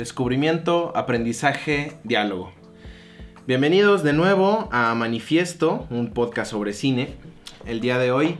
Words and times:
descubrimiento, 0.00 0.92
aprendizaje, 0.96 1.92
diálogo. 2.04 2.52
Bienvenidos 3.46 4.02
de 4.02 4.14
nuevo 4.14 4.66
a 4.72 4.94
Manifiesto, 4.94 5.86
un 5.90 6.14
podcast 6.14 6.52
sobre 6.52 6.72
cine. 6.72 7.16
El 7.66 7.82
día 7.82 7.98
de 7.98 8.10
hoy, 8.10 8.38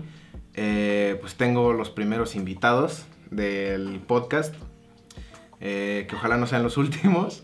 eh, 0.54 1.18
pues 1.20 1.34
tengo 1.34 1.74
los 1.74 1.90
primeros 1.90 2.34
invitados 2.34 3.04
del 3.30 4.00
podcast, 4.00 4.54
eh, 5.60 6.06
que 6.08 6.16
ojalá 6.16 6.38
no 6.38 6.46
sean 6.46 6.62
los 6.62 6.76
últimos. 6.78 7.42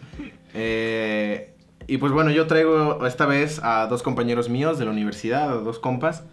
Eh, 0.55 1.55
y 1.87 1.99
pues 1.99 2.11
bueno, 2.11 2.31
yo 2.31 2.47
traigo 2.47 3.07
esta 3.07 3.27
vez 3.27 3.61
a 3.63 3.87
dos 3.87 4.03
compañeros 4.03 4.49
míos 4.49 4.79
de 4.79 4.87
la 4.87 4.93
universidad, 4.93 5.51
a 5.51 5.57
dos 5.57 5.79
compas. 5.79 6.25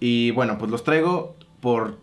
Y 0.00 0.32
bueno, 0.32 0.58
pues 0.58 0.68
los 0.68 0.82
traigo 0.82 1.36
por 1.60 1.96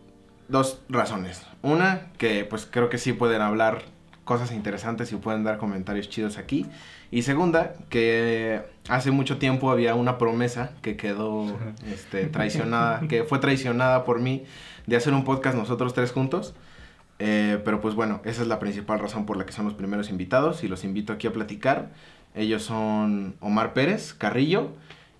dos 0.47 0.79
razones. 0.87 1.45
Una, 1.63 2.13
que 2.17 2.45
pues 2.45 2.65
creo 2.65 2.89
que 2.89 2.97
sí 2.97 3.11
pueden 3.11 3.41
hablar 3.41 3.83
cosas 4.31 4.53
interesantes 4.53 5.11
y 5.11 5.17
pueden 5.17 5.43
dar 5.43 5.57
comentarios 5.57 6.07
chidos 6.07 6.37
aquí. 6.37 6.65
Y 7.11 7.23
segunda, 7.23 7.73
que 7.89 8.61
hace 8.87 9.11
mucho 9.11 9.39
tiempo 9.39 9.69
había 9.69 9.93
una 9.93 10.17
promesa 10.17 10.71
que 10.81 10.95
quedó 10.95 11.59
este, 11.93 12.27
traicionada, 12.27 13.01
que 13.09 13.25
fue 13.25 13.39
traicionada 13.39 14.05
por 14.05 14.21
mí 14.21 14.45
de 14.87 14.95
hacer 14.95 15.13
un 15.13 15.25
podcast 15.25 15.57
nosotros 15.57 15.93
tres 15.93 16.13
juntos. 16.13 16.53
Eh, 17.19 17.59
pero 17.65 17.81
pues 17.81 17.93
bueno, 17.93 18.21
esa 18.23 18.41
es 18.41 18.47
la 18.47 18.57
principal 18.57 18.99
razón 18.99 19.25
por 19.25 19.35
la 19.35 19.45
que 19.45 19.51
son 19.51 19.65
los 19.65 19.73
primeros 19.73 20.09
invitados 20.09 20.63
y 20.63 20.69
los 20.69 20.85
invito 20.85 21.11
aquí 21.11 21.27
a 21.27 21.33
platicar. 21.33 21.89
Ellos 22.33 22.63
son 22.63 23.35
Omar 23.41 23.73
Pérez 23.73 24.13
Carrillo 24.13 24.69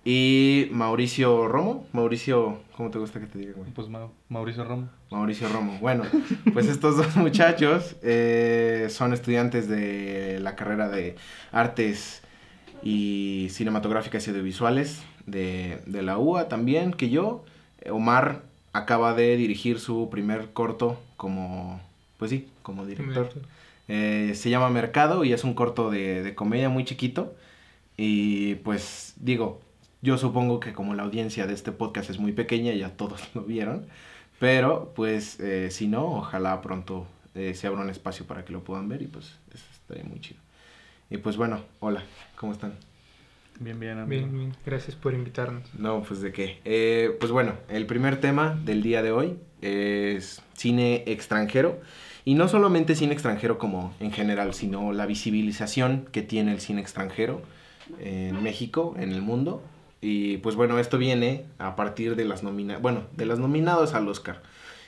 y 0.04 0.68
Mauricio 0.72 1.48
Romo. 1.48 1.86
Mauricio, 1.92 2.60
¿cómo 2.76 2.90
te 2.90 2.98
gusta 2.98 3.20
que 3.20 3.26
te 3.26 3.38
diga, 3.38 3.52
güey? 3.56 3.70
Pues 3.70 3.88
Mauricio 4.28 4.64
Romo. 4.64 4.88
Mauricio 5.10 5.48
Romo. 5.48 5.78
Bueno, 5.80 6.04
pues 6.52 6.66
estos 6.66 6.96
dos 6.96 7.16
muchachos 7.16 7.96
eh, 8.02 8.88
son 8.90 9.12
estudiantes 9.12 9.68
de 9.68 10.40
la 10.40 10.56
carrera 10.56 10.88
de 10.88 11.16
Artes 11.52 12.22
y 12.82 13.48
Cinematográficas 13.50 14.26
y 14.26 14.30
Audiovisuales 14.30 15.02
de, 15.26 15.80
de 15.86 16.02
la 16.02 16.18
UA 16.18 16.48
también, 16.48 16.92
que 16.92 17.10
yo. 17.10 17.44
Omar 17.90 18.42
acaba 18.72 19.14
de 19.14 19.36
dirigir 19.36 19.78
su 19.78 20.08
primer 20.10 20.52
corto 20.52 20.98
como, 21.16 21.80
pues 22.18 22.30
sí, 22.30 22.48
como 22.62 22.86
director. 22.86 23.30
Eh, 23.88 24.32
se 24.34 24.50
llama 24.50 24.70
Mercado 24.70 25.24
y 25.24 25.32
es 25.32 25.44
un 25.44 25.54
corto 25.54 25.90
de, 25.90 26.22
de 26.22 26.34
comedia 26.34 26.68
muy 26.68 26.84
chiquito. 26.84 27.34
Y 27.96 28.56
pues 28.56 29.14
digo, 29.20 29.60
yo 30.02 30.18
supongo 30.18 30.60
que 30.60 30.72
como 30.72 30.94
la 30.94 31.04
audiencia 31.04 31.46
de 31.46 31.54
este 31.54 31.72
podcast 31.72 32.10
es 32.10 32.18
muy 32.18 32.32
pequeña, 32.32 32.74
ya 32.74 32.90
todos 32.90 33.30
lo 33.34 33.42
vieron. 33.42 33.86
Pero 34.38 34.92
pues 34.96 35.38
eh, 35.38 35.70
si 35.70 35.86
no, 35.86 36.16
ojalá 36.16 36.60
pronto 36.60 37.06
eh, 37.36 37.54
se 37.54 37.68
abra 37.68 37.80
un 37.80 37.90
espacio 37.90 38.26
para 38.26 38.44
que 38.44 38.52
lo 38.52 38.64
puedan 38.64 38.88
ver 38.88 39.00
y 39.02 39.06
pues 39.06 39.38
eso 39.54 39.64
estaría 39.72 40.04
muy 40.04 40.20
chido. 40.20 40.40
Y 41.08 41.18
pues 41.18 41.36
bueno, 41.36 41.60
hola, 41.78 42.02
¿cómo 42.36 42.52
están? 42.52 42.74
Bien, 43.60 43.78
bien, 43.78 43.98
amigo. 43.98 44.08
Bien, 44.08 44.36
bien, 44.36 44.56
gracias 44.66 44.96
por 44.96 45.14
invitarnos. 45.14 45.62
No, 45.74 46.02
pues 46.02 46.20
de 46.20 46.32
qué. 46.32 46.60
Eh, 46.64 47.16
pues 47.20 47.30
bueno, 47.30 47.54
el 47.68 47.86
primer 47.86 48.20
tema 48.20 48.58
del 48.64 48.82
día 48.82 49.02
de 49.02 49.12
hoy 49.12 49.38
es 49.60 50.42
cine 50.54 51.04
extranjero. 51.06 51.80
Y 52.24 52.34
no 52.34 52.48
solamente 52.48 52.94
cine 52.94 53.12
extranjero 53.12 53.58
como 53.58 53.94
en 54.00 54.10
general, 54.12 54.54
sino 54.54 54.92
la 54.92 55.06
visibilización 55.06 56.06
que 56.10 56.22
tiene 56.22 56.52
el 56.52 56.60
cine 56.60 56.80
extranjero 56.80 57.42
en 58.00 58.42
México, 58.42 58.94
en 58.96 59.12
el 59.12 59.22
mundo. 59.22 59.62
Y 60.02 60.38
pues 60.38 60.56
bueno, 60.56 60.80
esto 60.80 60.98
viene 60.98 61.46
a 61.58 61.76
partir 61.76 62.16
de 62.16 62.24
las 62.24 62.42
nomina 62.42 62.76
bueno, 62.78 63.04
de 63.16 63.24
al 63.24 64.08
Oscar. 64.08 64.42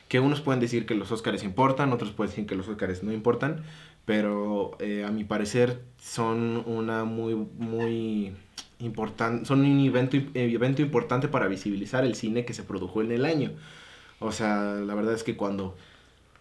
Que 0.08 0.20
unos 0.20 0.40
pueden 0.40 0.60
decir 0.60 0.84
que 0.84 0.96
los 0.96 1.10
Oscars 1.12 1.44
importan, 1.44 1.92
otros 1.92 2.10
pueden 2.10 2.30
decir 2.30 2.46
que 2.46 2.56
los 2.56 2.68
Oscars 2.68 3.02
no 3.04 3.12
importan, 3.12 3.64
pero 4.04 4.76
eh, 4.80 5.04
a 5.06 5.10
mi 5.10 5.24
parecer 5.24 5.80
son 5.98 6.62
una 6.66 7.04
muy, 7.04 7.34
muy 7.34 8.32
importante, 8.80 9.46
son 9.46 9.60
un 9.60 9.80
evento, 9.80 10.16
evento 10.34 10.82
importante 10.82 11.28
para 11.28 11.46
visibilizar 11.46 12.04
el 12.04 12.16
cine 12.16 12.44
que 12.44 12.52
se 12.52 12.64
produjo 12.64 13.00
en 13.00 13.12
el 13.12 13.24
año. 13.24 13.52
O 14.18 14.32
sea, 14.32 14.74
la 14.74 14.94
verdad 14.94 15.14
es 15.14 15.22
que 15.22 15.36
cuando, 15.36 15.76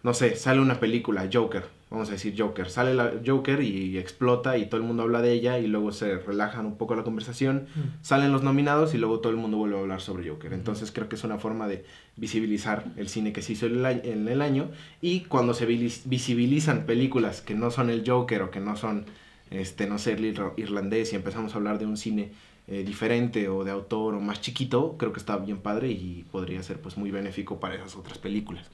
no 0.02 0.14
sé, 0.14 0.34
sale 0.34 0.60
una 0.60 0.80
película, 0.80 1.28
Joker, 1.32 1.64
vamos 1.94 2.08
a 2.08 2.12
decir 2.12 2.34
Joker, 2.36 2.68
sale 2.68 2.92
la 2.92 3.12
Joker 3.24 3.62
y 3.62 3.96
explota 3.98 4.58
y 4.58 4.66
todo 4.66 4.80
el 4.80 4.86
mundo 4.86 5.04
habla 5.04 5.22
de 5.22 5.32
ella 5.32 5.60
y 5.60 5.68
luego 5.68 5.92
se 5.92 6.18
relajan 6.18 6.66
un 6.66 6.76
poco 6.76 6.96
la 6.96 7.04
conversación, 7.04 7.68
salen 8.02 8.32
los 8.32 8.42
nominados 8.42 8.94
y 8.94 8.98
luego 8.98 9.20
todo 9.20 9.30
el 9.30 9.38
mundo 9.38 9.58
vuelve 9.58 9.76
a 9.76 9.80
hablar 9.80 10.00
sobre 10.00 10.28
Joker. 10.28 10.52
Entonces 10.52 10.90
creo 10.90 11.08
que 11.08 11.14
es 11.14 11.22
una 11.22 11.38
forma 11.38 11.68
de 11.68 11.84
visibilizar 12.16 12.84
el 12.96 13.08
cine 13.08 13.32
que 13.32 13.42
se 13.42 13.52
hizo 13.52 13.66
en 13.66 14.28
el 14.28 14.42
año 14.42 14.70
y 15.00 15.20
cuando 15.20 15.54
se 15.54 15.66
visibilizan 15.66 16.84
películas 16.84 17.40
que 17.40 17.54
no 17.54 17.70
son 17.70 17.90
el 17.90 18.02
Joker 18.04 18.42
o 18.42 18.50
que 18.50 18.58
no 18.58 18.76
son, 18.76 19.06
este, 19.52 19.86
no 19.86 19.98
sé, 19.98 20.14
el 20.14 20.24
irlandés 20.56 21.12
y 21.12 21.16
empezamos 21.16 21.54
a 21.54 21.58
hablar 21.58 21.78
de 21.78 21.86
un 21.86 21.96
cine 21.96 22.32
eh, 22.66 22.82
diferente 22.84 23.48
o 23.48 23.62
de 23.62 23.70
autor 23.70 24.14
o 24.14 24.20
más 24.20 24.40
chiquito, 24.40 24.96
creo 24.98 25.12
que 25.12 25.20
está 25.20 25.36
bien 25.36 25.58
padre 25.58 25.90
y 25.90 26.24
podría 26.32 26.60
ser 26.64 26.80
pues 26.80 26.96
muy 26.96 27.12
benéfico 27.12 27.60
para 27.60 27.76
esas 27.76 27.94
otras 27.94 28.18
películas. 28.18 28.66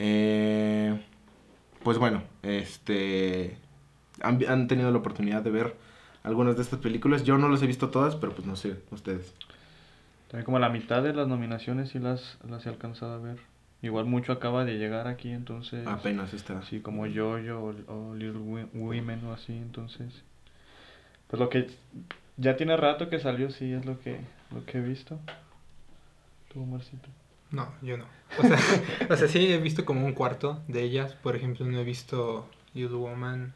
Eh, 0.00 0.98
pues 1.84 1.98
bueno, 1.98 2.22
este 2.42 3.56
han, 4.20 4.66
tenido 4.66 4.90
la 4.90 4.98
oportunidad 4.98 5.42
de 5.42 5.50
ver 5.50 5.74
algunas 6.22 6.56
de 6.56 6.62
estas 6.62 6.80
películas. 6.80 7.24
Yo 7.24 7.38
no 7.38 7.48
las 7.48 7.62
he 7.62 7.66
visto 7.66 7.90
todas, 7.90 8.16
pero 8.16 8.32
pues 8.32 8.46
no 8.46 8.56
sé, 8.56 8.76
ustedes. 8.90 9.34
También 10.28 10.44
como 10.44 10.58
la 10.58 10.70
mitad 10.70 11.02
de 11.02 11.12
las 11.12 11.28
nominaciones 11.28 11.90
sí 11.90 11.98
las, 11.98 12.38
las 12.48 12.66
he 12.66 12.70
alcanzado 12.70 13.14
a 13.14 13.18
ver. 13.18 13.36
Igual 13.82 14.06
mucho 14.06 14.32
acaba 14.32 14.64
de 14.64 14.78
llegar 14.78 15.06
aquí, 15.06 15.28
entonces... 15.28 15.86
Apenas 15.86 16.32
está. 16.32 16.62
Sí, 16.62 16.80
como 16.80 17.06
Yo-Yo 17.06 17.60
o, 17.60 17.92
o, 17.92 18.14
Little 18.14 18.68
Women 18.72 19.26
o 19.26 19.34
así, 19.34 19.52
entonces... 19.52 20.22
Pues 21.28 21.38
lo 21.38 21.50
que 21.50 21.68
ya 22.38 22.56
tiene 22.56 22.78
rato 22.78 23.10
que 23.10 23.18
salió, 23.18 23.50
sí, 23.50 23.72
es 23.72 23.84
lo 23.84 24.00
que, 24.00 24.20
lo 24.52 24.64
que 24.64 24.78
he 24.78 24.80
visto. 24.80 25.18
¿Tú, 26.50 26.64
Marcito? 26.64 27.08
No, 27.54 27.72
yo 27.82 27.96
no. 27.96 28.06
O 28.38 28.42
sea, 28.42 28.58
o 29.10 29.16
sea, 29.16 29.28
sí 29.28 29.52
he 29.52 29.58
visto 29.58 29.84
como 29.84 30.04
un 30.04 30.12
cuarto 30.12 30.62
de 30.66 30.82
ellas. 30.82 31.14
Por 31.14 31.36
ejemplo, 31.36 31.64
no 31.64 31.78
he 31.78 31.84
visto 31.84 32.48
Little 32.74 32.96
Woman. 32.96 33.54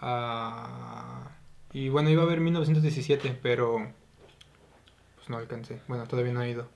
Ah, 0.00 1.32
y 1.72 1.88
bueno, 1.88 2.08
iba 2.08 2.22
a 2.22 2.26
ver 2.26 2.40
1917, 2.40 3.38
pero 3.42 3.92
pues 5.16 5.28
no 5.28 5.38
alcancé. 5.38 5.80
Bueno, 5.88 6.06
todavía 6.06 6.32
no 6.32 6.42
he 6.42 6.50
ido. 6.50 6.68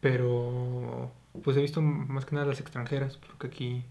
Pero 0.00 1.10
pues 1.42 1.56
he 1.56 1.62
visto 1.62 1.82
más 1.82 2.24
que 2.24 2.36
nada 2.36 2.46
las 2.46 2.60
extranjeras, 2.60 3.16
porque 3.16 3.48
aquí 3.48 3.84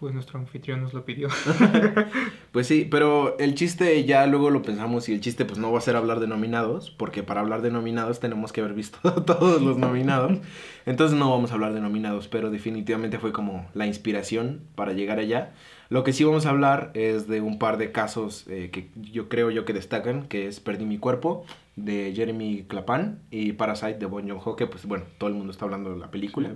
pues 0.00 0.14
nuestro 0.14 0.38
anfitrión 0.38 0.80
nos 0.80 0.94
lo 0.94 1.04
pidió. 1.04 1.28
pues 2.52 2.66
sí, 2.66 2.88
pero 2.90 3.38
el 3.38 3.54
chiste 3.54 4.02
ya 4.06 4.26
luego 4.26 4.48
lo 4.48 4.62
pensamos 4.62 5.08
y 5.10 5.12
el 5.12 5.20
chiste 5.20 5.44
pues 5.44 5.58
no 5.58 5.70
va 5.70 5.78
a 5.78 5.82
ser 5.82 5.94
hablar 5.94 6.20
de 6.20 6.26
nominados, 6.26 6.90
porque 6.90 7.22
para 7.22 7.42
hablar 7.42 7.60
de 7.60 7.70
nominados 7.70 8.18
tenemos 8.18 8.50
que 8.50 8.62
haber 8.62 8.72
visto 8.72 8.98
todos 9.24 9.60
los 9.60 9.76
nominados. 9.76 10.38
Entonces 10.86 11.18
no 11.18 11.30
vamos 11.30 11.50
a 11.50 11.54
hablar 11.54 11.74
de 11.74 11.82
nominados, 11.82 12.28
pero 12.28 12.50
definitivamente 12.50 13.18
fue 13.18 13.32
como 13.32 13.68
la 13.74 13.86
inspiración 13.86 14.62
para 14.74 14.94
llegar 14.94 15.18
allá. 15.18 15.52
Lo 15.90 16.02
que 16.02 16.14
sí 16.14 16.24
vamos 16.24 16.46
a 16.46 16.50
hablar 16.50 16.92
es 16.94 17.28
de 17.28 17.42
un 17.42 17.58
par 17.58 17.76
de 17.76 17.92
casos 17.92 18.46
eh, 18.48 18.70
que 18.72 18.88
yo 18.94 19.28
creo 19.28 19.50
yo 19.50 19.66
que 19.66 19.74
destacan, 19.74 20.28
que 20.28 20.46
es 20.46 20.60
Perdí 20.60 20.86
mi 20.86 20.96
cuerpo 20.96 21.44
de 21.76 22.14
Jeremy 22.14 22.64
Clapan 22.66 23.18
y 23.30 23.52
Parasite 23.52 23.98
de 23.98 24.06
Bon 24.06 24.26
Joon-ho, 24.26 24.56
que 24.56 24.66
pues 24.66 24.86
bueno, 24.86 25.04
todo 25.18 25.28
el 25.28 25.36
mundo 25.36 25.52
está 25.52 25.66
hablando 25.66 25.90
de 25.90 25.98
la 25.98 26.10
película. 26.10 26.52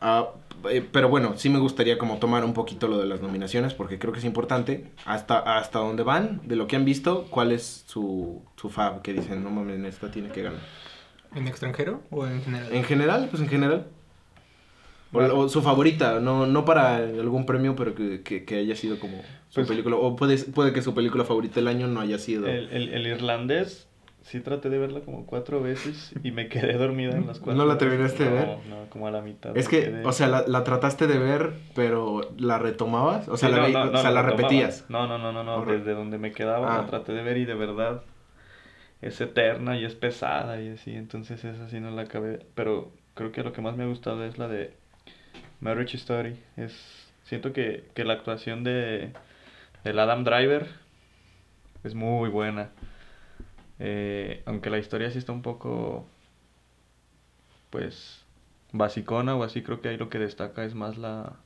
Ah, 0.00 0.30
eh, 0.70 0.86
pero 0.90 1.08
bueno, 1.08 1.34
sí 1.36 1.48
me 1.48 1.58
gustaría 1.58 1.98
como 1.98 2.18
tomar 2.18 2.44
un 2.44 2.54
poquito 2.54 2.88
lo 2.88 2.98
de 2.98 3.06
las 3.06 3.20
nominaciones 3.20 3.74
porque 3.74 3.98
creo 3.98 4.12
que 4.12 4.18
es 4.18 4.24
importante. 4.24 4.86
Hasta, 5.04 5.38
hasta 5.58 5.78
dónde 5.78 6.02
van, 6.02 6.40
de 6.44 6.56
lo 6.56 6.66
que 6.66 6.76
han 6.76 6.84
visto, 6.84 7.26
cuál 7.30 7.52
es 7.52 7.84
su, 7.86 8.42
su 8.56 8.68
fab 8.68 9.02
que 9.02 9.12
dicen, 9.12 9.42
no 9.42 9.50
mames, 9.50 9.82
esta 9.84 10.10
tiene 10.10 10.30
que 10.30 10.42
ganar. 10.42 10.60
¿En 11.34 11.46
extranjero 11.46 12.02
o 12.10 12.26
en 12.26 12.42
general? 12.42 12.72
En 12.72 12.84
general, 12.84 13.28
pues 13.30 13.42
en 13.42 13.48
general. 13.48 13.86
O, 15.12 15.48
su 15.48 15.62
favorita, 15.62 16.20
no, 16.20 16.46
no 16.46 16.66
para 16.66 16.96
algún 16.96 17.46
premio, 17.46 17.74
pero 17.74 17.94
que, 17.94 18.22
que, 18.22 18.56
haya 18.56 18.76
sido 18.76 18.98
como 18.98 19.16
su 19.48 19.54
pues 19.54 19.68
película. 19.68 19.96
O 19.96 20.16
puede, 20.16 20.36
puede 20.38 20.74
que 20.74 20.82
su 20.82 20.94
película 20.94 21.24
favorita 21.24 21.56
del 21.56 21.68
año 21.68 21.86
no 21.86 22.00
haya 22.00 22.18
sido. 22.18 22.46
El, 22.46 22.68
el, 22.68 22.88
el 22.90 23.06
irlandés 23.06 23.87
sí 24.28 24.40
traté 24.40 24.68
de 24.68 24.78
verla 24.78 25.00
como 25.00 25.24
cuatro 25.24 25.62
veces 25.62 26.12
y 26.22 26.32
me 26.32 26.48
quedé 26.48 26.74
dormida 26.74 27.16
en 27.16 27.26
las 27.26 27.38
cuatro. 27.38 27.54
¿No 27.54 27.64
la 27.64 27.78
terminaste 27.78 28.24
de 28.24 28.30
ver? 28.30 28.48
No, 28.68 28.88
como 28.90 29.06
a 29.06 29.10
la 29.10 29.22
mitad. 29.22 29.56
Es 29.56 29.68
que, 29.68 30.02
o 30.04 30.12
sea, 30.12 30.28
la, 30.28 30.44
la, 30.46 30.64
trataste 30.64 31.06
de 31.06 31.18
ver, 31.18 31.54
pero 31.74 32.20
¿la 32.36 32.58
retomabas? 32.58 33.26
O 33.28 33.38
sea, 33.38 33.48
la, 33.48 33.84
o 33.84 33.96
sea, 33.96 34.10
la, 34.10 34.22
repetías. 34.22 34.84
No, 34.90 35.06
no, 35.06 35.16
no, 35.16 35.32
no, 35.32 35.44
no. 35.44 35.64
Desde 35.64 35.94
donde 35.94 36.18
me 36.18 36.32
quedaba 36.32 36.68
la 36.68 36.80
ah. 36.80 36.86
traté 36.86 37.12
de 37.12 37.22
ver 37.22 37.38
y 37.38 37.46
de 37.46 37.54
verdad 37.54 38.02
es 39.00 39.18
eterna 39.20 39.78
y 39.78 39.86
es 39.86 39.94
pesada 39.94 40.60
y 40.60 40.68
así. 40.70 40.94
Entonces 40.94 41.42
esa 41.44 41.68
sí 41.70 41.80
no 41.80 41.90
la 41.90 42.02
acabé. 42.02 42.44
Pero 42.54 42.92
creo 43.14 43.32
que 43.32 43.42
lo 43.42 43.54
que 43.54 43.62
más 43.62 43.76
me 43.76 43.84
ha 43.84 43.86
gustado 43.86 44.24
es 44.24 44.36
la 44.36 44.46
de 44.46 44.74
Marriage 45.60 45.96
Story. 45.96 46.38
Es, 46.58 47.10
siento 47.24 47.54
que, 47.54 47.84
que 47.94 48.04
la 48.04 48.12
actuación 48.12 48.62
de 48.62 49.12
del 49.84 49.98
Adam 49.98 50.22
Driver 50.24 50.66
es 51.82 51.94
muy 51.94 52.28
buena. 52.28 52.68
Eh, 53.78 54.42
aunque 54.46 54.70
la 54.70 54.78
historia 54.78 55.10
sí 55.10 55.18
está 55.18 55.32
un 55.32 55.42
poco, 55.42 56.06
pues, 57.70 58.24
basicona 58.72 59.36
o 59.36 59.42
así, 59.44 59.62
creo 59.62 59.80
que 59.80 59.88
ahí 59.88 59.96
lo 59.96 60.08
que 60.08 60.18
destaca 60.18 60.64
es 60.64 60.74
más 60.74 60.98
la, 60.98 61.36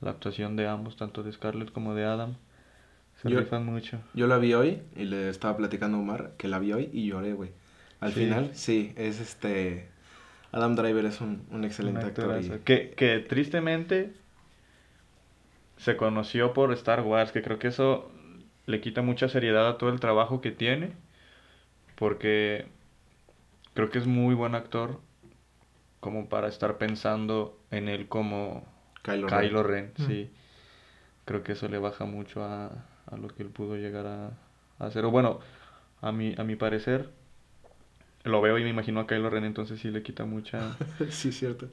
la 0.00 0.10
actuación 0.10 0.56
de 0.56 0.66
ambos, 0.68 0.96
tanto 0.96 1.22
de 1.22 1.32
Scarlett 1.32 1.72
como 1.72 1.94
de 1.94 2.04
Adam. 2.04 2.36
Se 3.22 3.30
Yo- 3.30 3.40
rifan 3.40 3.64
mucho. 3.64 3.98
Yo 4.14 4.26
la 4.26 4.38
vi 4.38 4.54
hoy 4.54 4.82
y 4.94 5.04
le 5.04 5.28
estaba 5.30 5.56
platicando 5.56 5.96
a 5.96 6.00
Omar 6.00 6.32
que 6.36 6.48
la 6.48 6.58
vi 6.58 6.72
hoy 6.72 6.90
y 6.92 7.06
lloré, 7.06 7.32
güey. 7.32 7.50
Al 8.00 8.12
Sí. 8.12 8.20
final, 8.24 8.50
sí, 8.54 8.92
es 8.96 9.20
este... 9.20 9.88
Adam 10.52 10.74
Driver 10.76 11.04
es 11.06 11.20
un, 11.20 11.46
un 11.50 11.64
excelente 11.64 12.00
Un 12.00 12.06
actor. 12.06 12.40
y-. 12.42 12.48
Que, 12.64 12.90
que 12.90 13.18
tristemente 13.20 14.12
se 15.76 15.96
conoció 15.96 16.52
por 16.52 16.72
Star 16.72 17.02
Wars, 17.02 17.32
que 17.32 17.42
creo 17.42 17.58
que 17.58 17.68
eso 17.68 18.10
le 18.66 18.80
quita 18.80 19.02
mucha 19.02 19.28
seriedad 19.28 19.68
a 19.68 19.78
todo 19.78 19.90
el 19.90 20.00
trabajo 20.00 20.40
que 20.40 20.50
tiene, 20.50 20.92
porque 21.96 22.66
creo 23.74 23.90
que 23.90 23.98
es 23.98 24.06
muy 24.06 24.34
buen 24.34 24.54
actor 24.54 25.00
como 26.00 26.28
para 26.28 26.48
estar 26.48 26.78
pensando 26.78 27.58
en 27.70 27.88
él 27.88 28.08
como 28.08 28.64
Kylo, 29.02 29.62
Ren. 29.62 29.92
Mm. 29.98 30.06
sí. 30.06 30.30
Creo 31.24 31.42
que 31.42 31.52
eso 31.52 31.68
le 31.68 31.78
baja 31.78 32.04
mucho 32.04 32.44
a, 32.44 32.66
a 33.06 33.16
lo 33.16 33.28
que 33.28 33.42
él 33.42 33.50
pudo 33.50 33.76
llegar 33.76 34.06
a, 34.06 34.26
a 34.78 34.86
hacer. 34.86 35.04
O 35.04 35.10
bueno, 35.10 35.40
a 36.02 36.12
mi, 36.12 36.34
a 36.38 36.44
mi 36.44 36.56
parecer, 36.56 37.10
lo 38.24 38.40
veo 38.42 38.58
y 38.58 38.62
me 38.62 38.68
imagino 38.70 39.00
a 39.00 39.06
Kylo 39.06 39.30
Ren, 39.30 39.44
entonces 39.44 39.80
sí 39.80 39.90
le 39.90 40.02
quita 40.02 40.24
mucha, 40.26 40.76
sí, 41.10 41.32
cierto. 41.32 41.68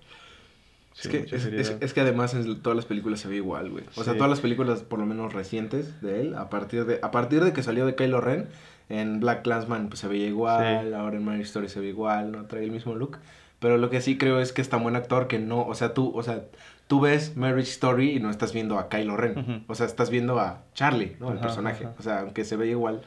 Sí, 0.93 1.09
es, 1.09 1.27
que, 1.27 1.35
es, 1.35 1.45
es- 1.45 1.75
es 1.79 1.93
que 1.93 2.01
además 2.01 2.33
en 2.33 2.61
todas 2.61 2.75
las 2.75 2.85
películas 2.85 3.19
se 3.19 3.27
ve 3.27 3.35
igual, 3.37 3.69
güey. 3.69 3.83
O 3.95 4.03
sea, 4.03 4.13
todas 4.15 4.29
las 4.29 4.39
películas, 4.41 4.81
por 4.83 4.99
lo 4.99 5.05
menos 5.05 5.33
recientes 5.33 6.01
de 6.01 6.21
él, 6.21 6.35
a 6.35 6.49
partir 6.49 6.85
de, 6.85 6.99
a 7.01 7.11
partir 7.11 7.43
de 7.43 7.53
que 7.53 7.61
salió 7.63 7.85
de 7.85 7.95
Kylo 7.95 8.21
Ren, 8.21 8.47
en 8.89 9.19
Black 9.19 9.43
Clansman 9.43 9.87
pues 9.87 9.99
se 9.99 10.07
veía 10.07 10.27
igual, 10.27 10.87
Sí. 10.89 10.93
ahora 10.93 11.17
en 11.17 11.23
Marriage 11.25 11.47
Story 11.47 11.69
se 11.69 11.79
ve 11.79 11.87
igual, 11.87 12.31
no 12.31 12.45
trae 12.45 12.63
el 12.63 12.71
mismo 12.71 12.95
look. 12.95 13.17
Pero 13.59 13.77
lo 13.77 13.89
que 13.89 14.01
sí 14.01 14.17
creo 14.17 14.39
es 14.41 14.51
que 14.51 14.61
es 14.61 14.67
tan 14.69 14.83
buen 14.83 14.95
actor 14.97 15.27
que 15.27 15.39
no, 15.39 15.65
o 15.65 15.73
sea, 15.73 15.93
tú, 15.93 16.11
o 16.13 16.21
sea, 16.21 16.43
tú 16.87 16.99
ves 16.99 17.37
Marriage 17.37 17.69
Story 17.71 18.11
y 18.11 18.19
no 18.19 18.29
estás 18.29 18.51
viendo 18.53 18.77
a 18.77 18.89
Kylo 18.89 19.15
Ren. 19.15 19.63
O 19.67 19.73
sea, 19.75 19.85
estás 19.85 20.09
viendo 20.09 20.37
a 20.39 20.63
Charlie, 20.73 21.15
¿no? 21.21 21.29
El 21.31 21.37
Ajá, 21.37 21.47
personaje. 21.47 21.85
ajá. 21.85 21.95
O 21.97 22.03
sea, 22.03 22.19
aunque 22.19 22.43
se 22.43 22.57
ve 22.57 22.67
igual, 22.67 23.01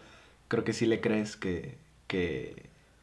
creo 0.49 0.65
que 0.65 0.73
sí 0.73 0.87
le 0.87 1.03
crees 1.03 1.37
que, 1.37 1.77
que, 2.07 2.63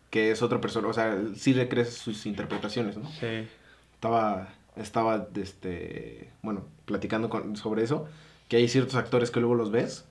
que 0.10 0.32
es 0.32 0.42
otra 0.42 0.60
persona. 0.60 0.88
O 0.88 0.94
sea, 0.94 1.16
sí 1.36 1.54
le 1.54 1.70
crees 1.70 1.94
sus 1.94 2.26
interpretaciones, 2.26 2.98
¿no? 2.98 3.08
Sí. 3.12 3.48
estaba 3.94 4.50
estaba 4.76 5.28
este 5.36 6.30
bueno 6.42 6.66
platicando 6.86 7.30
con, 7.30 7.56
sobre 7.56 7.84
eso 7.84 8.08
que 8.48 8.58
hay 8.58 8.68
ciertos 8.68 8.96
actores 8.96 9.32
que 9.32 9.40
luego 9.40 9.56
los 9.56 9.72
ves 9.72 10.06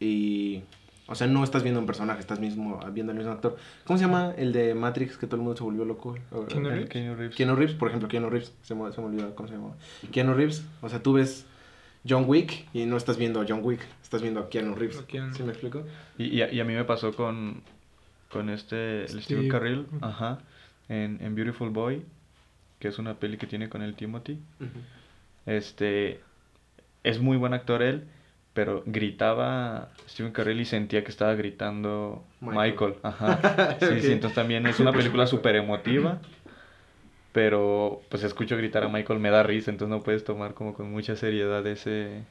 y 0.00 0.62
o 1.06 1.14
sea 1.14 1.26
no 1.26 1.44
estás 1.44 1.62
viendo 1.62 1.80
un 1.80 1.86
personaje 1.86 2.20
estás 2.20 2.40
mismo 2.40 2.80
viendo 2.92 3.12
al 3.12 3.18
mismo 3.18 3.32
actor 3.32 3.56
cómo 3.84 3.98
se 3.98 4.04
llama 4.04 4.32
el 4.36 4.52
de 4.52 4.74
Matrix 4.74 5.16
que 5.16 5.26
todo 5.26 5.36
el 5.36 5.42
mundo 5.42 5.56
se 5.56 5.64
volvió 5.64 5.84
loco 5.84 6.16
Keanu 6.48 6.68
El 6.68 6.74
Reeves. 6.74 6.90
Keanu 6.90 7.14
Reeves. 7.16 7.36
Keanu 7.36 7.56
Reeves 7.56 7.74
por 7.76 7.88
ejemplo 7.88 8.08
Keanu 8.08 8.30
Reeves 8.30 8.52
se 8.62 8.74
me, 8.74 8.90
se 8.92 9.00
me 9.00 9.06
olvidó 9.06 9.34
cómo 9.34 9.48
se 9.48 9.54
llama 9.54 9.74
Keanu 10.12 10.34
Reeves 10.34 10.64
o 10.80 10.88
sea 10.88 11.02
tú 11.02 11.14
ves 11.14 11.46
John 12.08 12.24
Wick 12.26 12.66
y 12.72 12.86
no 12.86 12.96
estás 12.96 13.18
viendo 13.18 13.40
a 13.40 13.46
John 13.48 13.60
Wick 13.62 13.80
estás 14.02 14.22
viendo 14.22 14.40
a 14.40 14.48
Keanu 14.48 14.74
Reeves 14.74 14.98
A 14.98 15.06
Keanu. 15.06 15.34
¿sí 15.34 15.42
me 15.42 15.50
explico? 15.50 15.82
Y, 16.16 16.26
y, 16.26 16.42
a, 16.42 16.52
y 16.52 16.60
a 16.60 16.64
mí 16.64 16.74
me 16.74 16.84
pasó 16.84 17.12
con, 17.14 17.62
con 18.30 18.48
este, 18.48 19.02
el 19.02 19.08
Steve 19.08 19.22
Steve. 19.22 19.48
Carrill, 19.48 19.86
ajá, 20.00 20.38
en, 20.88 21.18
en 21.20 21.34
Beautiful 21.34 21.70
Boy, 21.70 22.02
que 22.78 22.88
es 22.88 22.98
una 22.98 23.14
peli 23.14 23.36
que 23.36 23.46
tiene 23.46 23.68
con 23.68 23.82
el 23.82 23.94
Timothy. 23.94 24.38
Este, 25.46 26.20
es 27.04 27.20
muy 27.20 27.36
buen 27.36 27.54
actor 27.54 27.82
él, 27.82 28.04
pero 28.54 28.82
gritaba 28.86 29.90
Steven 30.08 30.32
Carrill 30.32 30.60
y 30.60 30.64
sentía 30.64 31.04
que 31.04 31.10
estaba 31.10 31.34
gritando 31.34 32.24
Michael. 32.40 32.70
Michael. 32.72 32.94
Ajá. 33.02 33.76
Sí, 33.80 34.00
sí, 34.00 34.12
entonces 34.12 34.34
también 34.34 34.66
es 34.66 34.80
una 34.80 34.92
película 34.92 35.26
súper 35.28 35.56
emotiva. 35.56 36.20
Pero 37.32 38.02
pues 38.08 38.24
escucho 38.24 38.56
gritar 38.56 38.82
a 38.84 38.88
Michael 38.88 39.20
me 39.20 39.30
da 39.30 39.42
risa, 39.42 39.70
entonces 39.70 39.96
no 39.96 40.02
puedes 40.02 40.24
tomar 40.24 40.54
como 40.54 40.74
con 40.74 40.90
mucha 40.90 41.14
seriedad 41.14 41.64
ese, 41.66 42.22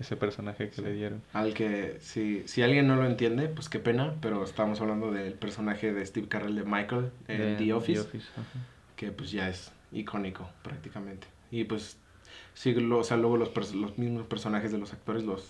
ese 0.00 0.16
personaje 0.16 0.68
que 0.68 0.74
Sí. 0.76 0.82
le 0.82 0.92
dieron. 0.92 1.22
Al 1.32 1.54
que, 1.54 1.96
si, 2.00 2.42
si 2.46 2.62
alguien 2.62 2.86
no 2.86 2.96
lo 2.96 3.06
entiende, 3.06 3.48
pues 3.48 3.68
qué 3.68 3.78
pena, 3.78 4.14
pero 4.20 4.44
estamos 4.44 4.80
hablando 4.80 5.12
del 5.12 5.34
personaje 5.34 5.92
de 5.92 6.04
Steve 6.04 6.28
Carell 6.28 6.56
de 6.56 6.64
Michael 6.64 7.10
en 7.28 7.38
De 7.38 7.54
The 7.64 7.72
Office, 7.74 8.00
ajá. 8.00 8.58
Que 8.96 9.10
pues 9.12 9.30
ya 9.30 9.48
es 9.48 9.72
icónico 9.92 10.48
prácticamente. 10.62 11.26
Y 11.50 11.64
pues, 11.64 11.96
sí, 12.54 12.74
lo- 12.74 12.98
o 12.98 13.04
sea, 13.04 13.16
luego 13.16 13.36
los, 13.36 13.74
los 13.74 13.98
mismos 13.98 14.26
personajes 14.26 14.72
de 14.72 14.78
los 14.78 14.92
actores 14.92 15.24
los, 15.24 15.46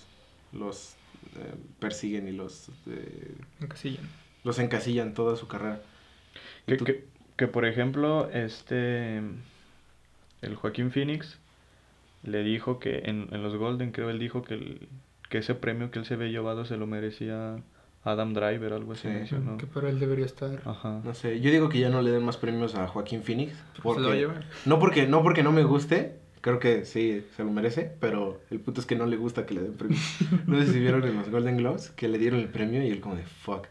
los 0.53 0.95
eh, 1.37 1.55
persiguen 1.79 2.29
y 2.29 2.33
los, 2.33 2.69
eh, 2.87 3.35
Encasillan. 3.61 4.09
los 4.45 4.59
encasillan 4.59 5.15
toda 5.15 5.37
su 5.37 5.47
carrera. 5.49 5.81
Que, 6.67 6.77
tú- 6.77 6.85
que, 6.85 7.05
que, 7.37 7.47
por 7.49 7.65
ejemplo, 7.65 8.29
este. 8.31 9.23
El 10.43 10.57
Joaquín 10.57 10.91
Phoenix 10.91 11.39
le 12.23 12.43
dijo 12.43 12.79
que 12.79 12.99
en, 13.07 13.29
en 13.33 13.43
los 13.43 13.57
Golden, 13.57 13.93
creo 13.93 14.11
él 14.11 14.19
dijo 14.19 14.43
que, 14.43 14.55
el- 14.55 14.89
que 15.31 15.39
ese 15.39 15.55
premio 15.55 15.91
que 15.91 15.99
él 15.99 16.05
se 16.05 16.15
había 16.15 16.29
llevado 16.29 16.65
se 16.65 16.77
lo 16.77 16.87
merecía 16.87 17.57
Adam 18.05 18.35
Driver, 18.35 18.73
algo 18.75 18.93
así 18.93 19.03
Sí. 19.03 19.09
mencionó. 19.09 19.57
Que 19.57 19.67
para 19.67 19.89
él 19.89 19.99
debería 19.99 20.27
estar. 20.27 20.61
Ajá. 20.65 21.01
No 21.05 21.15
sé, 21.15 21.41
yo 21.41 21.51
digo 21.51 21.69
que 21.69 21.79
ya 21.81 21.89
no 21.91 22.03
le 22.03 22.11
den 22.11 22.23
más 22.25 22.37
premios 22.37 22.75
a 22.75 22.87
Joaquín 22.87 23.23
Phoenix. 23.23 23.53
Se 23.55 23.83
lo 23.83 23.91
va 23.91 23.93
a 23.93 23.95
Porque, 24.05 24.17
llevar. 24.19 24.45
no, 24.67 24.79
porque, 24.79 25.07
no 25.07 25.23
porque 25.23 25.43
no 25.43 25.53
me 25.53 25.65
guste, 25.65 26.17
creo 26.43 26.59
que 26.59 26.85
sí 26.85 27.25
se 27.37 27.45
lo 27.45 27.51
merece, 27.51 27.91
pero 28.01 28.41
el 28.51 28.61
punto 28.61 28.81
es 28.81 28.87
que 28.87 28.97
no 28.97 29.07
le 29.07 29.17
gusta 29.17 29.47
que 29.47 29.55
le 29.55 29.63
den 29.63 29.75
premios. 29.75 30.01
No 30.47 30.61
sé 30.61 30.73
si 30.73 30.81
vieron 30.81 31.03
en 31.05 31.17
los 31.17 31.31
Golden 31.31 31.57
Globes 31.57 31.91
que 31.91 32.09
le 32.09 32.19
dieron 32.19 32.41
el 32.41 32.49
premio 32.49 32.83
y 32.83 32.89
él 32.91 33.01
como 33.01 33.17
de 33.17 33.25
fuck. 33.25 33.67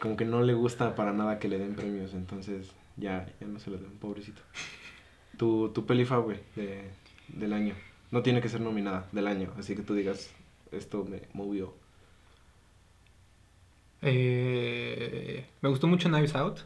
Como 0.00 0.16
que 0.16 0.24
no 0.24 0.42
le 0.42 0.54
gusta 0.54 0.94
para 0.94 1.12
nada 1.12 1.38
que 1.38 1.48
le 1.48 1.58
den 1.58 1.74
premios, 1.74 2.14
entonces 2.14 2.72
ya, 2.96 3.26
ya 3.40 3.46
no 3.46 3.58
se 3.60 3.70
lo 3.70 3.78
den, 3.78 3.90
pobrecito. 4.00 4.42
Tu, 5.36 5.68
tu 5.70 5.86
peli 5.86 6.04
güey, 6.04 6.38
de, 6.56 6.82
del 7.28 7.52
año. 7.52 7.74
No 8.10 8.22
tiene 8.22 8.40
que 8.40 8.48
ser 8.48 8.60
nominada 8.60 9.06
del 9.12 9.26
año, 9.28 9.52
así 9.58 9.76
que 9.76 9.82
tú 9.82 9.94
digas, 9.94 10.30
esto 10.72 11.04
me 11.08 11.22
movió. 11.32 11.74
Eh, 14.02 15.46
me 15.60 15.68
gustó 15.68 15.86
mucho 15.86 16.08
Knives 16.08 16.34
Out. 16.34 16.60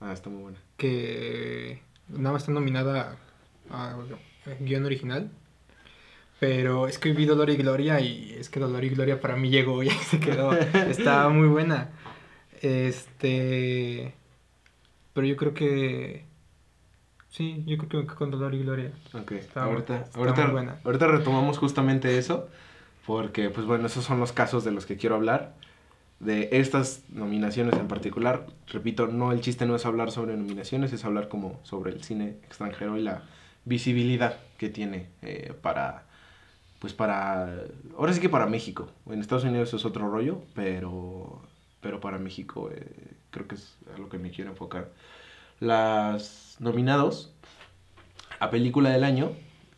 Ah, 0.00 0.12
está 0.12 0.28
muy 0.30 0.42
buena. 0.42 0.58
que 0.76 1.80
nada 2.08 2.32
más 2.32 2.42
está 2.42 2.52
nominada 2.52 3.16
a, 3.70 3.90
a 3.90 3.96
guion 4.60 4.84
original. 4.84 5.30
Pero 6.40 6.88
es 6.88 6.98
que 6.98 7.12
vi 7.12 7.24
Dolor 7.24 7.48
y 7.48 7.56
Gloria 7.56 8.00
y 8.00 8.34
es 8.38 8.50
que 8.50 8.60
Dolor 8.60 8.84
y 8.84 8.90
Gloria 8.90 9.20
para 9.20 9.36
mí 9.36 9.48
llegó 9.50 9.82
y 9.82 9.88
se 9.90 10.20
quedó. 10.20 10.52
Estaba 10.88 11.28
muy 11.30 11.48
buena. 11.48 11.90
Este. 12.60 14.14
Pero 15.14 15.26
yo 15.26 15.36
creo 15.36 15.54
que. 15.54 16.24
Sí, 17.30 17.62
yo 17.66 17.78
creo 17.78 18.06
que 18.06 18.14
con 18.14 18.30
Dolor 18.30 18.54
y 18.54 18.62
Gloria. 18.62 18.92
Ok, 19.12 19.32
Está 19.32 19.64
ahorita, 19.64 20.02
está 20.14 20.46
buena. 20.50 20.76
ahorita 20.84 21.06
retomamos 21.08 21.58
justamente 21.58 22.16
eso, 22.18 22.48
porque 23.06 23.50
pues 23.50 23.66
bueno, 23.66 23.86
esos 23.86 24.04
son 24.04 24.20
los 24.20 24.32
casos 24.32 24.64
de 24.64 24.70
los 24.70 24.86
que 24.86 24.96
quiero 24.96 25.16
hablar. 25.16 25.54
De 26.24 26.48
estas 26.52 27.02
nominaciones 27.10 27.74
en 27.78 27.86
particular, 27.86 28.46
repito, 28.68 29.08
no 29.08 29.30
el 29.30 29.42
chiste 29.42 29.66
no 29.66 29.76
es 29.76 29.84
hablar 29.84 30.10
sobre 30.10 30.38
nominaciones, 30.38 30.90
es 30.94 31.04
hablar 31.04 31.28
como 31.28 31.60
sobre 31.64 31.92
el 31.92 32.02
cine 32.02 32.36
extranjero 32.44 32.96
y 32.96 33.02
la 33.02 33.24
visibilidad 33.66 34.38
que 34.56 34.70
tiene 34.70 35.08
eh, 35.20 35.52
para, 35.60 36.04
pues 36.78 36.94
para, 36.94 37.54
ahora 37.98 38.14
sí 38.14 38.20
que 38.20 38.30
para 38.30 38.46
México. 38.46 38.88
En 39.04 39.20
Estados 39.20 39.44
Unidos 39.44 39.74
es 39.74 39.84
otro 39.84 40.08
rollo, 40.08 40.42
pero, 40.54 41.42
pero 41.82 42.00
para 42.00 42.18
México 42.18 42.70
eh, 42.72 42.86
creo 43.30 43.46
que 43.46 43.56
es 43.56 43.76
a 43.94 43.98
lo 43.98 44.08
que 44.08 44.16
me 44.16 44.30
quiero 44.30 44.50
enfocar. 44.50 44.90
Las 45.60 46.56
nominados 46.58 47.34
a 48.40 48.48
película 48.48 48.88
del 48.88 49.04
año 49.04 49.32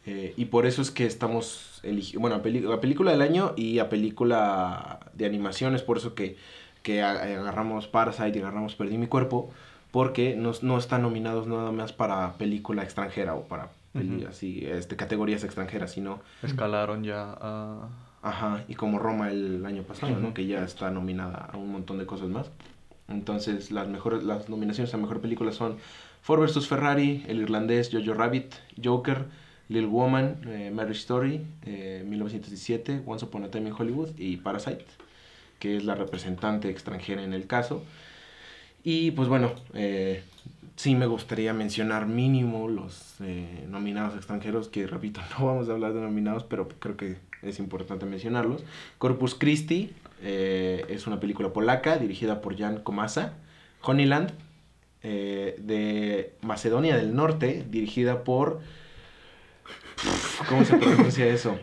eh, 0.07 0.33
y 0.37 0.45
por 0.45 0.65
eso 0.65 0.81
es 0.81 0.93
que 0.93 1.07
estamos 1.07 1.81
eligiendo, 1.83 2.21
bueno, 2.21 2.37
a, 2.37 2.75
a 2.75 2.81
película 2.81 3.11
del 3.11 3.23
año 3.23 3.53
y 3.57 3.81
a 3.81 3.89
película 3.89 5.06
de 5.17 5.27
animación, 5.27 5.75
es 5.75 5.83
por 5.83 5.99
eso 5.99 6.15
que, 6.15 6.37
que 6.83 7.03
agarramos 7.03 7.87
Parasite 7.89 8.39
y 8.39 8.43
agarramos 8.43 8.75
Perdí 8.75 8.99
mi 8.99 9.07
cuerpo, 9.07 9.51
porque 9.91 10.37
no, 10.37 10.53
no 10.63 10.79
están 10.79 11.03
nominados 11.03 11.47
nada 11.47 11.73
más 11.73 11.93
para 11.93 12.35
película 12.35 12.83
extranjera 12.83 13.35
o 13.35 13.45
para 13.45 13.71
peli- 13.93 14.19
Ujú. 14.23 14.29
así, 14.29 14.65
este, 14.67 14.97
categorías 14.97 15.43
extranjeras, 15.45 15.93
sino, 15.93 16.21
Escalaron 16.43 17.03
ya 17.03 17.35
a. 17.41 17.89
ajá, 18.23 18.65
y 18.69 18.75
como 18.75 18.99
Roma 18.99 19.31
el 19.31 19.65
año 19.65 19.83
pasado, 19.85 20.13
¿no? 20.19 20.27
Ujú. 20.29 20.35
Que 20.35 20.47
ya 20.47 20.63
está 20.65 20.91
nominada 20.91 21.49
a 21.53 21.57
un 21.57 21.73
montón 21.73 21.97
de 21.99 22.07
cosas 22.07 22.29
más. 22.29 22.51
Entonces, 23.09 23.71
las 23.71 23.89
mejores 23.89 24.25
las 24.25 24.49
nominaciones 24.49 24.93
a 24.93 24.97
mejor 24.97 25.21
película 25.21 25.53
son 25.53 25.77
Ford 26.23 26.41
vs 26.43 26.67
Ferrari, 26.67 27.25
El 27.29 27.41
irlandés, 27.41 27.89
Jojo 27.93 28.15
Rabbit, 28.15 28.53
Joker, 28.83 29.27
Little 29.69 29.87
Woman, 29.89 30.41
eh, 30.49 30.71
Marriage 30.75 30.99
Story, 31.01 31.41
eh, 31.65 32.03
1917, 32.07 33.03
Once 33.07 33.25
Upon 33.25 33.45
a 33.45 33.49
Time 33.51 33.69
in 33.69 33.75
Hollywood 33.79 34.11
y 34.19 34.37
Parasite, 34.39 34.85
que 35.59 35.77
es 35.77 35.85
la 35.85 35.95
representante 35.95 36.69
extranjera 36.69 37.23
en 37.23 37.33
el 37.33 37.47
caso. 37.47 37.83
Y 38.85 39.11
pues 39.13 39.29
bueno, 39.29 39.53
eh, 39.75 40.23
sí 40.77 40.95
me 40.95 41.07
gustaría 41.07 41.53
mencionar 41.53 42.07
mínimo 42.07 42.69
los 42.69 43.17
eh, 43.21 43.67
nominados 43.69 44.15
extranjeros, 44.15 44.69
que 44.69 44.87
repito, 44.87 45.21
no 45.39 45.47
vamos 45.47 45.69
a 45.69 45.73
hablar 45.73 45.93
de 45.93 46.01
nominados, 46.01 46.45
pero 46.45 46.69
creo 46.69 46.97
que 46.97 47.17
es 47.43 47.59
importante 47.59 48.07
mencionarlos. 48.07 48.65
Corpus 48.99 49.35
Christi 49.35 49.93
eh, 50.23 50.85
es 50.89 51.07
una 51.07 51.21
película 51.21 51.53
polaca 51.53 51.99
dirigida 51.99 52.41
por 52.41 52.57
Jan 52.57 52.81
Komasa. 52.83 53.35
Honeyland, 53.83 54.33
de 55.03 56.33
Macedonia 56.43 56.97
del 56.97 57.15
Norte, 57.15 57.65
dirigida 57.71 58.25
por 58.25 58.61
¿Cómo 60.49 60.65
se 60.65 60.77
pronuncia 60.77 61.27
eso? 61.27 61.59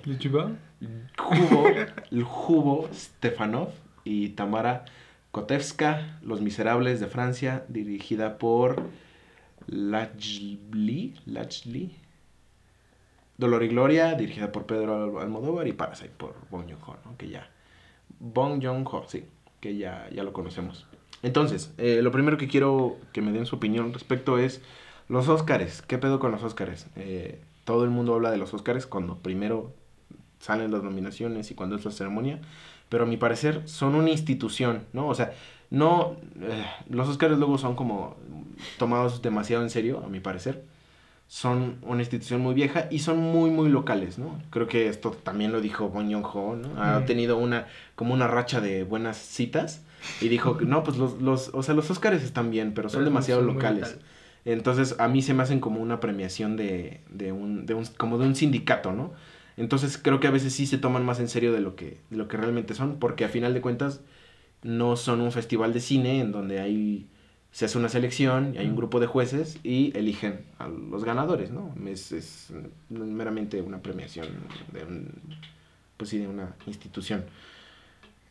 Jubo, 1.17 1.67
el 2.11 2.23
Jubo 2.23 2.89
Stefanov 2.93 3.69
y 4.03 4.29
Tamara 4.29 4.85
Kotevska, 5.31 6.19
Los 6.21 6.41
Miserables 6.41 6.99
de 6.99 7.07
Francia, 7.07 7.65
dirigida 7.67 8.37
por 8.37 8.89
Lachli, 9.67 11.15
Lachli. 11.25 11.95
Dolor 13.37 13.63
y 13.63 13.67
Gloria, 13.69 14.13
dirigida 14.13 14.51
por 14.51 14.65
Pedro 14.65 15.19
Almodóvar 15.19 15.67
y 15.67 15.73
Parasite 15.73 16.13
por 16.15 16.35
Bong 16.51 16.65
Joon-ho, 16.65 17.17
que 17.17 17.29
ya 17.29 17.49
Bong 18.19 18.63
Joon-ho, 18.63 19.05
sí, 19.07 19.25
que 19.59 19.75
ya, 19.75 20.07
ya 20.11 20.23
lo 20.23 20.33
conocemos. 20.33 20.85
Entonces, 21.23 21.73
eh, 21.77 22.01
lo 22.01 22.11
primero 22.11 22.37
que 22.37 22.47
quiero 22.47 22.97
que 23.11 23.21
me 23.21 23.31
den 23.31 23.45
su 23.45 23.55
opinión 23.55 23.93
respecto 23.93 24.37
es 24.37 24.61
los 25.09 25.29
Óscares. 25.29 25.81
¿Qué 25.81 25.97
pedo 25.97 26.19
con 26.19 26.31
los 26.31 26.43
Óscares? 26.43 26.87
Eh, 26.95 27.41
todo 27.63 27.83
el 27.85 27.89
mundo 27.89 28.13
habla 28.13 28.29
de 28.29 28.37
los 28.37 28.53
Óscares 28.53 28.85
cuando 28.85 29.17
primero 29.17 29.73
salen 30.39 30.71
las 30.71 30.83
nominaciones 30.83 31.49
y 31.49 31.55
cuando 31.55 31.75
es 31.75 31.85
la 31.85 31.91
ceremonia, 31.91 32.41
pero 32.93 33.05
a 33.05 33.07
mi 33.07 33.17
parecer 33.17 33.63
son 33.65 33.95
una 33.95 34.11
institución, 34.11 34.83
¿no? 34.93 35.07
O 35.07 35.15
sea, 35.15 35.33
no, 35.71 36.15
eh, 36.39 36.63
los 36.91 37.09
Óscares 37.09 37.39
luego 37.39 37.57
son 37.57 37.75
como 37.75 38.15
tomados 38.77 39.23
demasiado 39.23 39.63
en 39.63 39.71
serio, 39.71 40.03
a 40.05 40.09
mi 40.09 40.19
parecer. 40.19 40.63
Son 41.27 41.77
una 41.81 42.03
institución 42.03 42.41
muy 42.41 42.53
vieja 42.53 42.85
y 42.91 42.99
son 42.99 43.17
muy, 43.17 43.49
muy 43.49 43.69
locales, 43.69 44.19
¿no? 44.19 44.39
Creo 44.51 44.67
que 44.67 44.89
esto 44.89 45.09
también 45.09 45.51
lo 45.51 45.59
dijo 45.59 45.89
Bon 45.89 46.07
Joon-ho, 46.07 46.55
¿no? 46.55 46.79
Ha 46.79 47.03
tenido 47.05 47.39
una, 47.39 47.65
como 47.95 48.13
una 48.13 48.27
racha 48.27 48.61
de 48.61 48.83
buenas 48.83 49.17
citas 49.17 49.81
y 50.21 50.27
dijo, 50.27 50.59
no, 50.61 50.83
pues 50.83 50.97
los, 50.97 51.19
los, 51.19 51.49
o 51.51 51.63
sea, 51.63 51.73
los 51.73 51.89
Óscares 51.89 52.21
están 52.21 52.51
bien, 52.51 52.75
pero 52.75 52.89
son 52.89 53.05
demasiado 53.05 53.41
locales. 53.41 53.97
Entonces, 54.45 54.97
a 54.99 55.07
mí 55.07 55.23
se 55.23 55.33
me 55.33 55.41
hacen 55.41 55.59
como 55.59 55.81
una 55.81 55.99
premiación 55.99 56.57
de, 56.57 57.01
de, 57.09 57.31
un, 57.31 57.65
de 57.65 57.73
un, 57.73 57.85
como 57.97 58.19
de 58.19 58.27
un 58.27 58.35
sindicato, 58.35 58.91
¿no? 58.91 59.13
Entonces 59.57 59.97
creo 59.97 60.19
que 60.19 60.27
a 60.27 60.31
veces 60.31 60.53
sí 60.53 60.65
se 60.65 60.77
toman 60.77 61.05
más 61.05 61.19
en 61.19 61.27
serio 61.27 61.53
de 61.53 61.61
lo 61.61 61.75
que, 61.75 61.99
de 62.09 62.17
lo 62.17 62.27
que 62.27 62.37
realmente 62.37 62.73
son, 62.73 62.99
porque 62.99 63.25
a 63.25 63.29
final 63.29 63.53
de 63.53 63.61
cuentas 63.61 64.01
no 64.63 64.95
son 64.95 65.21
un 65.21 65.31
festival 65.31 65.73
de 65.73 65.81
cine 65.81 66.19
en 66.19 66.31
donde 66.31 66.59
hay 66.59 67.07
se 67.53 67.65
hace 67.65 67.77
una 67.77 67.87
selección 67.87 68.55
y 68.55 68.57
hay 68.57 68.67
un 68.67 68.75
grupo 68.75 68.99
de 68.99 69.05
jueces 69.05 69.59
y 69.63 69.95
eligen 69.95 70.43
a 70.57 70.67
los 70.67 71.05
ganadores, 71.05 71.51
¿no? 71.51 71.71
Es, 71.85 72.11
es 72.11 72.51
meramente 72.89 73.61
una 73.61 73.79
premiación 73.79 74.27
de 74.71 74.83
un, 74.83 75.11
pues 75.95 76.09
sí, 76.09 76.17
de 76.17 76.27
una 76.27 76.55
institución. 76.65 77.25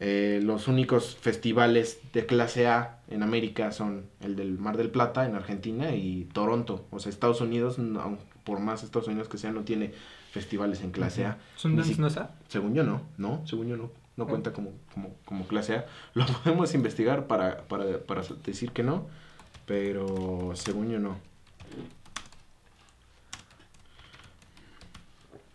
Eh, 0.00 0.40
los 0.42 0.66
únicos 0.66 1.14
festivales 1.14 2.00
de 2.12 2.26
clase 2.26 2.66
A 2.66 2.98
en 3.08 3.22
América 3.22 3.70
son 3.70 4.06
el 4.20 4.34
del 4.34 4.58
Mar 4.58 4.76
del 4.76 4.90
Plata 4.90 5.24
en 5.24 5.36
Argentina 5.36 5.94
y 5.94 6.24
Toronto. 6.32 6.84
O 6.90 6.98
sea, 6.98 7.10
Estados 7.10 7.40
Unidos, 7.40 7.76
por 8.42 8.58
más 8.58 8.82
Estados 8.82 9.06
Unidos 9.06 9.28
que 9.28 9.38
sea, 9.38 9.52
no 9.52 9.62
tiene 9.62 9.92
festivales 10.32 10.80
en 10.80 10.90
clase 10.90 11.26
A. 11.26 11.38
¿Son 11.56 11.82
si, 11.84 11.94
no 12.00 12.06
A? 12.06 12.30
Según 12.48 12.74
yo 12.74 12.82
no, 12.82 13.02
no, 13.18 13.46
según 13.46 13.68
yo 13.68 13.76
no. 13.76 13.90
No 14.16 14.26
cuenta 14.26 14.52
como, 14.52 14.72
como, 14.92 15.14
como, 15.24 15.46
clase 15.46 15.76
A. 15.76 15.86
Lo 16.14 16.26
podemos 16.26 16.74
investigar 16.74 17.26
para, 17.26 17.62
para, 17.68 17.98
para 17.98 18.22
decir 18.44 18.72
que 18.72 18.82
no, 18.82 19.06
pero 19.66 20.52
según 20.54 20.90
yo 20.90 20.98
no. 20.98 21.18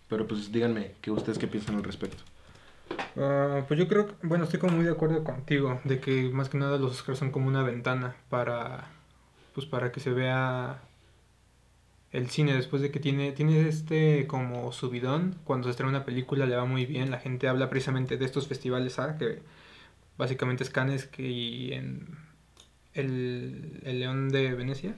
Pero 0.07 0.27
pues 0.27 0.51
díganme, 0.51 0.93
¿qué 1.01 1.11
ustedes 1.11 1.37
qué 1.37 1.47
piensan 1.47 1.75
al 1.75 1.83
respecto? 1.83 2.23
Uh, 3.15 3.63
pues 3.67 3.79
yo 3.79 3.87
creo, 3.87 4.07
bueno, 4.21 4.43
estoy 4.43 4.59
como 4.59 4.75
muy 4.75 4.85
de 4.85 4.91
acuerdo 4.91 5.23
contigo, 5.23 5.81
de 5.83 5.99
que 5.99 6.29
más 6.29 6.49
que 6.49 6.57
nada 6.57 6.77
los 6.77 6.91
Oscars 6.91 7.17
son 7.17 7.31
como 7.31 7.47
una 7.47 7.63
ventana 7.63 8.15
para, 8.29 8.85
pues 9.53 9.65
para 9.65 9.91
que 9.91 9.99
se 9.99 10.11
vea 10.11 10.81
el 12.11 12.29
cine 12.29 12.53
después 12.55 12.81
de 12.81 12.91
que 12.91 12.99
tiene, 12.99 13.31
tiene 13.31 13.67
este 13.67 14.27
como 14.27 14.71
subidón, 14.71 15.35
cuando 15.43 15.65
se 15.65 15.71
estrena 15.71 15.89
una 15.89 16.05
película 16.05 16.45
le 16.45 16.55
va 16.55 16.65
muy 16.65 16.85
bien, 16.85 17.11
la 17.11 17.19
gente 17.19 17.47
habla 17.47 17.69
precisamente 17.69 18.17
de 18.17 18.25
estos 18.25 18.47
festivales 18.47 18.99
A, 18.99 19.17
que 19.17 19.41
básicamente 20.17 20.63
es 20.63 20.69
Cannes 20.69 21.05
que 21.05 21.23
y 21.23 21.73
en 21.73 22.17
el, 22.93 23.81
el 23.83 23.99
León 23.99 24.29
de 24.29 24.53
Venecia, 24.53 24.95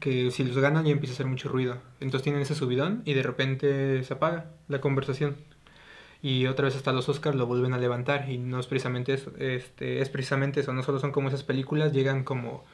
que 0.00 0.30
si 0.30 0.44
los 0.44 0.56
ganan 0.58 0.84
ya 0.84 0.92
empieza 0.92 1.12
a 1.12 1.16
hacer 1.16 1.26
mucho 1.26 1.48
ruido. 1.48 1.78
Entonces 2.00 2.22
tienen 2.22 2.42
ese 2.42 2.54
subidón 2.54 3.02
y 3.04 3.14
de 3.14 3.22
repente 3.22 4.02
se 4.02 4.14
apaga 4.14 4.50
la 4.68 4.80
conversación. 4.80 5.36
Y 6.22 6.46
otra 6.46 6.64
vez 6.64 6.74
hasta 6.74 6.92
los 6.94 7.06
Oscars 7.10 7.36
lo 7.36 7.46
vuelven 7.46 7.74
a 7.74 7.78
levantar. 7.78 8.30
Y 8.30 8.38
no 8.38 8.58
es 8.58 8.66
precisamente 8.66 9.12
eso, 9.12 9.30
este, 9.38 10.00
es 10.00 10.08
precisamente 10.08 10.60
eso, 10.60 10.72
no 10.72 10.82
solo 10.82 10.98
son 10.98 11.12
como 11.12 11.28
esas 11.28 11.42
películas, 11.42 11.92
llegan 11.92 12.24
como 12.24 12.64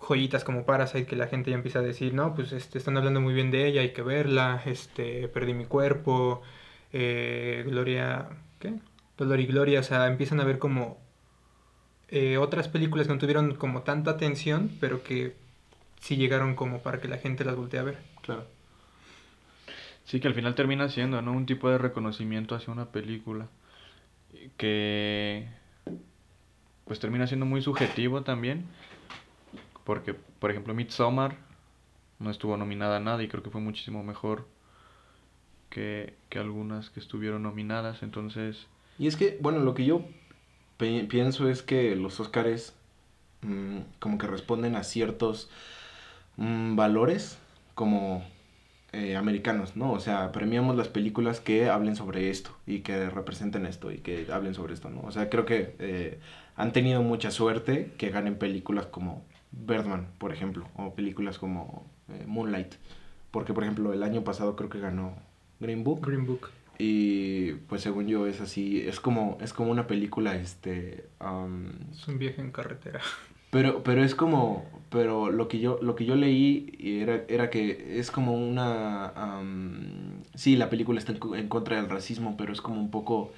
joyitas 0.00 0.44
como 0.44 0.64
Parasite 0.64 1.06
que 1.06 1.16
la 1.16 1.26
gente 1.26 1.50
ya 1.50 1.56
empieza 1.56 1.80
a 1.80 1.82
decir, 1.82 2.14
no, 2.14 2.34
pues 2.34 2.52
este, 2.52 2.78
están 2.78 2.96
hablando 2.96 3.20
muy 3.20 3.34
bien 3.34 3.50
de 3.50 3.66
ella, 3.66 3.82
hay 3.82 3.90
que 3.92 4.02
verla, 4.02 4.62
este, 4.66 5.28
perdí 5.28 5.54
mi 5.54 5.66
cuerpo, 5.66 6.42
eh, 6.92 7.64
Gloria, 7.66 8.28
¿qué? 8.58 8.74
Dolor 9.18 9.40
y 9.40 9.46
Gloria, 9.46 9.80
o 9.80 9.82
sea, 9.82 10.06
empiezan 10.06 10.40
a 10.40 10.44
ver 10.44 10.58
como 10.58 10.98
eh, 12.08 12.38
otras 12.38 12.68
películas 12.68 13.06
que 13.06 13.12
no 13.12 13.18
tuvieron 13.18 13.54
como 13.54 13.82
tanta 13.82 14.12
atención, 14.12 14.70
pero 14.80 15.02
que 15.02 15.34
sí 16.00 16.16
llegaron 16.16 16.54
como 16.56 16.82
para 16.82 17.00
que 17.00 17.08
la 17.08 17.18
gente 17.18 17.44
las 17.44 17.56
voltee 17.56 17.80
a 17.80 17.84
ver. 17.84 17.98
Claro. 18.22 18.46
Sí, 20.06 20.18
que 20.18 20.28
al 20.28 20.34
final 20.34 20.54
termina 20.54 20.88
siendo, 20.88 21.20
¿no? 21.22 21.32
Un 21.32 21.46
tipo 21.46 21.68
de 21.70 21.78
reconocimiento 21.78 22.54
hacia 22.54 22.72
una 22.72 22.86
película 22.86 23.46
que 24.56 25.46
pues 26.84 26.98
termina 26.98 27.26
siendo 27.26 27.46
muy 27.46 27.62
subjetivo 27.62 28.22
también 28.22 28.64
porque, 29.84 30.14
por 30.14 30.50
ejemplo, 30.50 30.74
Midsommar 30.74 31.36
no 32.18 32.30
estuvo 32.30 32.56
nominada 32.56 32.96
a 32.96 33.00
nada 33.00 33.22
y 33.22 33.28
creo 33.28 33.42
que 33.42 33.50
fue 33.50 33.60
muchísimo 33.60 34.02
mejor 34.02 34.46
que, 35.70 36.14
que 36.28 36.38
algunas 36.38 36.90
que 36.90 37.00
estuvieron 37.00 37.42
nominadas. 37.42 38.02
Entonces. 38.02 38.66
Y 38.98 39.06
es 39.06 39.16
que, 39.16 39.38
bueno, 39.40 39.60
lo 39.60 39.74
que 39.74 39.84
yo 39.84 40.04
pienso 41.08 41.48
es 41.48 41.62
que 41.62 41.94
los 41.96 42.20
Oscars 42.20 42.74
mm, 43.42 43.78
como 43.98 44.18
que 44.18 44.26
responden 44.26 44.76
a 44.76 44.84
ciertos 44.84 45.50
mm, 46.36 46.76
valores 46.76 47.38
como 47.74 48.24
eh, 48.92 49.16
americanos, 49.16 49.76
¿no? 49.76 49.92
O 49.92 50.00
sea, 50.00 50.32
premiamos 50.32 50.76
las 50.76 50.88
películas 50.88 51.40
que 51.40 51.68
hablen 51.68 51.96
sobre 51.96 52.30
esto 52.30 52.50
y 52.66 52.80
que 52.80 53.08
representen 53.08 53.66
esto 53.66 53.92
y 53.92 53.98
que 53.98 54.26
hablen 54.32 54.54
sobre 54.54 54.74
esto, 54.74 54.90
¿no? 54.90 55.02
O 55.02 55.12
sea, 55.12 55.30
creo 55.30 55.46
que 55.46 55.76
eh, 55.78 56.18
han 56.56 56.72
tenido 56.72 57.02
mucha 57.02 57.30
suerte 57.30 57.92
que 57.98 58.10
ganen 58.10 58.36
películas 58.36 58.86
como 58.86 59.22
Birdman, 59.52 60.08
por 60.18 60.32
ejemplo, 60.32 60.66
o 60.76 60.94
películas 60.94 61.38
como 61.38 61.86
eh, 62.08 62.24
Moonlight, 62.26 62.74
porque 63.30 63.52
por 63.52 63.64
ejemplo 63.64 63.92
el 63.92 64.02
año 64.02 64.24
pasado 64.24 64.56
creo 64.56 64.70
que 64.70 64.80
ganó 64.80 65.16
Green 65.60 65.84
Book. 65.84 66.06
Green 66.06 66.26
Book. 66.26 66.48
Y 66.78 67.52
pues 67.68 67.82
según 67.82 68.06
yo 68.06 68.26
es 68.26 68.40
así, 68.40 68.80
es 68.80 69.00
como 69.00 69.36
es 69.40 69.52
como 69.52 69.70
una 69.70 69.86
película 69.86 70.36
este 70.36 71.08
es 71.92 72.08
un 72.08 72.18
viaje 72.18 72.40
en 72.40 72.52
carretera. 72.52 73.00
Pero 73.50 73.82
pero 73.82 74.04
es 74.04 74.14
como 74.14 74.64
pero 74.90 75.28
lo 75.28 75.48
que 75.48 75.58
yo 75.58 75.80
lo 75.82 75.96
que 75.96 76.04
yo 76.04 76.14
leí 76.14 76.78
era 76.80 77.24
era 77.26 77.50
que 77.50 77.98
es 77.98 78.12
como 78.12 78.32
una 78.34 79.12
sí, 80.36 80.54
la 80.54 80.70
película 80.70 81.00
está 81.00 81.12
en, 81.12 81.48
contra 81.48 81.74
del 81.74 81.90
racismo, 81.90 82.36
pero 82.36 82.52
es 82.52 82.60
como 82.60 82.80
un 82.80 82.92
poco 82.92 83.32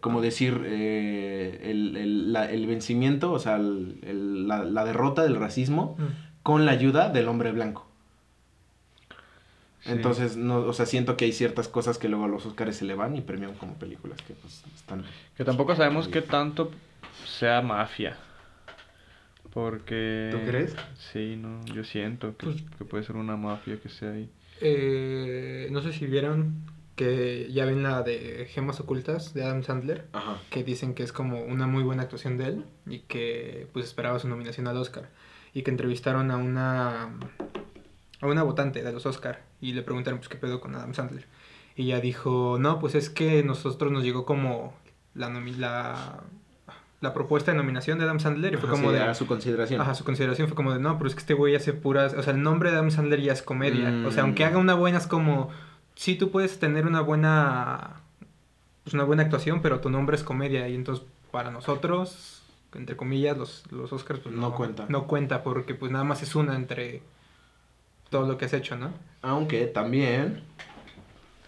como 0.00 0.20
decir, 0.20 0.62
eh, 0.66 1.60
el, 1.64 1.96
el, 1.96 2.32
la, 2.32 2.50
el, 2.50 2.66
vencimiento, 2.66 3.32
o 3.32 3.38
sea, 3.38 3.56
el, 3.56 4.46
la, 4.46 4.64
la, 4.64 4.84
derrota 4.84 5.22
del 5.22 5.36
racismo 5.36 5.96
mm. 5.98 6.42
con 6.42 6.66
la 6.66 6.72
ayuda 6.72 7.08
del 7.08 7.28
hombre 7.28 7.52
blanco. 7.52 7.88
Entonces, 9.84 10.36
no, 10.36 10.58
o 10.58 10.72
sea, 10.72 10.86
siento 10.86 11.16
que 11.16 11.24
hay 11.24 11.32
ciertas 11.32 11.68
cosas 11.68 11.98
que 11.98 12.08
luego 12.08 12.24
a 12.24 12.28
los 12.28 12.44
Oscars 12.44 12.76
se 12.76 12.84
le 12.84 12.94
van 12.94 13.16
y 13.16 13.20
premian 13.20 13.54
como 13.54 13.74
películas 13.74 14.20
que 14.22 14.34
pues 14.34 14.62
están... 14.76 15.04
Que 15.36 15.44
tampoco 15.44 15.74
sabemos 15.76 16.08
qué 16.08 16.20
tanto 16.20 16.70
sea 17.24 17.62
mafia. 17.62 18.16
Porque... 19.52 20.28
¿Tú 20.30 20.38
crees? 20.46 20.76
Sí, 21.12 21.36
no, 21.40 21.64
yo 21.66 21.84
siento 21.84 22.36
que, 22.36 22.46
pues 22.46 22.62
que 22.76 22.84
puede 22.84 23.04
ser 23.04 23.16
una 23.16 23.36
mafia 23.36 23.80
que 23.80 23.88
sea 23.88 24.10
ahí. 24.10 24.28
Eh, 24.60 25.68
no 25.70 25.80
sé 25.80 25.92
si 25.92 26.06
vieron 26.06 26.64
que 26.98 27.48
ya 27.52 27.64
ven 27.64 27.84
la 27.84 28.02
de 28.02 28.48
Gemas 28.50 28.80
Ocultas 28.80 29.32
de 29.32 29.44
Adam 29.44 29.62
Sandler, 29.62 30.08
que 30.50 30.64
dicen 30.64 30.94
que 30.94 31.04
es 31.04 31.12
como 31.12 31.40
una 31.40 31.68
muy 31.68 31.84
buena 31.84 32.02
actuación 32.02 32.36
de 32.36 32.46
él 32.46 32.64
y 32.86 32.98
que 33.02 33.68
pues 33.72 33.84
esperaba 33.84 34.18
su 34.18 34.28
nominación 34.28 34.66
al 34.66 34.76
Oscar 34.76 35.08
y 35.54 35.62
que 35.62 35.70
entrevistaron 35.70 36.32
a 36.32 36.36
una 36.36 37.04
a 38.20 38.26
una 38.26 38.42
votante 38.42 38.82
de 38.82 38.92
los 38.92 39.06
Oscar 39.06 39.44
y 39.60 39.74
le 39.74 39.82
preguntaron 39.82 40.18
pues 40.18 40.28
qué 40.28 40.36
pedo 40.36 40.60
con 40.60 40.74
Adam 40.74 40.92
Sandler 40.92 41.26
y 41.76 41.84
ella 41.84 42.00
dijo, 42.00 42.56
"No, 42.58 42.80
pues 42.80 42.96
es 42.96 43.10
que 43.10 43.44
nosotros 43.44 43.92
nos 43.92 44.02
llegó 44.02 44.26
como 44.26 44.74
la 45.14 45.30
la 45.30 46.24
la 47.00 47.14
propuesta 47.14 47.52
de 47.52 47.58
nominación 47.58 47.98
de 47.98 48.06
Adam 48.06 48.18
Sandler 48.18 48.54
y 48.54 48.56
fue 48.56 48.68
como 48.68 48.90
de... 48.90 49.00
A 49.00 49.14
su 49.14 49.28
consideración. 49.28 49.80
Ajá, 49.80 49.94
su 49.94 50.02
consideración 50.02 50.48
fue 50.48 50.56
como 50.56 50.72
de, 50.72 50.80
no, 50.80 50.98
pero 50.98 51.06
es 51.06 51.14
que 51.14 51.20
este 51.20 51.34
güey 51.34 51.54
hace 51.54 51.72
puras... 51.72 52.12
O 52.14 52.24
sea, 52.24 52.32
el 52.32 52.42
nombre 52.42 52.72
de 52.72 52.76
Adam 52.76 52.90
Sandler 52.90 53.20
ya 53.20 53.32
es 53.32 53.42
comedia. 53.42 54.04
O 54.04 54.10
sea, 54.10 54.24
aunque 54.24 54.44
mm. 54.44 54.48
haga 54.48 54.58
una 54.58 54.74
buena 54.74 54.98
es 54.98 55.06
como 55.06 55.50
sí 55.98 56.14
tú 56.14 56.30
puedes 56.30 56.60
tener 56.60 56.86
una 56.86 57.00
buena 57.00 58.00
pues 58.84 58.94
una 58.94 59.02
buena 59.02 59.24
actuación, 59.24 59.60
pero 59.60 59.80
tu 59.80 59.90
nombre 59.90 60.16
es 60.16 60.22
comedia 60.22 60.68
y 60.68 60.74
entonces 60.76 61.04
para 61.32 61.50
nosotros, 61.50 62.40
entre 62.72 62.96
comillas, 62.96 63.36
los, 63.36 63.70
los 63.72 63.92
Oscars 63.92 64.20
pues 64.20 64.34
no, 64.34 64.54
cuenta. 64.54 64.86
No 64.88 65.08
cuenta 65.08 65.42
porque 65.42 65.74
pues 65.74 65.90
nada 65.90 66.04
más 66.04 66.22
es 66.22 66.36
una 66.36 66.54
entre 66.54 67.02
todo 68.10 68.26
lo 68.26 68.38
que 68.38 68.44
has 68.44 68.52
hecho, 68.52 68.76
¿no? 68.76 68.92
Aunque 69.22 69.66
también, 69.66 70.42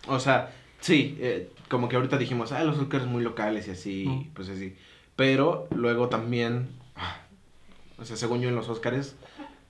o 0.08 0.18
sea, 0.18 0.52
sí, 0.80 1.16
eh, 1.20 1.50
como 1.68 1.88
que 1.88 1.94
ahorita 1.94 2.18
dijimos, 2.18 2.50
ah, 2.50 2.64
los 2.64 2.76
Oscars 2.76 3.06
muy 3.06 3.22
locales 3.22 3.68
y 3.68 3.70
así, 3.70 4.30
pues 4.34 4.48
así. 4.48 4.76
Pero 5.14 5.68
luego 5.74 6.08
también, 6.08 6.68
ah, 6.96 7.18
o 7.98 8.04
sea, 8.04 8.16
según 8.16 8.40
yo 8.40 8.48
en 8.48 8.56
los 8.56 8.68
Oscars, 8.68 9.14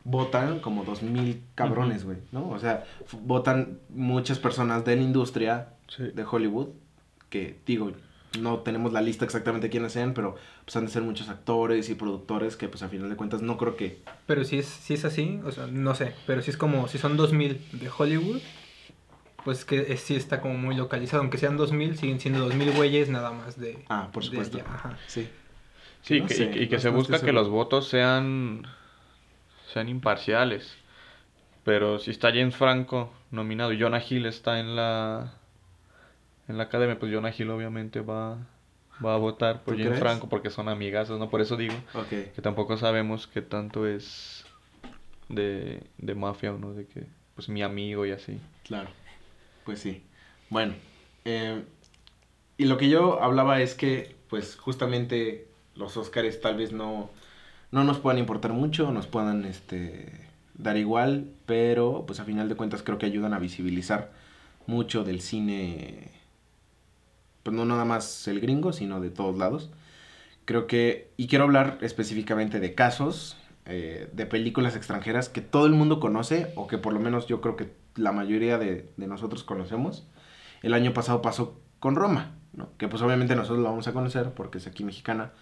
votan 0.04 0.60
como 0.60 0.84
dos 0.84 1.02
mil 1.02 1.42
cabrones, 1.54 2.04
güey, 2.04 2.18
¿no? 2.32 2.48
O 2.50 2.58
sea, 2.58 2.84
votan 3.22 3.78
muchas 3.88 4.38
personas 4.38 4.84
de 4.84 4.96
la 4.96 5.02
industria 5.02 5.74
de 5.98 6.24
Hollywood, 6.24 6.68
que 7.28 7.58
digo, 7.66 7.92
no 8.38 8.60
tenemos 8.60 8.92
la 8.92 9.00
lista 9.00 9.24
exactamente 9.24 9.66
de 9.66 9.70
quiénes 9.70 9.92
sean, 9.92 10.14
pero 10.14 10.36
pues 10.64 10.76
han 10.76 10.86
de 10.86 10.90
ser 10.90 11.02
muchos 11.02 11.28
actores 11.28 11.90
y 11.90 11.94
productores 11.94 12.56
que 12.56 12.68
pues 12.68 12.82
a 12.82 12.88
final 12.88 13.08
de 13.08 13.16
cuentas 13.16 13.42
no 13.42 13.56
creo 13.56 13.76
que... 13.76 14.02
Pero 14.26 14.44
si 14.44 14.58
es, 14.58 14.66
si 14.66 14.94
es 14.94 15.04
así, 15.04 15.40
o 15.44 15.50
sea, 15.50 15.66
no 15.66 15.94
sé, 15.94 16.14
pero 16.26 16.42
si 16.42 16.50
es 16.50 16.56
como, 16.56 16.86
si 16.88 16.98
son 16.98 17.16
2000 17.16 17.60
de 17.72 17.90
Hollywood, 17.96 18.40
pues 19.44 19.64
que 19.64 19.96
sí 19.96 20.14
está 20.14 20.40
como 20.40 20.54
muy 20.54 20.76
localizado, 20.76 21.22
aunque 21.22 21.38
sean 21.38 21.56
2000, 21.56 21.98
siguen 21.98 22.20
siendo 22.20 22.40
2000 22.40 22.72
güeyes 22.72 23.08
nada 23.08 23.32
más 23.32 23.58
de... 23.58 23.84
Ah, 23.88 24.08
por 24.12 24.24
supuesto. 24.24 24.58
Sí. 25.06 25.28
Sí, 26.02 26.16
y, 26.16 26.68
que 26.68 26.78
se 26.78 26.88
busca 26.88 27.20
que 27.20 27.32
los 27.32 27.48
votos 27.48 27.88
sean, 27.88 28.66
sean 29.72 29.88
imparciales. 29.88 30.76
Pero 31.64 31.98
si 31.98 32.10
está 32.10 32.28
James 32.28 32.56
Franco 32.56 33.12
nominado 33.30 33.72
y 33.72 33.80
Jonah 33.80 34.02
Hill 34.06 34.26
está 34.26 34.60
en 34.60 34.76
la 34.76 35.34
en 36.48 36.58
la 36.58 36.64
academia, 36.64 36.98
pues 36.98 37.12
Jonah 37.12 37.32
Hill 37.36 37.50
obviamente 37.50 38.00
va, 38.00 38.38
va 39.04 39.14
a 39.14 39.18
votar 39.18 39.62
por 39.62 39.78
James 39.78 39.98
Franco 39.98 40.28
porque 40.28 40.50
son 40.50 40.68
amigazos, 40.68 41.18
¿no? 41.18 41.30
Por 41.30 41.40
eso 41.40 41.56
digo 41.56 41.76
que 42.10 42.42
tampoco 42.42 42.76
sabemos 42.76 43.26
qué 43.26 43.40
tanto 43.40 43.86
es 43.86 44.44
de, 45.28 45.82
de 45.98 46.14
mafia 46.14 46.52
o 46.52 46.58
no, 46.58 46.72
de 46.74 46.86
que 46.86 47.06
pues 47.34 47.48
mi 47.48 47.62
amigo 47.62 48.04
y 48.04 48.10
así. 48.10 48.40
Claro, 48.64 48.90
pues 49.64 49.78
sí. 49.80 50.02
Bueno, 50.48 50.74
eh, 51.24 51.62
y 52.56 52.64
lo 52.64 52.76
que 52.76 52.88
yo 52.88 53.22
hablaba 53.22 53.60
es 53.60 53.74
que 53.74 54.16
pues 54.28 54.56
justamente 54.56 55.46
los 55.74 55.96
Oscars 55.96 56.40
tal 56.40 56.56
vez 56.56 56.72
no, 56.72 57.10
no 57.72 57.84
nos 57.84 57.98
puedan 57.98 58.18
importar 58.18 58.52
mucho, 58.52 58.92
nos 58.92 59.06
puedan 59.06 59.44
este, 59.44 60.12
dar 60.54 60.76
igual, 60.76 61.30
pero 61.46 62.04
pues 62.06 62.20
a 62.20 62.24
final 62.24 62.48
de 62.48 62.56
cuentas 62.56 62.82
creo 62.82 62.98
que 62.98 63.06
ayudan 63.06 63.34
a 63.34 63.38
visibilizar 63.38 64.12
mucho 64.66 65.04
del 65.04 65.20
cine 65.20 66.10
pues 67.42 67.56
no 67.56 67.64
nada 67.64 67.84
más 67.84 68.28
el 68.28 68.40
gringo, 68.40 68.72
sino 68.72 69.00
de 69.00 69.10
todos 69.10 69.36
lados. 69.38 69.70
Creo 70.44 70.66
que, 70.66 71.10
y 71.16 71.26
quiero 71.26 71.44
hablar 71.44 71.78
específicamente 71.80 72.60
de 72.60 72.74
casos, 72.74 73.36
eh, 73.66 74.08
de 74.12 74.26
películas 74.26 74.76
extranjeras 74.76 75.28
que 75.28 75.40
todo 75.40 75.66
el 75.66 75.72
mundo 75.72 76.00
conoce, 76.00 76.52
o 76.56 76.66
que 76.66 76.78
por 76.78 76.92
lo 76.92 77.00
menos 77.00 77.26
yo 77.26 77.40
creo 77.40 77.56
que 77.56 77.72
la 77.94 78.12
mayoría 78.12 78.58
de, 78.58 78.90
nosotros 78.96 79.44
conocemos. 79.44 80.06
El 80.62 80.74
año 80.74 80.92
pasado 80.92 81.22
pasó 81.22 81.60
con 81.78 81.96
Roma, 81.96 82.34
¿no? 82.52 82.70
que 82.76 82.88
pues 82.88 83.02
obviamente 83.02 83.34
nosotros 83.34 83.62
la 83.62 83.70
vamos 83.70 83.88
a 83.88 83.92
conocer 83.92 84.32
porque 84.34 84.58
es 84.58 84.66
aquí 84.66 84.84
mexicana, 84.84 85.32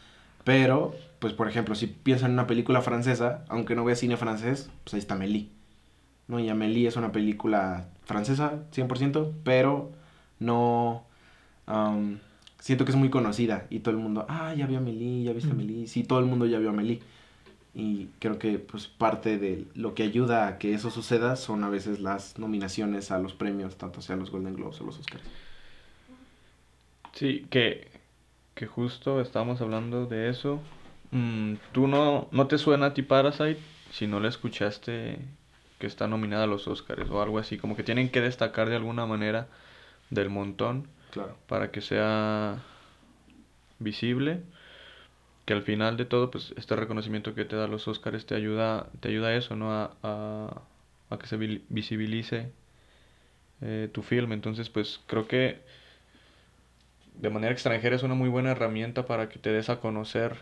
pero 0.48 0.94
pues 1.18 1.34
por 1.34 1.46
ejemplo, 1.46 1.74
si 1.74 1.88
piensan 1.88 2.30
en 2.30 2.34
una 2.34 2.46
película 2.46 2.80
francesa, 2.80 3.44
aunque 3.48 3.74
no 3.74 3.84
vea 3.84 3.94
cine 3.96 4.16
francés, 4.16 4.70
pues 4.82 4.94
ahí 4.94 5.00
está 5.00 5.14
Mélie. 5.14 5.50
¿no? 6.26 6.40
Y 6.40 6.48
Amélie 6.48 6.88
es 6.88 6.96
una 6.96 7.12
película 7.12 7.90
francesa, 8.06 8.64
100%, 8.74 9.30
pero 9.44 9.92
no, 10.38 11.04
siento 12.60 12.86
que 12.86 12.92
es 12.92 12.96
muy 12.96 13.10
conocida 13.10 13.66
y 13.68 13.80
todo 13.80 13.94
el 13.94 14.00
mundo, 14.00 14.24
ah, 14.30 14.54
ya 14.54 14.66
vio 14.66 14.78
a 14.78 14.80
Meli, 14.80 15.24
ya 15.24 15.34
viste 15.34 15.50
a 15.50 15.54
Meli. 15.54 15.86
Sí, 15.86 16.02
todo 16.02 16.18
el 16.18 16.24
mundo 16.24 16.46
ya 16.46 16.58
vio 16.58 16.70
a 16.70 16.72
Meli. 16.72 17.02
Y 17.74 18.06
creo 18.18 18.38
que 18.38 18.58
pues 18.58 18.86
parte 18.86 19.36
de 19.36 19.66
lo 19.74 19.94
que 19.94 20.02
ayuda 20.02 20.48
a 20.48 20.56
que 20.56 20.72
eso 20.72 20.90
suceda 20.90 21.36
son 21.36 21.62
a 21.62 21.68
veces 21.68 22.00
las 22.00 22.38
nominaciones 22.38 23.10
a 23.10 23.18
los 23.18 23.34
premios, 23.34 23.76
tanto 23.76 24.00
sea 24.00 24.16
los 24.16 24.30
Golden 24.30 24.54
Globes 24.54 24.80
o 24.80 24.84
los 24.84 24.98
Oscars. 24.98 25.24
Sí, 27.12 27.46
que, 27.50 27.97
que 28.58 28.66
justo 28.66 29.20
estamos 29.20 29.60
hablando 29.60 30.06
de 30.06 30.28
eso. 30.28 30.60
Mm, 31.12 31.54
¿Tú 31.70 31.86
no, 31.86 32.26
no 32.32 32.48
te 32.48 32.58
suena 32.58 32.86
a 32.86 32.94
ti 32.94 33.02
Parasite 33.02 33.60
si 33.92 34.08
no 34.08 34.18
le 34.18 34.26
escuchaste 34.26 35.20
que 35.78 35.86
está 35.86 36.08
nominada 36.08 36.42
a 36.42 36.48
los 36.48 36.66
Oscars 36.66 37.08
o 37.08 37.22
algo 37.22 37.38
así? 37.38 37.56
Como 37.56 37.76
que 37.76 37.84
tienen 37.84 38.10
que 38.10 38.20
destacar 38.20 38.68
de 38.68 38.74
alguna 38.74 39.06
manera 39.06 39.46
del 40.10 40.28
montón 40.28 40.88
para 41.46 41.70
que 41.70 41.80
sea 41.80 42.58
visible. 43.78 44.42
Que 45.44 45.52
al 45.52 45.62
final 45.62 45.96
de 45.96 46.04
todo, 46.04 46.32
pues 46.32 46.52
este 46.56 46.74
reconocimiento 46.74 47.36
que 47.36 47.44
te 47.44 47.54
da 47.54 47.68
los 47.68 47.86
Oscars 47.86 48.26
te 48.26 48.34
ayuda, 48.34 48.88
te 48.98 49.08
ayuda 49.08 49.28
a 49.28 49.36
eso, 49.36 49.54
¿no? 49.54 49.70
A, 49.72 50.64
a, 51.10 51.18
que 51.18 51.28
se 51.28 51.36
visibilice 51.36 52.50
eh, 53.60 53.88
tu 53.92 54.02
film. 54.02 54.32
Entonces, 54.32 54.68
pues 54.68 55.00
creo 55.06 55.28
que 55.28 55.62
de 57.20 57.30
manera 57.30 57.52
extranjera 57.52 57.96
es 57.96 58.02
una 58.02 58.14
muy 58.14 58.28
buena 58.28 58.52
herramienta 58.52 59.06
para 59.06 59.28
que 59.28 59.38
te 59.38 59.52
des 59.52 59.68
a 59.68 59.80
conocer. 59.80 60.36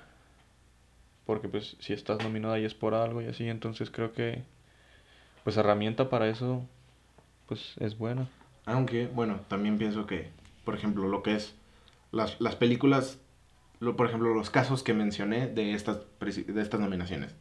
Porque 1.25 1.49
pues 1.49 1.77
si 1.81 1.93
estás 1.93 2.23
nominado 2.23 2.57
y 2.57 2.65
es 2.65 2.75
por 2.75 2.95
algo 2.95 3.21
y 3.21 3.27
así, 3.27 3.49
entonces 3.49 3.91
creo 3.91 4.13
que 4.13 4.45
pues 5.43 5.57
herramienta 5.57 6.09
para 6.09 6.29
eso 6.29 6.65
pues 7.47 7.75
es 7.81 7.99
buena. 7.99 8.29
Aunque, 8.65 9.07
bueno, 9.07 9.41
también 9.49 9.79
pienso 9.79 10.07
que 10.07 10.31
por 10.67 10.75
ejemplo, 10.75 11.09
lo 11.09 11.23
que 11.23 11.37
es 11.37 11.55
las, 12.11 12.39
las 12.41 12.57
películas, 12.57 13.21
lo, 13.79 13.97
por 13.97 14.09
ejemplo, 14.09 14.35
los 14.35 14.51
casos 14.51 14.83
que 14.83 14.93
mencioné 14.93 15.47
de 15.47 15.75
estas, 15.75 16.01
de 16.21 16.61
estas 16.61 16.81
nominaciones. 16.81 17.35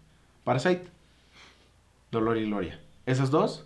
Parasite, 0.45 0.85
Dolor 2.11 2.37
y 2.37 2.45
Gloria. 2.45 2.79
Esas 3.07 3.31
dos 3.31 3.65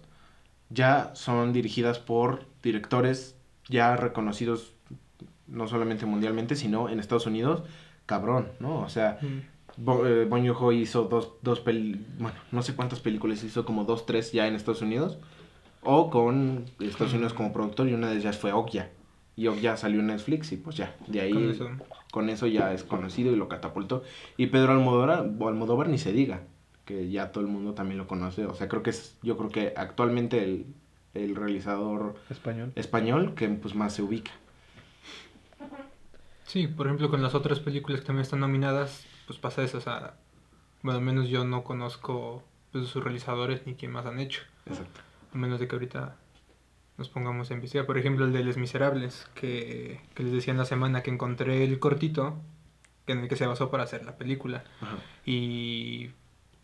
ya 0.69 1.11
son 1.13 1.51
dirigidas 1.51 1.99
por 1.99 2.45
directores 2.63 3.35
ya 3.67 3.97
reconocidos 3.97 4.73
no 5.51 5.67
solamente 5.67 6.05
mundialmente, 6.05 6.55
sino 6.55 6.89
en 6.89 6.99
Estados 6.99 7.25
Unidos, 7.25 7.63
cabrón, 8.05 8.49
¿no? 8.59 8.81
O 8.81 8.89
sea, 8.89 9.19
mm. 9.21 9.59
Bon 9.77 10.45
Joon-ho 10.45 10.71
hizo 10.71 11.03
dos, 11.03 11.33
dos 11.41 11.63
bueno, 11.63 12.37
no 12.51 12.61
sé 12.61 12.75
cuántas 12.75 12.99
películas 12.99 13.43
hizo, 13.43 13.65
como 13.65 13.85
dos, 13.85 14.05
tres 14.05 14.31
ya 14.31 14.47
en 14.47 14.55
Estados 14.55 14.81
Unidos, 14.81 15.17
o 15.81 16.09
con 16.09 16.65
Estados 16.79 17.13
Unidos 17.13 17.33
como 17.33 17.53
productor, 17.53 17.87
y 17.87 17.93
una 17.93 18.09
de 18.09 18.17
ellas 18.17 18.37
fue 18.37 18.51
Okja, 18.51 18.89
y 19.35 19.43
ya 19.61 19.77
salió 19.77 20.01
en 20.01 20.07
Netflix 20.07 20.51
y 20.51 20.57
pues 20.57 20.75
ya, 20.75 20.95
de 21.07 21.21
ahí 21.21 21.57
con 22.11 22.29
eso, 22.29 22.47
ya 22.47 22.73
es 22.73 22.83
conocido 22.83 23.31
y 23.31 23.35
lo 23.35 23.47
catapultó. 23.47 24.03
Y 24.35 24.47
Pedro 24.47 24.73
Almodóvar, 24.73 25.11
Almodóvar 25.11 25.87
ni 25.87 25.97
se 25.97 26.11
diga, 26.11 26.41
que 26.85 27.09
ya 27.09 27.31
todo 27.31 27.43
el 27.43 27.49
mundo 27.49 27.73
también 27.73 27.99
lo 27.99 28.07
conoce. 28.07 28.45
O 28.45 28.55
sea, 28.55 28.67
creo 28.67 28.81
que 28.81 28.89
es, 28.89 29.15
yo 29.21 29.37
creo 29.37 29.49
que 29.49 29.73
actualmente 29.77 30.43
el, 30.43 30.65
el 31.13 31.35
realizador 31.35 32.15
español. 32.29 32.71
español 32.75 33.35
que 33.35 33.47
pues 33.47 33.75
más 33.75 33.93
se 33.93 34.01
ubica. 34.01 34.31
Sí, 36.49 36.65
por 36.65 36.87
ejemplo, 36.87 37.11
con 37.11 37.21
las 37.21 37.35
otras 37.35 37.59
películas 37.59 38.01
que 38.01 38.07
también 38.07 38.23
están 38.23 38.39
nominadas, 38.39 39.05
pues 39.27 39.37
pasa 39.37 39.61
eso, 39.61 39.77
o 39.77 39.81
sea, 39.81 40.15
bueno, 40.81 40.97
al 40.97 41.05
menos 41.05 41.29
yo 41.29 41.43
no 41.43 41.63
conozco 41.63 42.43
pues, 42.71 42.87
sus 42.87 43.03
realizadores 43.03 43.67
ni 43.67 43.75
quién 43.75 43.91
más 43.91 44.07
han 44.07 44.19
hecho. 44.19 44.41
Exacto. 44.65 45.01
A 45.31 45.37
menos 45.37 45.59
de 45.59 45.67
que 45.67 45.75
ahorita 45.75 46.15
nos 46.97 47.07
pongamos 47.07 47.51
a 47.51 47.53
investigar. 47.53 47.85
Por 47.85 47.99
ejemplo, 47.99 48.25
el 48.25 48.33
de 48.33 48.43
Les 48.43 48.57
Miserables, 48.57 49.29
que, 49.35 50.01
que 50.15 50.23
les 50.23 50.31
decía 50.31 50.51
en 50.51 50.57
la 50.57 50.65
semana 50.65 51.03
que 51.03 51.11
encontré 51.11 51.63
el 51.63 51.77
cortito 51.77 52.41
en 53.05 53.19
el 53.19 53.27
que 53.27 53.35
se 53.35 53.45
basó 53.45 53.69
para 53.69 53.83
hacer 53.83 54.03
la 54.03 54.17
película. 54.17 54.63
Y 55.27 56.09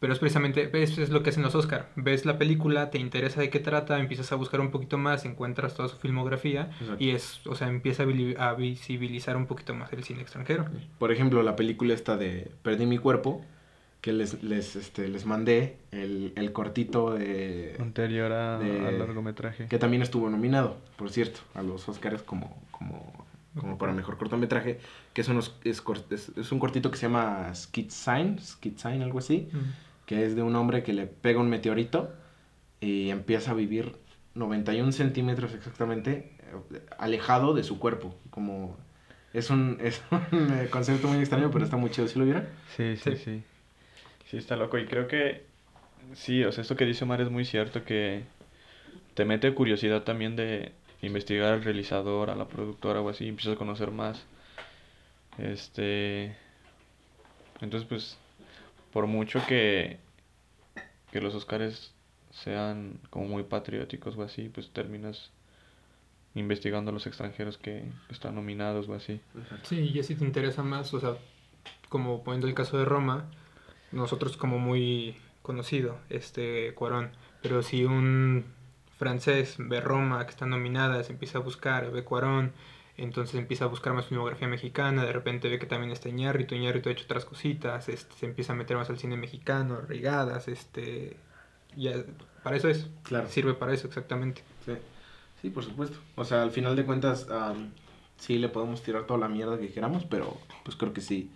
pero 0.05 0.13
es 0.13 0.19
precisamente, 0.19 0.69
eso 0.83 1.01
es 1.01 1.09
lo 1.09 1.23
que 1.23 1.31
hacen 1.31 1.41
los 1.41 1.55
Oscar. 1.55 1.89
Ves 1.95 2.27
la 2.27 2.37
película, 2.37 2.91
te 2.91 2.99
interesa 2.99 3.41
de 3.41 3.49
qué 3.49 3.59
trata, 3.59 3.97
empiezas 3.97 4.31
a 4.31 4.35
buscar 4.35 4.59
un 4.59 4.69
poquito 4.69 4.99
más, 4.99 5.25
encuentras 5.25 5.73
toda 5.73 5.89
su 5.89 5.97
filmografía 5.97 6.69
y 6.99 7.09
es, 7.09 7.41
o 7.47 7.55
sea, 7.55 7.69
empieza 7.69 8.03
a 8.37 8.53
visibilizar 8.53 9.35
un 9.35 9.47
poquito 9.47 9.73
más 9.73 9.91
el 9.93 10.03
cine 10.03 10.21
extranjero. 10.21 10.67
Por 10.99 11.11
ejemplo, 11.11 11.41
la 11.41 11.55
película 11.55 11.95
esta 11.95 12.17
de 12.17 12.51
Perdí 12.61 12.85
mi 12.85 12.99
cuerpo, 12.99 13.43
que 13.99 14.13
les, 14.13 14.43
les, 14.43 14.75
este, 14.75 15.07
les 15.07 15.25
mandé 15.25 15.77
el, 15.89 16.33
el 16.35 16.51
cortito 16.51 17.15
de... 17.15 17.75
Anterior 17.79 18.31
a, 18.31 18.57
al 18.57 18.99
largometraje. 18.99 19.65
Que 19.65 19.79
también 19.79 20.03
estuvo 20.03 20.29
nominado, 20.29 20.77
por 20.97 21.09
cierto, 21.09 21.39
a 21.55 21.63
los 21.63 21.89
Oscars 21.89 22.21
como, 22.21 22.61
como, 22.69 23.25
como 23.59 23.79
para 23.79 23.91
mejor 23.91 24.19
cortometraje, 24.19 24.79
que 25.13 25.21
es, 25.21 25.29
unos, 25.29 25.55
es, 25.63 25.81
es, 26.37 26.51
un 26.51 26.59
cortito 26.59 26.91
que 26.91 26.97
se 26.97 27.07
llama 27.07 27.49
Skid 27.55 27.89
Sign, 27.89 28.37
Skid 28.39 28.77
Sign, 28.77 29.01
algo 29.01 29.17
así, 29.17 29.49
que 30.05 30.25
es 30.25 30.35
de 30.35 30.43
un 30.43 30.55
hombre 30.55 30.83
que 30.83 30.93
le 30.93 31.07
pega 31.07 31.39
un 31.39 31.49
meteorito 31.49 32.13
y 32.79 33.09
empieza 33.09 33.51
a 33.51 33.53
vivir 33.53 33.95
91 34.35 34.91
centímetros 34.91 35.53
exactamente 35.53 36.31
alejado 36.97 37.53
de 37.53 37.63
su 37.63 37.79
cuerpo, 37.79 38.15
como... 38.29 38.77
Es 39.33 39.49
un, 39.49 39.79
es 39.83 40.01
un 40.11 40.67
concepto 40.69 41.07
muy 41.07 41.19
extraño, 41.19 41.51
pero 41.51 41.65
está 41.65 41.75
muy 41.75 41.89
chido. 41.89 42.07
¿Sí 42.07 42.17
lo 42.17 42.25
vieron? 42.25 42.47
sí, 42.77 42.95
sí. 42.95 43.17
sí. 43.17 43.43
Sí, 44.25 44.37
está 44.37 44.55
loco. 44.55 44.77
Y 44.77 44.85
creo 44.85 45.07
que, 45.07 45.45
sí, 46.13 46.43
o 46.43 46.51
sea, 46.51 46.61
esto 46.61 46.75
que 46.75 46.85
dice 46.85 47.03
Omar 47.03 47.21
es 47.21 47.29
muy 47.29 47.45
cierto, 47.45 47.83
que 47.83 48.23
te 49.13 49.25
mete 49.25 49.53
curiosidad 49.53 50.03
también 50.03 50.35
de 50.35 50.71
investigar 51.01 51.53
al 51.53 51.63
realizador, 51.63 52.29
a 52.29 52.35
la 52.35 52.47
productora 52.47 53.01
o 53.01 53.09
así, 53.09 53.25
y 53.25 53.29
empiezas 53.29 53.55
a 53.55 53.57
conocer 53.57 53.91
más. 53.91 54.25
Este. 55.37 56.35
Entonces, 57.61 57.87
pues, 57.87 58.17
por 58.95 59.07
mucho 59.07 59.45
que, 59.45 59.97
que 61.11 61.19
los 61.19 61.35
Oscars 61.35 61.93
sean 62.31 62.97
como 63.09 63.25
muy 63.27 63.43
patrióticos 63.43 64.15
o 64.15 64.23
así, 64.23 64.47
pues 64.47 64.71
terminas 64.71 65.31
investigando 66.33 66.91
a 66.91 66.93
los 66.93 67.05
extranjeros 67.05 67.57
que 67.57 67.83
están 68.09 68.35
nominados 68.35 68.87
o 68.87 68.93
así. 68.93 69.19
Sí, 69.63 69.91
y 69.93 70.01
si 70.01 70.15
te 70.15 70.23
interesa 70.23 70.63
más, 70.63 70.93
o 70.93 71.01
sea, 71.01 71.17
como 71.89 72.23
poniendo 72.23 72.47
el 72.47 72.53
caso 72.53 72.77
de 72.77 72.85
Roma, 72.85 73.25
nosotros 73.91 74.37
como 74.37 74.59
muy 74.59 75.17
conocido, 75.41 75.97
este 76.09 76.73
Cuarón, 76.73 77.11
pero 77.41 77.63
si 77.63 77.83
un 77.83 78.45
francés 78.97 79.57
ve 79.59 79.81
Roma 79.81 80.23
que 80.23 80.31
está 80.31 80.45
nominada, 80.45 81.03
se 81.03 81.11
empieza 81.11 81.39
a 81.39 81.41
buscar, 81.41 81.91
ve 81.91 82.05
Cuarón, 82.05 82.53
entonces 82.97 83.35
empieza 83.35 83.65
a 83.65 83.67
buscar 83.67 83.93
más 83.93 84.05
filmografía 84.05 84.47
mexicana, 84.47 85.05
de 85.05 85.13
repente 85.13 85.49
ve 85.49 85.59
que 85.59 85.65
también 85.65 85.91
está 85.91 86.09
Iñárritu, 86.09 86.55
Iñárritu 86.55 86.89
ha 86.89 86.91
hecho 86.93 87.05
otras 87.05 87.25
cositas, 87.25 87.89
este, 87.89 88.15
se 88.15 88.25
empieza 88.25 88.53
a 88.53 88.55
meter 88.55 88.77
más 88.77 88.89
al 88.89 88.97
cine 88.97 89.17
mexicano, 89.17 89.81
Rigadas, 89.81 90.47
este, 90.47 91.17
ya, 91.75 91.93
para 92.43 92.57
eso 92.57 92.69
es, 92.69 92.87
claro. 93.03 93.27
sirve 93.29 93.53
para 93.53 93.73
eso 93.73 93.87
exactamente. 93.87 94.43
Sí. 94.65 94.73
Sí, 95.41 95.49
por 95.51 95.63
supuesto. 95.63 95.99
O 96.15 96.25
sea, 96.25 96.41
al 96.41 96.51
final 96.51 96.75
de 96.75 96.85
cuentas, 96.85 97.27
sí 98.17 98.39
le 98.39 98.49
podemos 98.49 98.81
tirar 98.81 99.05
toda 99.05 99.19
la 99.19 99.27
mierda 99.27 99.59
que 99.59 99.71
queramos, 99.71 100.05
pero 100.05 100.37
pues 100.63 100.75
creo 100.75 100.93
que 100.93 101.01
sí 101.01 101.31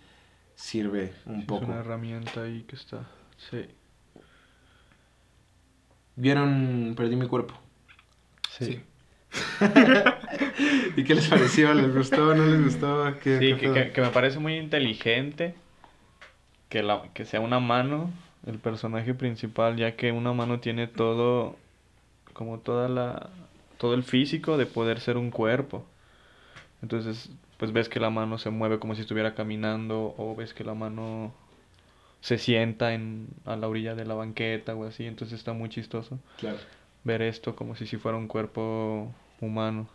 sirve 0.56 1.14
un 1.26 1.46
poco. 1.46 1.62
Es 1.62 1.68
una 1.68 1.80
herramienta 1.80 2.42
ahí 2.42 2.62
que 2.62 2.76
está. 2.76 3.06
Sí. 3.36 3.66
¿Vieron 6.16 6.94
Perdí 6.96 7.16
mi 7.16 7.28
cuerpo? 7.28 7.54
Sí. 8.50 8.82
¿Y 10.96 11.04
qué 11.04 11.14
les 11.14 11.28
pareció? 11.28 11.72
¿Les 11.74 11.94
gustó? 11.94 12.34
¿No 12.34 12.44
les 12.46 12.64
gustó? 12.64 13.14
¿Qué, 13.22 13.38
sí, 13.38 13.54
que, 13.54 13.92
que, 13.92 14.00
me 14.00 14.08
parece 14.08 14.38
muy 14.38 14.56
inteligente 14.56 15.54
que, 16.68 16.82
la, 16.82 17.02
que 17.14 17.24
sea 17.24 17.40
una 17.40 17.60
mano 17.60 18.10
el 18.46 18.58
personaje 18.58 19.14
principal, 19.14 19.76
ya 19.76 19.96
que 19.96 20.12
una 20.12 20.32
mano 20.32 20.60
tiene 20.60 20.86
todo, 20.86 21.56
como 22.32 22.58
toda 22.58 22.88
la, 22.88 23.30
todo 23.78 23.94
el 23.94 24.02
físico 24.02 24.56
de 24.56 24.66
poder 24.66 25.00
ser 25.00 25.16
un 25.16 25.30
cuerpo. 25.30 25.84
Entonces, 26.82 27.30
pues 27.58 27.72
ves 27.72 27.88
que 27.88 28.00
la 28.00 28.10
mano 28.10 28.38
se 28.38 28.50
mueve 28.50 28.78
como 28.78 28.94
si 28.94 29.02
estuviera 29.02 29.34
caminando 29.34 30.14
o 30.16 30.34
ves 30.34 30.54
que 30.54 30.64
la 30.64 30.74
mano 30.74 31.34
se 32.20 32.38
sienta 32.38 32.94
en, 32.94 33.28
a 33.44 33.56
la 33.56 33.68
orilla 33.68 33.94
de 33.94 34.04
la 34.04 34.14
banqueta 34.14 34.74
o 34.74 34.84
así, 34.84 35.06
entonces 35.06 35.38
está 35.38 35.52
muy 35.52 35.68
chistoso. 35.68 36.18
Claro. 36.38 36.58
Ver 37.04 37.22
esto 37.22 37.56
como 37.56 37.74
si, 37.76 37.86
si 37.86 37.96
fuera 37.96 38.18
un 38.18 38.28
cuerpo 38.28 39.12
humano. 39.40 39.88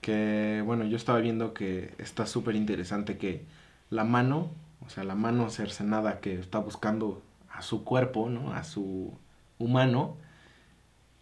Que 0.00 0.62
bueno, 0.64 0.84
yo 0.84 0.96
estaba 0.96 1.20
viendo 1.20 1.52
que 1.54 1.94
está 1.98 2.26
súper 2.26 2.56
interesante 2.56 3.18
que 3.18 3.44
la 3.90 4.04
mano, 4.04 4.50
o 4.84 4.88
sea, 4.88 5.04
la 5.04 5.14
mano 5.14 5.50
cercenada 5.50 6.20
que 6.20 6.34
está 6.34 6.58
buscando 6.58 7.22
a 7.50 7.62
su 7.62 7.84
cuerpo, 7.84 8.28
¿no? 8.28 8.52
A 8.54 8.64
su 8.64 9.12
humano, 9.58 10.16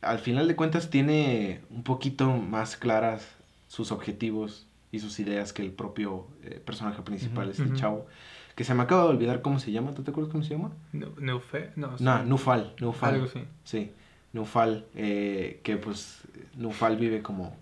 al 0.00 0.18
final 0.18 0.46
de 0.46 0.56
cuentas 0.56 0.90
tiene 0.90 1.60
un 1.70 1.82
poquito 1.82 2.30
más 2.36 2.76
claras 2.76 3.26
sus 3.66 3.90
objetivos 3.90 4.66
y 4.92 5.00
sus 5.00 5.18
ideas 5.20 5.52
que 5.52 5.62
el 5.62 5.72
propio 5.72 6.26
eh, 6.44 6.62
personaje 6.64 7.02
principal, 7.02 7.50
este 7.50 7.72
chavo. 7.74 8.06
Que 8.54 8.64
se 8.64 8.74
me 8.74 8.82
acaba 8.82 9.04
de 9.04 9.10
olvidar 9.10 9.42
cómo 9.42 9.60
se 9.60 9.70
llama. 9.70 9.92
¿Tú 9.92 10.02
te 10.02 10.10
acuerdas 10.10 10.32
cómo 10.32 10.42
se 10.42 10.50
llama? 10.50 10.72
Neufe, 10.92 11.70
no, 11.76 11.94
no, 12.00 12.24
Nufal, 12.24 12.74
Nufal. 12.80 13.14
Algo 13.14 13.26
así. 13.26 13.44
Sí, 13.64 13.92
Nufal, 14.32 14.86
eh, 14.94 15.60
que 15.62 15.76
pues 15.76 16.22
Nufal 16.56 16.96
vive 16.96 17.22
como... 17.22 17.56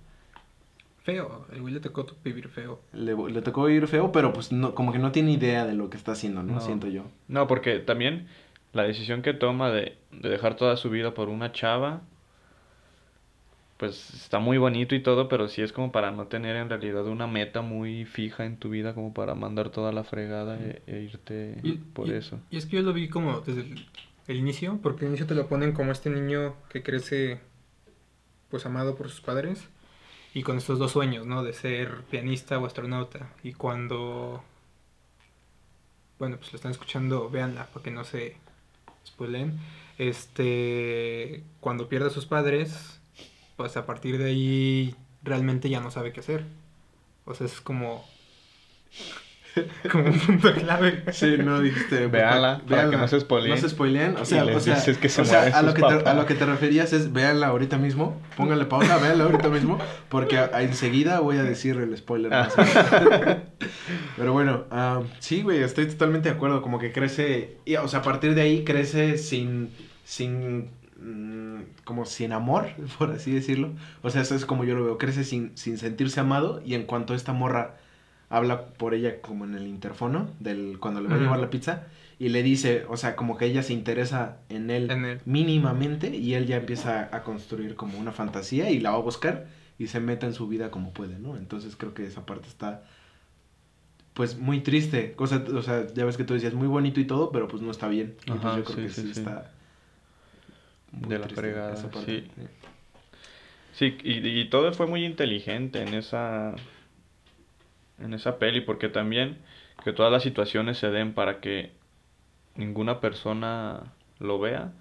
Feo, 1.03 1.47
el 1.53 1.61
güey 1.61 1.73
le 1.73 1.79
tocó 1.79 2.05
vivir 2.25 2.49
feo. 2.49 2.81
Le, 2.93 3.15
le, 3.15 3.41
tocó 3.41 3.65
vivir 3.67 3.87
feo, 3.87 4.11
pero 4.11 4.33
pues 4.33 4.51
no, 4.51 4.75
como 4.75 4.93
que 4.93 4.99
no 4.99 5.13
tiene 5.13 5.31
idea 5.31 5.65
de 5.65 5.75
lo 5.75 5.89
que 5.89 5.97
está 5.97 6.13
haciendo, 6.13 6.43
¿no? 6.43 6.61
Siento 6.61 6.89
yo. 6.89 7.05
No, 7.29 7.47
porque 7.47 7.79
también 7.79 8.27
la 8.73 8.83
decisión 8.83 9.23
que 9.23 9.33
toma 9.33 9.71
de, 9.71 9.97
de 10.11 10.29
dejar 10.29 10.57
toda 10.57 10.77
su 10.77 10.91
vida 10.91 11.15
por 11.15 11.29
una 11.29 11.53
chava 11.53 12.03
pues 13.77 14.15
está 14.15 14.39
muy 14.39 14.59
bonito 14.59 14.95
y 14.95 15.03
todo, 15.03 15.29
pero 15.29 15.49
sí 15.49 15.63
es 15.63 15.73
como 15.73 15.93
para 15.93 16.11
no 16.11 16.27
tener 16.27 16.57
en 16.57 16.69
realidad 16.69 17.07
una 17.07 17.27
meta 17.27 17.61
muy 17.63 18.05
fija 18.05 18.45
en 18.45 18.57
tu 18.57 18.71
vida, 18.71 18.95
como 18.95 19.13
para 19.13 19.35
mandar 19.35 19.71
toda 19.71 19.93
la 19.93 20.03
fregada 20.03 20.59
e, 20.59 20.83
e 20.87 21.03
irte 21.03 21.61
por 21.93 22.11
eso. 22.11 22.41
Y 22.51 22.57
es 22.57 22.67
que 22.67 22.77
yo 22.77 22.83
lo 22.83 22.93
vi 22.93 23.09
como 23.09 23.41
desde 23.41 23.61
el, 23.63 23.87
inicio, 24.35 24.81
porque 24.83 25.05
al 25.05 25.11
inicio 25.11 25.27
te 25.27 25.35
lo 25.35 25.47
ponen 25.47 25.73
como 25.73 25.93
este 25.93 26.11
niño 26.11 26.57
que 26.69 26.83
crece 26.83 27.41
pues 28.51 28.67
amado 28.67 28.97
por 28.97 29.09
sus 29.09 29.21
padres 29.21 29.69
y 30.35 30.43
con 30.43 30.59
estos 30.59 30.79
dos 30.79 30.93
sueños, 30.93 31.27
¿no? 31.27 31.43
De 31.43 31.53
ser 31.53 32.03
pianista 32.11 32.59
o 32.59 32.67
astronauta. 32.67 33.33
Y 33.43 33.53
cuando, 33.53 34.43
bueno, 36.19 36.37
pues 36.37 36.53
lo 36.53 36.57
están 36.57 36.73
escuchando, 36.73 37.31
véanla, 37.31 37.69
porque 37.73 37.91
no 37.91 38.05
se 38.05 38.37
spoilen. 39.07 39.59
Este, 39.99 41.43
cuando 41.61 41.89
pierde 41.89 42.09
a 42.09 42.11
sus 42.11 42.27
padres, 42.27 43.01
pues 43.57 43.77
a 43.77 43.87
partir 43.87 44.19
de 44.19 44.27
ahí 44.27 44.97
realmente 45.23 45.71
ya 45.71 45.81
no 45.81 45.91
sabe 45.91 46.13
qué 46.13 46.21
hacer. 46.21 46.45
O 47.25 47.35
sea, 47.35 47.47
es 47.47 47.61
como 47.61 48.05
como 49.91 50.05
un 50.05 50.19
punto 50.19 50.53
clave. 50.55 51.05
Sí, 51.13 51.37
no 51.39 51.61
dijiste. 51.61 52.07
Véanla, 52.09 52.63
para 52.69 52.91
que 52.91 52.97
no 52.97 53.09
se 53.09 53.21
spoileen. 53.21 53.55
No 53.55 53.61
se 53.61 53.69
spoileen. 53.69 54.17
O 54.17 54.25
sea, 54.25 54.45
o 54.45 54.61
sea, 54.61 54.83
que 54.83 55.07
o 55.07 55.25
sea 55.25 55.43
a, 55.59 55.63
lo 55.63 55.75
que 55.75 55.83
te, 55.83 56.09
a 56.09 56.15
lo 56.15 56.27
que 56.27 56.35
te 56.35 56.47
referías 56.47 56.93
es 56.93 57.13
véanla 57.13 57.49
ahorita 57.49 57.79
mismo. 57.79 58.21
Póngale 58.37 58.65
pausa, 58.67 58.99
véanla 58.99 59.25
ahorita 59.25 59.49
mismo. 59.49 59.79
Porque 60.09 60.39
enseguida 60.55 61.21
voy 61.21 61.39
a 61.39 61.43
decir 61.43 61.77
el 61.77 61.97
spoiler. 61.97 62.33
Ah. 62.33 62.49
Pero 64.17 64.33
bueno, 64.33 64.65
sí, 65.21 65.43
güey, 65.43 65.63
estoy 65.63 65.87
totalmente 65.87 66.29
de 66.29 66.35
acuerdo. 66.35 66.63
Como 66.63 66.79
que 66.79 66.93
crece. 66.93 67.59
Y, 67.65 67.77
o 67.77 67.89
sea, 67.89 68.01
a 68.01 68.03
partir 68.03 68.35
de 68.35 68.43
ahí 68.43 68.65
crece 68.65 69.19
sin. 69.19 69.71
sin 70.05 70.71
Mm, 70.99 71.61
como 71.85 72.07
sin 72.07 72.33
amor, 72.33 72.69
por 72.99 73.11
así 73.11 73.33
decirlo. 73.33 73.73
O 74.03 74.11
sea, 74.11 74.23
eso 74.23 74.35
es 74.35 74.47
como 74.47 74.65
yo 74.65 74.75
lo 74.75 74.85
veo, 74.85 74.99
crece 74.99 75.25
sin, 75.25 75.57
sin 75.57 75.79
sentirse 75.79 76.21
amado 76.21 76.63
y 76.65 76.75
en 76.75 76.85
cuanto 76.85 77.15
esta 77.15 77.33
morra 77.33 77.77
habla 78.29 78.69
por 78.69 78.95
ella 78.95 79.21
como 79.21 79.45
en 79.45 79.55
el 79.55 79.67
interfono, 79.67 80.31
del, 80.41 80.79
cuando 80.81 81.01
le 81.01 81.09
va 81.09 81.17
a 81.17 81.19
llevar 81.19 81.39
la 81.39 81.51
pizza, 81.51 81.87
y 82.19 82.31
le 82.31 82.43
dice, 82.43 82.87
o 82.89 82.97
sea, 82.97 83.15
como 83.15 83.37
que 83.37 83.45
ella 83.45 83.63
se 83.63 83.73
interesa 83.73 84.39
en 84.49 84.71
él, 84.71 85.21
mínimamente 85.27 86.17
y 86.17 86.35
él 86.35 86.47
ya 86.47 86.57
empieza 86.57 87.15
a 87.15 87.23
construir 87.23 87.75
como 87.75 87.99
una 87.99 88.13
fantasía 88.13 88.71
y 88.71 88.81
la 88.81 88.91
va 88.93 88.97
a 88.97 89.01
buscar 89.01 89.47
y 89.79 89.89
se 89.89 90.01
mete 90.01 90.25
en 90.25 90.33
su 90.33 90.49
vida 90.49 90.71
como 90.71 90.93
puede, 90.93 91.19
¿no? 91.19 91.37
Entonces 91.37 91.77
creo 91.77 91.93
que 91.93 92.07
esa 92.07 92.25
parte 92.25 92.49
está 92.49 92.85
pues 94.15 94.39
muy 94.39 94.61
triste. 94.61 95.15
O 95.19 95.27
sea, 95.27 95.45
o 95.55 95.61
sea, 95.61 95.87
ya 95.93 96.07
ves 96.07 96.17
que 96.17 96.25
tú 96.25 96.33
decías 96.33 96.55
muy 96.55 96.67
bonito 96.67 97.01
y 97.01 97.05
todo, 97.05 97.31
pero 97.31 97.49
pues 97.49 97.63
no 97.63 97.71
está 97.71 97.87
bien. 97.87 98.17
Pues, 98.27 98.43
yo 98.43 98.65
creo 98.65 98.77
que 98.87 98.89
sí, 98.89 99.11
está 99.11 99.53
de 100.93 101.19
la 101.19 101.29
fregada, 101.29 101.77
sí. 101.77 102.27
Sí, 103.75 103.99
y, 104.03 104.27
y, 104.27 104.49
todo 104.49 104.73
fue 104.73 104.87
muy 104.87 105.05
inteligente 105.05 105.83
en 105.83 105.93
esa 105.93 106.55
en 107.99 108.15
esa 108.15 108.39
peli 108.39 108.61
porque 108.61 108.89
también 108.89 109.39
que 109.85 109.93
todas 109.93 110.13
las 110.13 110.23
situaciones 110.23 110.79
se 110.79 110.91
den 110.91 111.15
para 111.15 111.41
que 111.41 111.73
ninguna 112.57 113.01
persona 113.01 113.93
lo 114.19 114.39
vea 114.39 114.73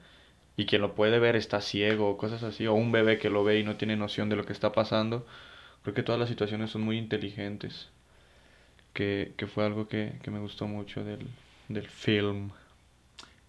y 0.57 0.65
quien 0.65 0.81
lo 0.81 0.95
puede 0.95 1.19
ver 1.19 1.35
está 1.35 1.61
ciego 1.61 2.09
o 2.09 2.17
cosas 2.17 2.43
así 2.43 2.67
o 2.67 2.73
un 2.73 2.91
bebé 2.91 3.17
que 3.19 3.29
lo 3.29 3.43
ve 3.43 3.59
y 3.59 3.63
no 3.63 3.75
tiene 3.77 3.97
noción 3.97 4.29
de 4.29 4.35
lo 4.37 4.45
que 4.45 4.53
está 4.53 4.71
pasando 4.71 5.25
creo 5.83 5.95
que 5.95 6.03
todas 6.03 6.19
las 6.19 6.29
situaciones 6.29 6.71
son 6.71 6.81
muy 6.83 6.97
inteligentes 6.97 7.89
que, 8.93 9.33
que 9.37 9.47
fue 9.47 9.65
algo 9.65 9.87
que, 9.87 10.13
que 10.23 10.31
me 10.31 10.39
gustó 10.39 10.67
mucho 10.67 11.03
del, 11.03 11.27
del 11.69 11.87
film 11.87 12.51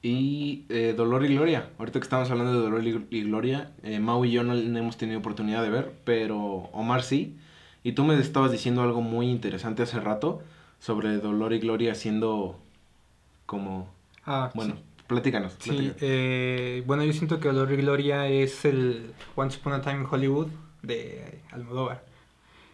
y 0.07 0.67
eh, 0.69 0.95
Dolor 0.97 1.25
y 1.25 1.35
Gloria. 1.35 1.71
Ahorita 1.79 1.99
que 1.99 2.05
estamos 2.05 2.31
hablando 2.31 2.53
de 2.53 2.61
Dolor 2.61 2.85
y 3.11 3.23
Gloria, 3.25 3.73
eh, 3.83 3.99
Mau 3.99 4.25
y 4.25 4.31
yo 4.31 4.45
no, 4.45 4.55
hemos 4.55 4.97
tenido 4.97 5.19
oportunidad 5.19 5.63
de 5.63 5.71
ver, 5.71 5.93
pero 6.05 6.39
Omar 6.73 7.03
sí. 7.03 7.37
Y 7.87 7.93
tú 7.93 8.03
me 8.03 8.19
estabas 8.19 8.51
diciendo 8.51 8.83
algo 8.83 9.01
muy 9.01 9.31
interesante 9.31 9.85
hace 9.85 10.01
rato 10.01 10.43
sobre 10.81 11.19
Dolor 11.19 11.53
y 11.53 11.61
Gloria 11.61 11.95
siendo 11.95 12.59
como... 13.47 13.89
Ah, 14.25 14.51
bueno, 14.57 14.75
platícanos. 15.07 15.55
Sí, 15.61 15.93
eh, 16.01 16.83
bueno, 16.85 17.05
yo 17.05 17.13
siento 17.13 17.39
que 17.39 17.47
Dolor 17.47 17.71
y 17.71 17.77
Gloria 17.77 18.27
es 18.27 18.65
el 18.65 19.13
Once 19.37 19.61
Upon 19.61 19.75
a 19.75 19.83
Time 19.83 20.01
in 20.01 20.07
Hollywood 20.11 20.49
de 20.83 21.39
Almodóvar. 21.53 22.05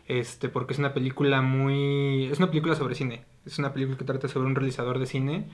Este, 0.09 0.49
porque 0.49 0.73
es 0.73 0.79
una 0.79 0.95
película 0.95 1.43
muy... 1.43 2.31
Es 2.33 2.39
una 2.39 2.49
película 2.49 2.75
sobre 2.75 2.95
cine. 2.95 3.23
Es 3.45 3.59
una 3.59 3.75
película 3.75 3.99
que 3.99 4.05
trata 4.07 4.29
sobre 4.29 4.47
un 4.47 4.55
realizador 4.55 4.99
de 4.99 5.05
cine 5.05 5.45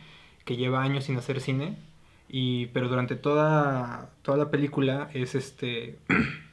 que 0.45 0.57
lleva 0.57 0.85
años 0.85 1.03
sin 1.03 1.17
hacer 1.17 1.41
cine, 1.41 1.77
y, 2.29 2.67
pero 2.67 2.89
durante 2.89 3.17
toda, 3.17 4.11
toda 4.23 4.39
la 4.39 4.53
película 4.53 5.11
es 5.15 5.35
este, 5.35 5.99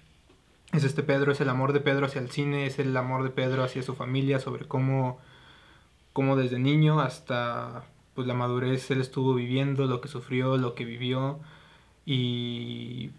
es 0.77 0.83
este 0.83 1.03
Pedro, 1.03 1.31
es 1.31 1.41
el 1.41 1.49
amor 1.49 1.73
de 1.73 1.79
Pedro 1.79 2.05
hacia 2.05 2.21
el 2.21 2.29
cine, 2.29 2.65
es 2.65 2.79
el 2.79 2.95
amor 2.95 3.23
de 3.23 3.29
Pedro 3.29 3.63
hacia 3.63 3.83
su 3.83 3.95
familia, 3.95 4.39
sobre 4.39 4.65
cómo, 4.65 5.19
cómo 6.13 6.35
desde 6.35 6.59
niño 6.59 6.99
hasta 6.99 7.85
pues, 8.13 8.27
la 8.27 8.33
madurez 8.33 8.89
él 8.91 9.01
estuvo 9.01 9.33
viviendo, 9.33 9.85
lo 9.85 10.01
que 10.01 10.07
sufrió, 10.07 10.57
lo 10.57 10.75
que 10.75 10.85
vivió, 10.85 11.39
y 12.05 13.11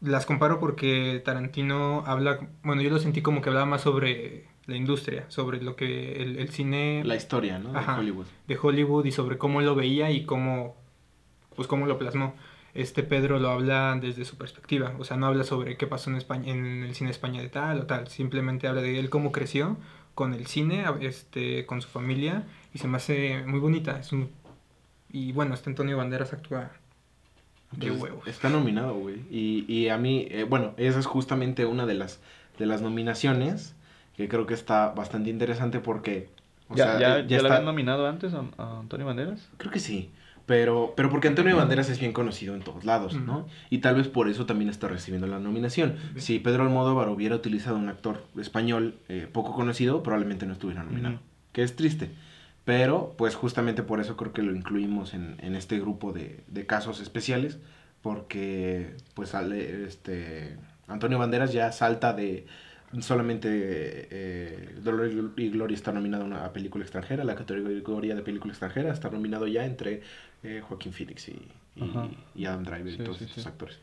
las 0.00 0.26
comparo 0.26 0.58
porque 0.58 1.22
Tarantino 1.24 2.02
habla, 2.06 2.40
bueno, 2.62 2.82
yo 2.82 2.90
lo 2.90 2.98
sentí 2.98 3.22
como 3.22 3.40
que 3.40 3.48
hablaba 3.48 3.66
más 3.66 3.82
sobre 3.82 4.46
la 4.66 4.76
industria, 4.76 5.24
sobre 5.28 5.60
lo 5.62 5.76
que 5.76 6.22
el, 6.22 6.48
cine... 6.50 7.02
La 7.04 7.16
historia, 7.16 7.58
¿no? 7.58 7.72
De 7.72 7.78
Hollywood. 7.78 8.26
De 8.46 8.58
Hollywood 8.60 9.04
y 9.06 9.12
sobre 9.12 9.38
cómo 9.38 9.60
lo 9.60 9.74
veía 9.74 10.10
y 10.10 10.24
cómo, 10.24 10.76
pues 11.56 11.68
cómo 11.68 11.86
lo 11.86 11.98
plasmó. 11.98 12.34
Este 12.74 13.02
Pedro 13.02 13.38
lo 13.38 13.50
habla 13.50 13.98
desde 14.00 14.24
su 14.24 14.36
perspectiva, 14.36 14.94
o 14.98 15.04
sea, 15.04 15.16
no 15.16 15.26
habla 15.26 15.44
sobre 15.44 15.76
qué 15.76 15.86
pasó 15.86 16.10
en, 16.10 16.16
España, 16.16 16.50
en 16.50 16.84
el 16.84 16.94
cine 16.94 17.10
España 17.10 17.42
de 17.42 17.48
tal 17.48 17.80
o 17.80 17.86
tal, 17.86 18.08
simplemente 18.08 18.66
habla 18.66 18.80
de 18.80 18.98
él 18.98 19.10
cómo 19.10 19.32
creció 19.32 19.76
con 20.14 20.34
el 20.34 20.46
cine, 20.46 20.84
este, 21.00 21.66
con 21.66 21.80
su 21.82 21.88
familia, 21.88 22.44
y 22.74 22.78
se 22.78 22.88
me 22.88 22.96
hace 22.96 23.42
muy 23.46 23.60
bonita. 23.60 23.98
Es 23.98 24.10
Y 25.10 25.32
bueno, 25.32 25.54
este 25.54 25.70
Antonio 25.70 25.96
Banderas 25.96 26.32
actúa 26.32 26.70
de 27.72 27.90
huevos. 27.90 28.26
Está 28.26 28.50
nominado, 28.50 28.94
güey. 28.94 29.22
Y, 29.30 29.64
y 29.68 29.88
a 29.88 29.96
mí, 29.96 30.26
eh, 30.30 30.44
bueno, 30.44 30.74
esa 30.76 30.98
es 30.98 31.06
justamente 31.06 31.64
una 31.64 31.86
de 31.86 31.94
las, 31.94 32.20
de 32.58 32.66
las 32.66 32.82
nominaciones 32.82 33.74
que 34.16 34.28
creo 34.28 34.46
que 34.46 34.54
está 34.54 34.90
bastante 34.90 35.30
interesante 35.30 35.80
porque... 35.80 36.28
¿Ya, 36.74 36.98
ya, 36.98 37.20
ya, 37.20 37.26
ya, 37.26 37.38
habían 37.40 37.66
nominado 37.66 38.06
antes 38.06 38.32
a, 38.32 38.44
a 38.56 38.80
Antonio 38.80 39.06
Banderas? 39.06 39.50
Creo 39.58 39.70
que 39.70 39.80
sí. 39.80 40.10
Pero, 40.46 40.94
pero 40.96 41.08
porque 41.08 41.28
Antonio 41.28 41.56
Banderas 41.56 41.88
es 41.88 42.00
bien 42.00 42.12
conocido 42.12 42.54
en 42.54 42.62
todos 42.62 42.84
lados, 42.84 43.14
¿no? 43.14 43.46
Y 43.70 43.78
tal 43.78 43.94
vez 43.94 44.08
por 44.08 44.28
eso 44.28 44.44
también 44.44 44.70
está 44.70 44.88
recibiendo 44.88 45.26
la 45.26 45.38
nominación. 45.38 45.96
Si 46.16 46.38
Pedro 46.40 46.64
Almodóvar 46.64 47.08
hubiera 47.08 47.36
utilizado 47.36 47.76
un 47.76 47.88
actor 47.88 48.24
español 48.36 48.96
eh, 49.08 49.28
poco 49.30 49.52
conocido, 49.52 50.02
probablemente 50.02 50.46
no 50.46 50.54
estuviera 50.54 50.82
nominado. 50.82 51.20
Que 51.52 51.62
es 51.62 51.76
triste. 51.76 52.10
Pero, 52.64 53.14
pues 53.18 53.34
justamente 53.34 53.82
por 53.82 54.00
eso 54.00 54.16
creo 54.16 54.32
que 54.32 54.42
lo 54.42 54.54
incluimos 54.54 55.14
en, 55.14 55.36
en 55.40 55.54
este 55.54 55.78
grupo 55.80 56.12
de, 56.12 56.44
de, 56.48 56.66
casos 56.66 57.00
especiales. 57.00 57.58
Porque, 58.02 58.96
pues, 59.14 59.30
sale, 59.30 59.84
este, 59.84 60.56
Antonio 60.88 61.18
Banderas 61.18 61.52
ya 61.52 61.70
salta 61.72 62.12
de 62.12 62.46
solamente 63.00 63.48
eh, 64.10 64.74
Dolor 64.82 65.32
y 65.36 65.50
Gloria 65.50 65.74
está 65.74 65.92
nominado 65.92 66.24
a 66.24 66.26
una 66.26 66.52
película 66.52 66.84
extranjera, 66.84 67.24
la 67.24 67.34
categoría 67.34 68.14
de 68.14 68.22
película 68.22 68.52
extranjera 68.52 68.92
está 68.92 69.10
nominado 69.10 69.46
ya 69.46 69.64
entre 69.64 70.02
eh, 70.42 70.62
Joaquín 70.66 70.92
Phoenix 70.92 71.28
y, 71.28 71.40
y, 72.34 72.44
Adam 72.44 72.64
Driver 72.64 72.92
y 72.92 72.98
todos 72.98 73.22
estos 73.22 73.46
actores. 73.46 73.78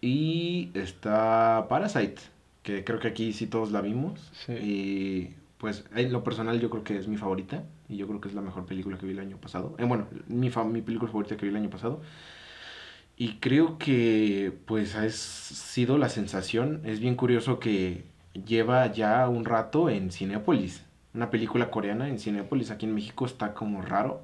Y 0.00 0.70
está 0.74 1.66
Parasite, 1.68 2.22
que 2.62 2.84
creo 2.84 2.98
que 2.98 3.08
aquí 3.08 3.32
sí 3.32 3.46
todos 3.46 3.72
la 3.72 3.80
vimos. 3.80 4.32
Y 4.48 5.30
pues 5.58 5.84
en 5.94 6.12
lo 6.12 6.22
personal 6.22 6.60
yo 6.60 6.70
creo 6.70 6.84
que 6.84 6.96
es 6.96 7.08
mi 7.08 7.16
favorita 7.16 7.64
y 7.88 7.96
yo 7.96 8.06
creo 8.06 8.20
que 8.20 8.28
es 8.28 8.34
la 8.34 8.42
mejor 8.42 8.66
película 8.66 8.98
que 8.98 9.06
vi 9.06 9.12
el 9.12 9.20
año 9.20 9.38
pasado. 9.38 9.74
Eh, 9.78 9.84
bueno, 9.84 10.06
mi, 10.28 10.50
mi 10.50 10.82
película 10.82 11.10
favorita 11.10 11.36
que 11.36 11.46
vi 11.46 11.50
el 11.50 11.56
año 11.56 11.70
pasado. 11.70 12.00
Y 13.16 13.36
creo 13.38 13.78
que 13.78 14.52
pues 14.66 14.94
ha 14.94 15.08
sido 15.08 15.96
la 15.96 16.10
sensación. 16.10 16.82
Es 16.84 17.00
bien 17.00 17.14
curioso 17.16 17.58
que 17.58 18.04
lleva 18.34 18.92
ya 18.92 19.26
un 19.28 19.46
rato 19.46 19.88
en 19.88 20.12
Cinepolis. 20.12 20.84
Una 21.14 21.30
película 21.30 21.70
coreana 21.70 22.08
en 22.08 22.18
Cinepolis. 22.18 22.70
Aquí 22.70 22.84
en 22.84 22.94
México 22.94 23.24
está 23.24 23.54
como 23.54 23.80
raro. 23.80 24.22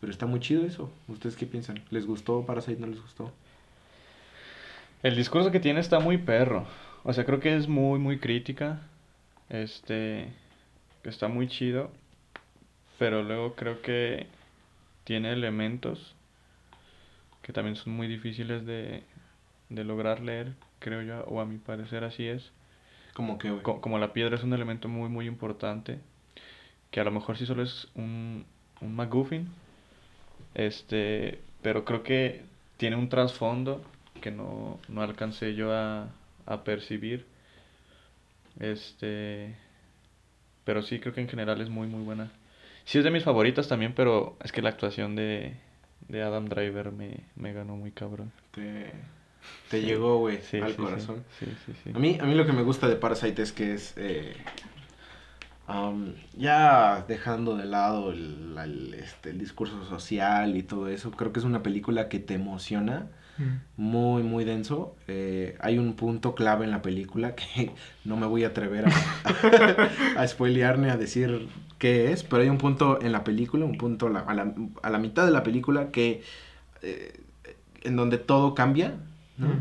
Pero 0.00 0.10
está 0.10 0.26
muy 0.26 0.40
chido 0.40 0.64
eso. 0.66 0.90
¿Ustedes 1.06 1.36
qué 1.36 1.46
piensan? 1.46 1.80
¿Les 1.90 2.04
gustó 2.04 2.44
Parasite? 2.44 2.80
¿No 2.80 2.88
les 2.88 3.00
gustó? 3.00 3.32
El 5.04 5.14
discurso 5.14 5.52
que 5.52 5.60
tiene 5.60 5.78
está 5.78 6.00
muy 6.00 6.18
perro. 6.18 6.66
O 7.04 7.12
sea, 7.12 7.24
creo 7.24 7.38
que 7.38 7.56
es 7.56 7.68
muy, 7.68 8.00
muy 8.00 8.18
crítica. 8.18 8.80
Este. 9.48 10.32
Está 11.04 11.28
muy 11.28 11.46
chido. 11.46 11.92
Pero 12.98 13.22
luego 13.22 13.54
creo 13.54 13.82
que 13.82 14.26
tiene 15.04 15.32
elementos 15.32 16.15
que 17.46 17.52
también 17.52 17.76
son 17.76 17.92
muy 17.92 18.08
difíciles 18.08 18.66
de, 18.66 19.04
lograr 19.70 20.20
leer, 20.20 20.54
creo 20.80 21.02
yo, 21.02 21.24
o 21.26 21.40
a 21.40 21.44
mi 21.44 21.58
parecer 21.58 22.02
así 22.02 22.26
es. 22.26 22.50
Como 23.14 23.38
que, 23.38 23.62
como 23.62 24.00
la 24.00 24.12
piedra 24.12 24.34
es 24.34 24.42
un 24.42 24.52
elemento 24.52 24.88
muy, 24.88 25.08
muy 25.08 25.28
importante, 25.28 26.00
que 26.90 26.98
a 26.98 27.04
lo 27.04 27.12
mejor 27.12 27.38
sí 27.38 27.46
solo 27.46 27.62
es 27.62 27.86
un, 27.94 28.44
un 28.80 28.96
McGuffin, 28.96 29.48
este, 30.54 31.38
pero 31.62 31.84
creo 31.84 32.02
que 32.02 32.42
tiene 32.78 32.96
un 32.96 33.08
trasfondo 33.08 33.80
que 34.20 34.32
no, 34.32 34.80
no 34.88 35.02
alcancé 35.02 35.54
yo 35.54 35.72
a, 35.72 36.08
a 36.46 36.64
percibir. 36.64 37.26
Este, 38.58 39.54
pero 40.64 40.82
sí 40.82 40.98
creo 40.98 41.14
que 41.14 41.20
en 41.20 41.28
general 41.28 41.60
es 41.60 41.68
muy, 41.68 41.86
muy 41.86 42.02
buena. 42.02 42.32
Sí 42.86 42.98
es 42.98 43.04
de 43.04 43.12
mis 43.12 43.22
favoritas 43.22 43.68
también, 43.68 43.94
pero 43.94 44.36
es 44.42 44.50
que 44.50 44.62
la 44.62 44.70
actuación 44.70 45.14
de, 45.14 45.54
de 46.08 46.22
Adam 46.22 46.46
Driver 46.46 46.92
me, 46.92 47.24
me 47.34 47.52
ganó 47.52 47.76
muy 47.76 47.90
cabrón. 47.90 48.32
Te, 48.52 48.92
te 49.70 49.82
llegó, 49.82 50.18
güey, 50.18 50.38
al 50.62 50.76
corazón. 50.76 51.24
A, 51.94 51.98
mí, 51.98 52.18
a 52.20 52.24
mí 52.24 52.34
lo 52.34 52.46
que 52.46 52.52
me 52.52 52.62
gusta 52.62 52.88
de 52.88 52.96
Parasite 52.96 53.42
es 53.42 53.52
que 53.52 53.74
es... 53.74 53.94
Eh, 53.96 54.34
ya 56.36 57.04
dejando 57.08 57.56
de 57.56 57.64
lado 57.64 58.12
el, 58.12 58.56
el, 58.62 58.94
este, 58.94 59.30
el 59.30 59.38
discurso 59.38 59.84
social 59.84 60.56
y 60.56 60.62
todo 60.62 60.88
eso, 60.88 61.10
creo 61.10 61.32
que 61.32 61.40
es 61.40 61.44
una 61.44 61.62
película 61.62 62.08
que 62.08 62.18
te 62.20 62.34
emociona 62.34 63.08
muy, 63.76 64.22
muy 64.22 64.44
denso. 64.44 64.96
Eh, 65.08 65.56
hay 65.60 65.78
un 65.78 65.94
punto 65.94 66.34
clave 66.34 66.64
en 66.64 66.70
la 66.70 66.82
película 66.82 67.34
que 67.34 67.72
no 68.04 68.16
me 68.16 68.26
voy 68.26 68.44
a 68.44 68.48
atrever 68.48 68.86
a, 68.86 69.90
a 70.20 70.26
spoilear 70.26 70.78
ni 70.78 70.88
a 70.88 70.96
decir 70.96 71.48
qué 71.78 72.12
es, 72.12 72.22
pero 72.22 72.42
hay 72.42 72.48
un 72.48 72.58
punto 72.58 73.00
en 73.00 73.12
la 73.12 73.24
película, 73.24 73.64
un 73.64 73.78
punto 73.78 74.06
a 74.06 74.10
la, 74.10 74.20
a 74.82 74.90
la, 74.90 74.98
mitad 74.98 75.26
de 75.26 75.32
la 75.32 75.42
película 75.42 75.90
que 75.90 76.22
eh, 76.82 77.20
en 77.82 77.96
donde 77.96 78.18
todo 78.18 78.54
cambia 78.54 78.94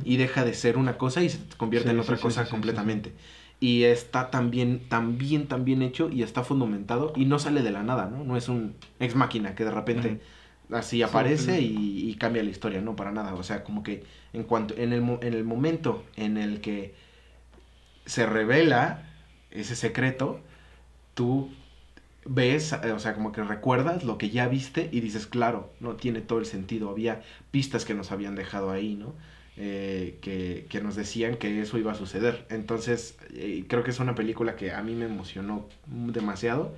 y 0.05 0.15
deja 0.17 0.45
de 0.45 0.53
ser 0.53 0.77
una 0.77 0.97
cosa 0.97 1.21
y 1.21 1.29
se 1.29 1.39
convierte 1.57 1.89
en 1.89 1.99
otra 1.99 2.17
cosa 2.17 2.47
completamente. 2.47 3.11
Y 3.59 3.83
está 3.83 4.31
tan 4.31 4.49
bien, 4.49 4.87
tan 4.87 5.17
bien, 5.17 5.47
tan 5.47 5.65
bien 5.65 5.81
hecho 5.81 6.09
y 6.09 6.23
está 6.23 6.43
fundamentado 6.43 7.13
y 7.15 7.25
no 7.25 7.39
sale 7.39 7.61
de 7.61 7.71
la 7.71 7.83
nada, 7.83 8.09
¿no? 8.09 8.23
No 8.23 8.37
es 8.37 8.47
un 8.47 8.75
ex 8.99 9.15
máquina 9.15 9.53
que 9.53 9.65
de 9.65 9.71
repente 9.71 10.21
así 10.71 11.01
aparece 11.03 11.61
y, 11.61 12.15
cambia 12.15 12.43
la 12.43 12.49
historia, 12.49 12.81
no 12.81 12.95
para 12.95 13.11
nada. 13.11 13.33
O 13.33 13.43
sea, 13.43 13.63
como 13.63 13.83
que 13.83 14.03
en 14.33 14.43
cuanto, 14.43 14.75
en 14.77 14.93
el, 14.93 15.03
en 15.21 15.33
el 15.33 15.43
momento 15.43 16.03
en 16.15 16.37
el 16.37 16.61
que 16.61 16.95
se 18.05 18.25
revela 18.25 19.09
ese 19.51 19.75
secreto, 19.75 20.39
tú 21.13 21.49
ves, 22.25 22.73
eh, 22.73 22.91
o 22.91 22.99
sea, 22.99 23.13
como 23.13 23.31
que 23.31 23.43
recuerdas 23.43 24.03
lo 24.03 24.17
que 24.17 24.29
ya 24.29 24.47
viste 24.47 24.89
y 24.91 24.99
dices, 24.99 25.27
claro, 25.27 25.71
no 25.79 25.95
tiene 25.95 26.21
todo 26.21 26.39
el 26.39 26.45
sentido. 26.45 26.89
Había 26.89 27.21
pistas 27.51 27.85
que 27.85 27.93
nos 27.93 28.11
habían 28.11 28.35
dejado 28.35 28.71
ahí, 28.71 28.95
¿no? 28.95 29.13
Eh, 29.57 30.17
que, 30.21 30.65
que, 30.69 30.81
nos 30.81 30.95
decían 30.95 31.37
que 31.37 31.61
eso 31.61 31.77
iba 31.77 31.93
a 31.93 31.95
suceder. 31.95 32.45
Entonces, 32.49 33.17
eh, 33.33 33.63
creo 33.69 33.83
que 33.83 33.91
es 33.91 33.99
una 33.99 34.13
película 34.13 34.57
que 34.57 34.73
a 34.73 34.81
mí 34.81 34.95
me 34.95 35.05
emocionó 35.05 35.69
demasiado. 35.87 36.75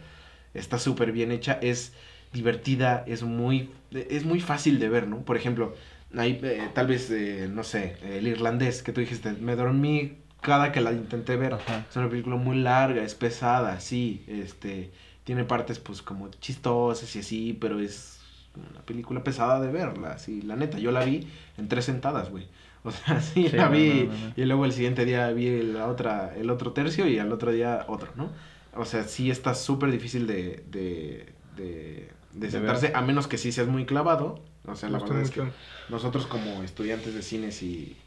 Está 0.54 0.78
súper 0.78 1.12
bien 1.12 1.32
hecha. 1.32 1.58
Es 1.62 1.94
divertida, 2.34 3.04
es 3.08 3.24
muy, 3.24 3.72
es 3.92 4.26
muy 4.26 4.42
fácil 4.42 4.78
de 4.80 4.90
ver, 4.90 5.08
¿no? 5.08 5.22
Por 5.22 5.38
ejemplo, 5.38 5.74
hay 6.16 6.40
eh, 6.44 6.70
tal 6.74 6.88
vez, 6.88 7.12
no 7.50 7.64
sé, 7.64 7.98
el 8.04 8.28
irlandés 8.28 8.84
que 8.84 8.94
tú 8.94 9.02
dijiste, 9.02 9.32
me 9.34 9.56
dormí 9.56 10.18
cada 10.42 10.72
que 10.72 10.82
la 10.82 10.92
intenté 10.92 11.36
ver. 11.36 11.58
Es 11.90 11.96
una 11.96 12.10
película 12.10 12.36
muy 12.36 12.58
larga, 12.58 13.04
es 13.04 13.16
pesada, 13.16 13.80
sí, 13.80 14.24
este, 14.28 14.92
tiene 15.28 15.44
partes 15.44 15.78
pues 15.80 16.02
como 16.02 16.30
chistosas 16.30 17.14
y 17.18 17.20
así, 17.20 17.58
pero 17.60 17.82
es 17.82 18.22
una 18.56 18.80
película 18.84 19.26
pesada 19.26 19.60
de 19.60 19.70
verla, 19.70 20.18
sí, 20.20 20.42
la 20.42 20.56
neta, 20.56 20.80
yo 20.80 20.92
la 20.92 21.04
vi 21.04 21.28
en 21.58 21.68
tres 21.68 21.84
sentadas, 21.84 22.30
güey. 22.30 22.48
O 22.86 22.92
sea, 22.92 23.20
sí, 23.34 23.50
la 23.50 23.68
vi 23.68 24.10
y 24.38 24.46
luego 24.46 24.64
el 24.64 24.72
siguiente 24.72 25.04
día 25.04 25.30
vi 25.32 25.62
la 25.64 25.88
otra, 25.88 26.34
el 26.34 26.50
otro 26.50 26.72
tercio 26.72 27.06
y 27.10 27.20
al 27.20 27.34
otro 27.34 27.52
día 27.52 27.84
otro, 27.90 28.08
¿no? 28.16 28.32
O 28.74 28.86
sea, 28.86 29.04
sí 29.04 29.30
está 29.30 29.54
súper 29.54 29.92
difícil 29.92 30.28
de, 30.28 30.64
de, 30.70 31.34
de 31.58 32.10
de 32.32 32.50
sentarse, 32.50 32.94
a 32.96 33.02
menos 33.02 33.28
que 33.28 33.38
sí 33.38 33.52
seas 33.52 33.68
muy 33.68 33.86
clavado. 33.86 34.40
O 34.66 34.76
sea, 34.76 34.88
la 34.88 35.00
verdad 35.00 35.22
es 35.22 35.32
que 35.32 35.44
nosotros 35.90 36.26
como 36.26 36.64
estudiantes 36.64 37.14
de 37.14 37.22
cine 37.22 37.52
sí 37.52 37.98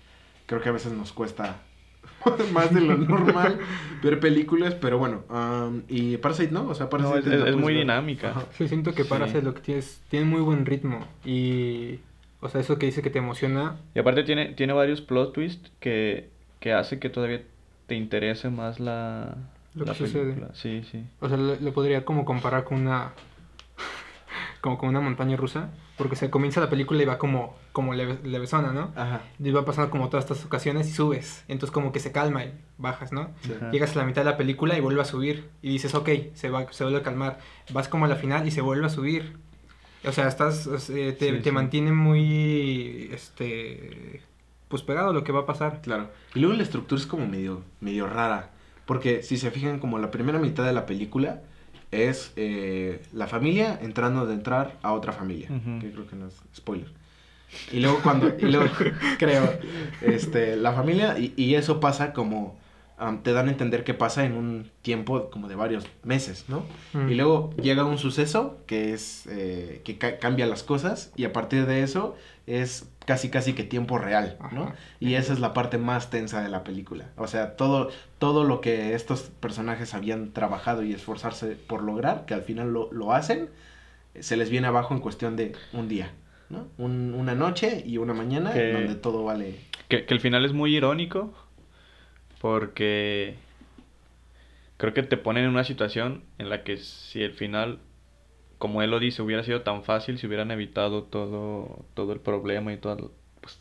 creo 0.47 0.63
que 0.63 0.71
a 0.71 0.73
veces 0.73 0.93
nos 0.93 1.13
cuesta 1.13 1.61
más 2.53 2.73
de 2.73 2.81
lo 2.81 2.97
normal 2.97 3.59
ver 4.03 4.21
películas, 4.21 4.75
pero 4.75 4.99
bueno, 4.99 5.25
y 5.89 6.17
Parasite 6.19 6.53
no, 6.53 6.69
o 6.69 6.75
sea, 6.75 6.89
Parasite 6.89 7.49
es, 7.49 7.57
muy 7.57 7.75
dinámica. 7.75 8.35
Sí, 8.57 8.69
siento 8.69 8.93
que 8.93 9.05
Parasite 9.05 9.43
lo 9.43 9.55
que 9.55 9.61
tiene 9.61 9.83
tiene 10.09 10.27
muy 10.27 10.41
buen 10.41 10.67
ritmo 10.67 11.01
y 11.25 12.01
o 12.41 12.49
sea, 12.49 12.61
eso 12.61 12.79
que 12.79 12.87
dice 12.87 13.03
que 13.03 13.11
te 13.11 13.19
emociona. 13.19 13.77
Y 13.95 13.99
aparte 13.99 14.23
tiene 14.23 14.55
tiene 14.55 14.73
varios 14.73 15.01
plot 15.01 15.33
twists 15.33 15.71
que 15.81 16.29
que 16.59 16.73
hace 16.73 16.99
que 16.99 17.11
todavía 17.11 17.43
te 17.87 17.95
interese 17.95 18.51
más 18.51 18.81
la 18.81 19.37
lo 19.75 19.85
que 19.85 19.95
sucede. 19.95 20.37
Sí, 20.53 20.83
sí. 20.91 21.05
O 21.21 21.29
sea, 21.29 21.37
lo 21.37 21.73
podría 21.73 22.05
como 22.05 22.25
comparar 22.25 22.65
con 22.65 22.81
una 22.81 23.13
como 24.61 24.79
con 24.79 24.89
una 24.89 25.01
montaña 25.01 25.37
rusa, 25.37 25.71
porque 25.97 26.17
se 26.17 26.31
comienza 26.31 26.61
la 26.61 26.71
película 26.71 27.03
y 27.03 27.07
va 27.07 27.19
como, 27.19 27.57
como 27.73 27.95
leve, 27.95 28.19
levesona, 28.25 28.73
¿no? 28.73 28.93
Ajá. 28.97 29.23
Y 29.39 29.51
va 29.51 29.65
pasando 29.65 29.91
como 29.91 30.09
todas 30.09 30.25
estas 30.25 30.45
ocasiones 30.45 30.89
y 30.89 30.93
subes, 30.93 31.45
entonces 31.49 31.73
como 31.73 31.93
que 31.93 32.01
se 32.01 32.13
calma 32.13 32.45
y 32.45 32.53
bajas, 32.79 33.13
¿no? 33.13 33.31
Llegas 33.73 33.95
a 33.97 34.01
la 34.01 34.05
mitad 34.05 34.23
de 34.23 34.31
la 34.31 34.37
película 34.37 34.77
y 34.77 34.81
vuelve 34.81 35.03
a 35.03 35.05
subir 35.05 35.51
y 35.63 35.71
dices, 35.71 35.95
ok, 35.95 36.09
se, 36.35 36.51
va, 36.51 36.71
se 36.73 36.85
vuelve 36.85 37.01
a 37.01 37.03
calmar, 37.03 37.39
vas 37.73 37.89
como 37.89 38.05
a 38.05 38.09
la 38.09 38.17
final 38.17 38.47
y 38.47 38.51
se 38.51 38.61
vuelve 38.61 38.87
a 38.87 38.91
subir. 38.91 39.39
O 40.05 40.13
sea, 40.13 40.29
estás, 40.29 40.69
te, 40.87 41.13
te 41.13 41.53
mantiene 41.53 41.93
muy, 41.93 43.11
este, 43.13 44.23
pues 44.69 44.83
pegado 44.83 45.11
a 45.11 45.13
lo 45.13 45.25
que 45.25 45.33
va 45.33 45.41
a 45.41 45.47
pasar. 45.47 45.83
Claro. 45.83 46.09
Y 46.35 46.41
luego 46.41 46.57
la 46.57 46.63
estructura 46.63 47.01
es 47.01 47.07
como 47.07 47.27
medio, 47.27 47.63
medio 47.81 48.07
rara, 48.07 48.51
porque 48.87 49.23
si 49.23 49.37
se 49.37 49.51
fijan 49.51 49.79
como 49.79 49.99
la 49.99 50.11
primera 50.11 50.39
mitad 50.39 50.65
de 50.65 50.73
la 50.73 50.87
película 50.87 51.43
es 51.91 52.33
eh, 52.37 53.03
la 53.13 53.27
familia 53.27 53.79
entrando 53.83 54.27
de 54.27 54.35
entrar 54.35 54.79
a 54.83 54.93
otra 54.93 55.13
familia, 55.13 55.49
que 55.81 55.91
creo 55.91 56.07
que 56.07 56.17
no 56.17 56.29
es 56.29 56.35
spoiler. 56.55 56.89
Y 57.73 57.81
luego 57.81 57.99
cuando, 58.03 58.33
y 58.39 58.47
luego, 58.47 58.73
creo, 59.19 59.59
este, 60.03 60.57
la 60.57 60.73
familia, 60.73 61.19
y, 61.19 61.35
y 61.37 61.57
eso 61.57 61.81
pasa 61.81 62.13
como, 62.13 62.60
te 63.23 63.33
dan 63.33 63.49
a 63.49 63.51
entender 63.51 63.85
que 63.85 63.95
pasa 63.95 64.25
en 64.25 64.33
un 64.33 64.71
tiempo 64.83 65.31
como 65.31 65.49
de 65.49 65.55
varios 65.55 65.87
meses, 66.03 66.45
¿no? 66.49 66.65
Mm. 66.93 67.09
Y 67.09 67.15
luego 67.15 67.55
llega 67.57 67.85
un 67.85 67.99
suceso 67.99 68.59
que 68.67 68.93
es, 68.93 69.27
eh, 69.31 69.81
que 69.85 69.99
cambia 69.99 70.47
las 70.47 70.63
cosas, 70.63 71.13
y 71.17 71.25
a 71.25 71.33
partir 71.33 71.67
de 71.67 71.83
eso 71.83 72.17
es 72.47 72.89
casi 73.07 73.31
casi 73.31 73.55
que 73.55 73.65
tiempo 73.65 73.99
real, 73.99 74.37
¿no? 74.53 74.73
Y 74.99 75.15
esa 75.15 75.33
es 75.33 75.41
la 75.41 75.53
parte 75.53 75.79
más 75.79 76.11
tensa 76.11 76.43
de 76.43 76.49
la 76.49 76.63
película. 76.63 77.11
O 77.17 77.27
sea, 77.27 77.57
todo, 77.57 77.91
todo 78.19 78.45
lo 78.45 78.61
que 78.61 78.95
estos 78.95 79.23
personajes 79.41 79.95
habían 79.95 80.33
trabajado 80.33 80.83
y 80.83 80.93
esforzarse 80.93 81.57
por 81.57 81.83
lograr, 81.83 82.27
que 82.27 82.35
al 82.35 82.43
final 82.43 82.73
lo, 82.73 82.93
lo 82.93 83.13
hacen, 83.13 83.49
se 84.19 84.37
les 84.37 84.51
viene 84.51 84.67
abajo 84.67 84.95
en 84.95 85.01
cuestión 85.01 85.37
de 85.37 85.53
un 85.73 85.89
día. 85.89 86.13
¿no? 86.51 86.67
una 86.79 87.35
noche 87.35 87.83
y 87.87 87.99
una 87.99 88.13
mañana 88.13 88.51
donde 88.53 88.97
todo 88.97 89.25
vale. 89.25 89.55
Que, 89.89 90.05
el 90.09 90.21
final 90.21 90.45
es 90.45 90.53
muy 90.53 90.77
irónico 90.77 91.33
porque 92.41 93.35
creo 94.79 94.95
que 94.95 95.03
te 95.03 95.19
ponen 95.19 95.45
en 95.45 95.51
una 95.51 95.65
situación 95.65 96.25
en 96.39 96.49
la 96.49 96.65
que 96.65 96.79
si 96.79 97.23
el 97.23 97.33
final, 97.33 97.79
como 98.59 98.83
él 98.83 98.91
lo 98.91 98.99
dice, 98.99 99.21
hubiera 99.21 99.45
sido 99.45 99.61
tan 99.61 99.85
fácil, 99.85 100.19
si 100.19 100.27
hubieran 100.27 100.51
evitado 100.51 101.03
todo, 101.05 101.85
todo 101.95 102.13
el 102.15 102.21
problema 102.21 102.73
y 102.73 102.79
todo, 102.79 103.13
pues, 103.43 103.59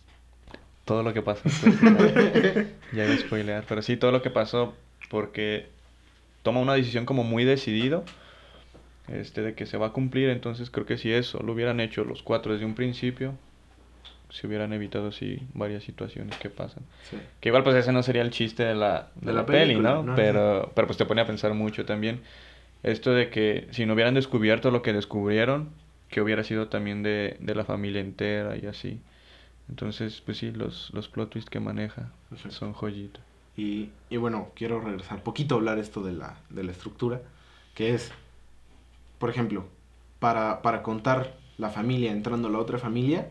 todo 0.86 1.04
lo 1.04 1.13
que 1.13 1.22
pasó. 1.22 1.44
Pues, 1.44 1.63
ya 2.94 3.06
iba 3.06 3.13
a 3.13 3.18
spoilear, 3.18 3.65
pero 3.68 3.82
sí, 3.82 3.98
todo 3.98 4.12
lo 4.12 4.22
que 4.22 4.30
pasó 4.30 4.74
porque 5.10 5.68
toma 6.42 6.62
una 6.62 6.76
decisión 6.76 7.06
como 7.06 7.24
muy 7.24 7.44
decidido 7.44 8.06
este, 9.10 9.42
de 9.42 9.56
que 9.56 9.65
se 9.65 9.78
va 9.78 9.88
a 9.88 9.94
cumplir. 9.94 10.30
Entonces 10.30 10.70
creo 10.70 10.86
que 10.86 10.98
si 10.98 11.12
eso 11.12 11.39
lo 11.44 11.52
hubieran 11.52 11.82
hecho 11.82 12.06
los 12.06 12.24
cuatro 12.24 12.54
desde 12.54 12.65
un 12.65 12.76
principio, 12.76 13.34
se 14.30 14.48
hubieran 14.48 14.74
evitado 14.74 15.08
así 15.08 15.39
varias 15.54 15.84
situaciones 15.84 16.38
que 16.38 16.50
pasan. 16.50 16.84
Que 17.39 17.50
igual 17.50 17.63
pues 17.63 17.76
ese 17.76 17.92
no 17.92 18.04
sería 18.04 18.22
el 18.22 18.32
chiste 18.32 18.63
de 18.63 18.76
la, 18.76 19.10
de, 19.15 19.34
la, 19.34 19.46
peli, 19.46 19.76
¿no? 19.76 20.13
pero, 20.15 20.72
pero 20.76 20.88
pues 20.88 20.98
te 20.98 21.06
pone 21.06 21.22
a 21.22 21.28
pensar 21.28 21.54
mucho 21.54 21.86
también. 21.86 22.22
Esto 22.84 23.12
de 23.12 23.30
que 23.30 23.68
si 23.72 23.86
no 23.86 23.94
hubieran 23.94 24.13
descubierto 24.13 24.72
lo 24.72 24.82
que 24.82 24.94
descubrieron, 24.94 25.70
que 26.10 26.22
hubiera 26.22 26.44
sido 26.44 26.68
también 26.68 27.04
de, 27.04 27.38
de 27.39 27.56
la 27.56 27.65
familia 27.65 28.02
entera 28.02 28.56
y 28.58 28.65
así. 28.65 29.00
Entonces, 29.68 30.22
pues 30.26 30.38
sí, 30.38 30.52
los, 30.52 30.92
los 30.94 31.10
plot 31.10 31.30
twists 31.30 31.50
que 31.50 31.60
maneja 31.60 32.12
son 32.50 32.74
joyitos. 32.74 33.22
Y, 33.58 33.89
y 34.10 34.18
bueno, 34.18 34.50
quiero 34.56 34.80
regresar 34.80 35.22
poquito 35.22 35.56
a 35.56 35.58
hablar 35.58 35.80
esto 35.80 36.02
de 36.02 36.13
la, 36.13 36.38
de 36.50 36.63
la 36.63 36.72
estructura, 36.72 37.22
que 37.76 37.94
es 37.94 38.12
por 39.20 39.30
ejemplo, 39.30 39.65
para, 40.20 40.62
para 40.62 40.82
contar 40.82 41.36
la 41.58 41.70
familia 41.70 42.12
entrando 42.12 42.48
a 42.48 42.52
la 42.52 42.58
otra 42.58 42.80
familia, 42.80 43.28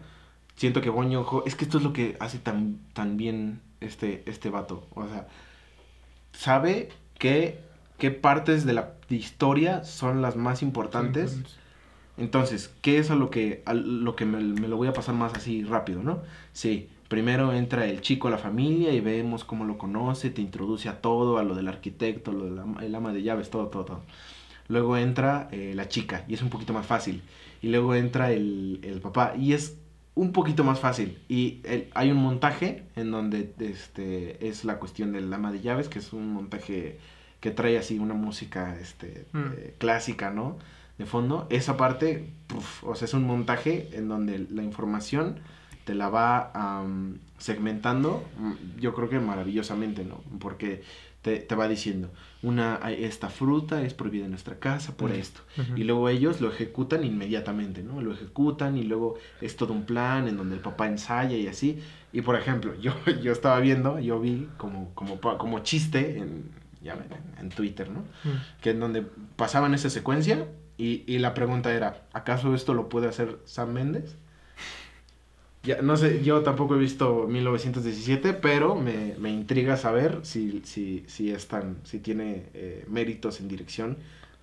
siento 0.59 0.81
que 0.81 0.91
Boño 0.91 1.25
es 1.47 1.55
que 1.55 1.65
esto 1.65 1.79
es 1.79 1.85
lo 1.85 1.93
que 1.93 2.17
hace 2.19 2.39
tan, 2.39 2.81
tan 2.93 3.17
bien 3.17 3.61
este, 3.81 4.25
este 4.27 4.51
vato. 4.51 4.87
O 4.95 5.07
sea, 5.07 5.29
sabe 6.33 6.89
que, 7.17 7.61
qué 7.97 8.11
partes 8.11 8.67
de 8.67 8.73
la 8.73 8.95
historia 9.09 9.85
son 9.85 10.21
las 10.21 10.35
más 10.35 10.63
importantes. 10.63 11.39
Entonces, 12.17 12.75
¿qué 12.83 12.99
es 12.99 13.13
a 13.13 13.15
lo 13.15 13.31
que, 13.31 13.63
lo 13.73 14.17
que 14.17 14.25
me, 14.25 14.41
lo 14.41 14.77
voy 14.77 14.89
a 14.89 14.93
pasar 14.93 15.15
más 15.15 15.33
así 15.35 15.63
rápido, 15.63 16.03
no? 16.03 16.23
Sí, 16.53 16.89
primero 17.07 17.53
entra 17.53 17.87
el 17.87 18.01
chico 18.01 18.27
a 18.27 18.33
la 18.33 18.39
familia 18.39 18.93
y 18.93 19.01
vemos 19.01 19.45
cómo 19.45 19.65
lo 19.65 19.79
conoce, 19.79 20.31
te 20.31 20.43
introduce 20.43 20.89
a 20.89 21.01
todo, 21.01 21.39
a 21.39 21.45
lo 21.45 21.55
del 21.55 21.69
arquitecto, 21.69 22.33
lo 22.33 22.47
del 22.81 22.95
ama 22.97 23.13
de 23.13 23.23
llaves, 23.23 23.49
todo, 23.49 23.69
todo, 23.69 23.85
todo. 23.85 24.03
Luego 24.67 24.97
entra 24.97 25.49
eh, 25.53 25.73
la 25.77 25.89
chica 25.89 26.25
y 26.27 26.35
es 26.35 26.43
un 26.43 26.51
poquito 26.51 26.73
más 26.73 26.85
fácil. 26.85 27.23
Y 27.63 27.69
luego 27.69 27.95
entra 27.95 28.33
el, 28.33 28.81
el 28.83 29.01
papá 29.01 29.35
y 29.37 29.53
es 29.53 29.77
un 30.19 30.33
poquito 30.33 30.65
más 30.65 30.81
fácil. 30.81 31.17
Y 31.29 31.63
hay 31.95 32.11
un 32.11 32.17
montaje 32.17 32.83
en 32.97 33.13
donde 33.13 33.55
este, 33.61 34.49
es 34.49 34.65
la 34.65 34.81
cuestión 34.81 35.13
del 35.13 35.33
ama 35.33 35.53
de 35.53 35.61
llaves, 35.61 35.89
que 35.89 36.01
es 36.01 36.13
un 36.13 36.33
montaje 36.33 36.99
que 37.39 37.53
trae 37.53 37.79
así 37.79 38.01
una 38.01 38.15
música 38.15 38.77
este, 38.81 39.27
mm. 39.33 39.39
eh, 39.57 39.75
clásica, 39.79 40.31
¿no? 40.31 40.59
De 40.99 41.07
fondo. 41.07 41.47
Esa 41.51 41.77
parte, 41.77 42.31
o 42.83 42.97
sea, 42.97 43.07
es 43.07 43.15
un 43.15 43.29
montaje 43.29 43.91
en 43.93 44.09
donde 44.09 44.45
la 44.51 44.65
información 44.65 45.39
te 45.85 45.95
la 45.95 46.09
va 46.09 46.85
segmentando, 47.39 48.25
mm, 48.39 48.81
yo 48.81 48.95
creo 48.95 49.09
que 49.09 49.21
maravillosamente, 49.21 50.05
¿no? 50.05 50.21
Porque 50.41 50.83
te, 51.29 51.41
te, 51.41 51.55
va 51.55 51.69
diciendo, 51.69 52.11
una, 52.43 52.77
esta 52.91 53.29
fruta 53.29 53.83
es 53.83 53.93
prohibida 53.93 54.25
en 54.25 54.31
nuestra 54.31 54.59
casa 54.59 54.97
por 54.97 55.13
esto. 55.13 55.43
Y 55.77 55.85
luego 55.85 56.09
ellos 56.09 56.41
lo 56.41 56.51
ejecutan 56.51 57.05
inmediatamente, 57.05 57.83
¿no? 57.83 58.01
Lo 58.01 58.15
ejecutan 58.15 58.79
y 58.79 58.85
luego 58.85 59.19
es 59.43 59.57
todo 59.57 59.75
un 59.75 59.85
plan 59.85 60.27
en 60.27 60.39
donde 60.39 60.55
el 60.55 60.63
papá 60.63 60.87
ensaya 60.87 61.37
y 61.37 61.47
así. 61.47 61.83
Y 62.15 62.23
por 62.23 62.37
ejemplo, 62.37 62.75
yo, 62.81 62.95
yo 63.23 63.33
estaba 63.33 63.61
viendo, 63.61 63.99
yo 63.99 64.19
vi 64.21 64.49
como, 64.57 64.95
como, 64.95 65.21
como 65.21 65.59
chiste 65.59 66.19
en, 66.19 66.51
ya 66.81 66.97
en, 67.39 67.51
Twitter, 67.51 67.91
¿no? 67.91 68.05
Que 68.63 68.71
en 68.71 68.81
donde 68.81 69.05
pasaban 69.37 69.75
esa 69.75 69.91
secuencia 69.91 70.49
y, 70.79 71.05
y 71.07 71.19
la 71.19 71.35
pregunta 71.35 71.75
era, 71.75 72.07
¿acaso 72.15 72.55
esto 72.55 72.73
lo 72.73 72.89
puede 72.89 73.09
hacer 73.09 73.39
Sam 73.45 73.73
Méndez? 73.75 74.17
Ya, 75.65 75.83
no 75.83 75.97
sé, 75.97 76.23
yo 76.23 76.43
tampoco 76.43 76.77
he 76.77 76.79
visto 76.79 77.27
1917, 77.29 78.33
pero 78.35 78.75
me, 78.75 79.15
me 79.19 79.31
intriga 79.31 79.77
saber 79.77 80.21
si, 80.23 80.63
si, 80.65 81.05
si, 81.09 81.31
es 81.31 81.49
tan, 81.49 81.79
si 81.85 81.99
tiene 81.99 82.47
eh, 82.55 82.85
méritos 82.89 83.41
en 83.41 83.49
dirección 83.49 83.99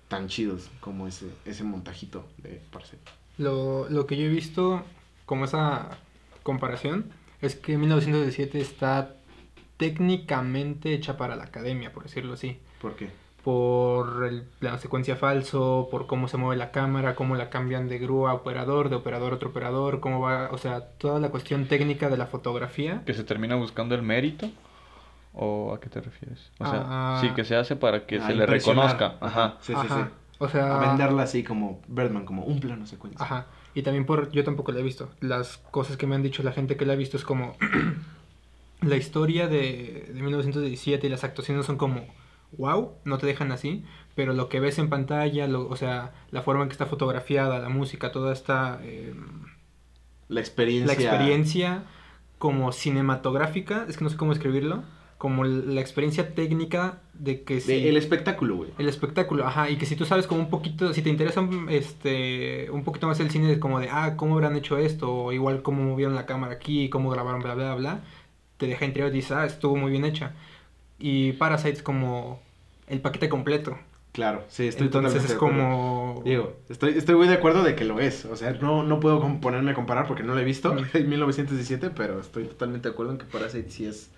tan 0.08 0.28
chidos 0.28 0.70
como 0.80 1.08
ese, 1.08 1.26
ese 1.44 1.64
montajito 1.64 2.26
de 2.38 2.60
Parcel. 2.70 2.98
Lo, 3.38 3.88
lo 3.88 4.06
que 4.06 4.16
yo 4.16 4.26
he 4.26 4.28
visto 4.28 4.84
como 5.24 5.46
esa 5.46 5.98
comparación 6.42 7.10
es 7.40 7.56
que 7.56 7.76
1917 7.76 8.60
está 8.60 9.16
técnicamente 9.76 10.94
hecha 10.94 11.16
para 11.16 11.36
la 11.36 11.44
academia, 11.44 11.92
por 11.92 12.04
decirlo 12.04 12.34
así. 12.34 12.58
¿Por 12.80 12.96
qué? 12.96 13.10
Por 13.46 14.24
el 14.24 14.42
plano 14.42 14.76
secuencia 14.78 15.14
falso, 15.14 15.86
por 15.88 16.08
cómo 16.08 16.26
se 16.26 16.36
mueve 16.36 16.56
la 16.56 16.72
cámara, 16.72 17.14
cómo 17.14 17.36
la 17.36 17.48
cambian 17.48 17.88
de 17.88 17.96
grúa 17.96 18.32
a 18.32 18.34
operador, 18.34 18.88
de 18.88 18.96
operador 18.96 19.32
a 19.32 19.36
otro 19.36 19.50
operador, 19.50 20.00
cómo 20.00 20.20
va, 20.20 20.48
o 20.50 20.58
sea, 20.58 20.80
toda 20.98 21.20
la 21.20 21.28
cuestión 21.28 21.68
técnica 21.68 22.10
de 22.10 22.16
la 22.16 22.26
fotografía. 22.26 23.02
¿Que 23.06 23.14
se 23.14 23.22
termina 23.22 23.54
buscando 23.54 23.94
el 23.94 24.02
mérito? 24.02 24.50
¿O 25.32 25.72
a 25.72 25.78
qué 25.78 25.88
te 25.88 26.00
refieres? 26.00 26.50
O 26.58 26.68
sea, 26.68 26.86
ah. 26.88 27.18
sí, 27.20 27.28
que 27.36 27.44
se 27.44 27.54
hace 27.54 27.76
para 27.76 28.04
que 28.04 28.20
se 28.20 28.34
le 28.34 28.46
reconozca. 28.46 29.14
Ajá. 29.20 29.58
Sí, 29.60 29.74
sí, 29.80 29.88
sí. 29.90 30.00
O 30.38 30.48
sea, 30.48 30.78
a 30.78 30.88
venderla 30.88 31.22
así 31.22 31.44
como 31.44 31.80
Birdman, 31.86 32.24
como 32.24 32.42
un 32.42 32.58
plano 32.58 32.84
secuencia. 32.84 33.24
Ajá. 33.24 33.46
Y 33.74 33.82
también 33.82 34.06
por, 34.06 34.32
yo 34.32 34.42
tampoco 34.42 34.72
la 34.72 34.80
he 34.80 34.82
visto. 34.82 35.08
Las 35.20 35.58
cosas 35.70 35.96
que 35.96 36.08
me 36.08 36.16
han 36.16 36.24
dicho 36.24 36.42
la 36.42 36.50
gente 36.50 36.76
que 36.76 36.84
la 36.84 36.94
ha 36.94 36.96
visto 36.96 37.16
es 37.16 37.22
como 37.22 37.54
la 38.80 38.96
historia 38.96 39.46
de, 39.46 40.10
de 40.12 40.20
1917 40.20 41.06
y 41.06 41.10
las 41.10 41.22
actuaciones 41.22 41.64
son 41.64 41.76
como 41.76 42.06
wow, 42.52 42.92
no 43.04 43.18
te 43.18 43.26
dejan 43.26 43.52
así, 43.52 43.84
pero 44.14 44.32
lo 44.32 44.48
que 44.48 44.60
ves 44.60 44.78
en 44.78 44.88
pantalla, 44.88 45.46
o 45.46 45.76
sea, 45.76 46.14
la 46.30 46.42
forma 46.42 46.62
en 46.62 46.68
que 46.68 46.72
está 46.72 46.86
fotografiada, 46.86 47.58
la 47.58 47.68
música, 47.68 48.12
toda 48.12 48.32
esta... 48.32 48.80
Em, 48.82 49.44
la 50.28 50.40
experiencia. 50.40 50.86
La 50.86 50.92
experiencia 50.92 51.84
como 52.38 52.72
cinematográfica, 52.72 53.86
es 53.88 53.96
que 53.96 54.04
no 54.04 54.10
sé 54.10 54.16
cómo 54.16 54.32
escribirlo, 54.32 54.84
como 55.18 55.44
la 55.44 55.80
experiencia 55.80 56.34
técnica 56.34 57.00
de 57.14 57.42
que 57.42 57.60
si... 57.60 57.88
el 57.88 57.96
espectáculo, 57.96 58.56
güey. 58.56 58.70
El 58.78 58.88
espectáculo, 58.88 59.46
ajá, 59.46 59.70
y 59.70 59.76
que 59.76 59.86
si 59.86 59.96
tú 59.96 60.04
sabes 60.04 60.26
como 60.26 60.40
un 60.42 60.50
poquito, 60.50 60.92
si 60.92 61.00
te 61.00 61.08
interesa 61.08 61.48
este, 61.70 62.70
un 62.70 62.84
poquito 62.84 63.06
más 63.06 63.18
el 63.20 63.30
cine, 63.30 63.58
como 63.58 63.80
de, 63.80 63.88
ah, 63.90 64.14
¿cómo 64.16 64.34
habrán 64.34 64.56
hecho 64.56 64.76
esto? 64.76 65.10
O 65.10 65.32
igual 65.32 65.62
cómo 65.62 65.82
movieron 65.82 66.14
la 66.14 66.26
cámara 66.26 66.54
aquí, 66.54 66.90
cómo 66.90 67.08
grabaron, 67.10 67.40
bla, 67.40 67.54
bla, 67.54 67.74
bla, 67.74 68.00
te 68.58 68.66
deja 68.66 68.84
interior 68.84 69.10
y 69.10 69.16
dices, 69.16 69.32
ah, 69.32 69.46
estuvo 69.46 69.76
muy 69.76 69.90
bien 69.90 70.04
hecha. 70.04 70.34
Y 70.98 71.32
Parasite 71.32 71.82
como 71.82 72.40
el 72.86 73.00
paquete 73.00 73.28
completo. 73.28 73.78
Claro, 74.12 74.44
sí, 74.48 74.66
estoy 74.66 74.86
Entonces 74.86 75.24
es 75.26 75.34
como... 75.34 76.22
Digo, 76.24 76.56
estoy, 76.70 76.96
estoy 76.96 77.16
muy 77.16 77.28
de 77.28 77.34
acuerdo 77.34 77.62
de 77.62 77.74
que 77.74 77.84
lo 77.84 78.00
es. 78.00 78.24
O 78.24 78.34
sea, 78.34 78.52
no, 78.52 78.82
no 78.82 78.98
puedo 78.98 79.20
ponerme 79.40 79.72
a 79.72 79.74
comparar 79.74 80.06
porque 80.06 80.22
no 80.22 80.34
lo 80.34 80.40
he 80.40 80.44
visto 80.44 80.74
en 80.94 81.08
1917, 81.08 81.90
pero 81.90 82.20
estoy 82.20 82.44
totalmente 82.44 82.88
de 82.88 82.94
acuerdo 82.94 83.12
en 83.12 83.18
que 83.18 83.26
Parasite 83.26 83.70
sí 83.70 83.84
es 83.84 84.10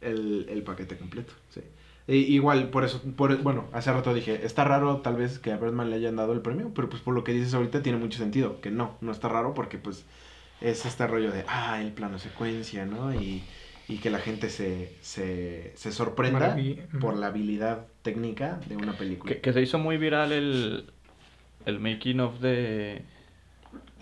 el, 0.00 0.46
el 0.48 0.62
paquete 0.62 0.96
completo. 0.96 1.32
Sí. 1.50 1.62
igual, 2.06 2.70
por 2.70 2.84
eso, 2.84 3.02
por, 3.16 3.36
bueno, 3.42 3.64
hace 3.72 3.92
rato 3.92 4.14
dije, 4.14 4.46
está 4.46 4.62
raro 4.62 4.98
tal 4.98 5.16
vez 5.16 5.40
que 5.40 5.50
a 5.50 5.56
Birdman 5.56 5.90
le 5.90 5.96
hayan 5.96 6.14
dado 6.14 6.34
el 6.34 6.40
premio, 6.40 6.70
pero 6.72 6.88
pues 6.88 7.02
por 7.02 7.12
lo 7.12 7.24
que 7.24 7.32
dices 7.32 7.52
ahorita 7.54 7.82
tiene 7.82 7.98
mucho 7.98 8.18
sentido, 8.18 8.60
que 8.60 8.70
no, 8.70 8.96
no 9.00 9.10
está 9.10 9.28
raro 9.28 9.54
porque 9.54 9.76
pues 9.76 10.04
es 10.60 10.86
este 10.86 11.06
rollo 11.08 11.32
de, 11.32 11.44
ah, 11.48 11.80
el 11.80 11.92
plano 11.92 12.20
secuencia, 12.20 12.86
¿no? 12.86 13.12
Y 13.12 13.42
y 13.88 13.98
que 13.98 14.10
la 14.10 14.18
gente 14.18 14.48
se, 14.50 14.96
se, 15.00 15.72
se 15.74 15.92
sorprenda 15.92 16.56
por 17.00 17.16
la 17.16 17.28
habilidad 17.28 17.86
técnica 18.02 18.60
de 18.68 18.76
una 18.76 18.92
película. 18.92 19.34
Que, 19.34 19.52
se 19.52 19.60
hizo 19.60 19.78
muy 19.78 19.96
viral 19.96 20.32
el, 20.32 20.92
el 21.66 21.80
making 21.80 22.20
of 22.20 22.40
de, 22.40 23.02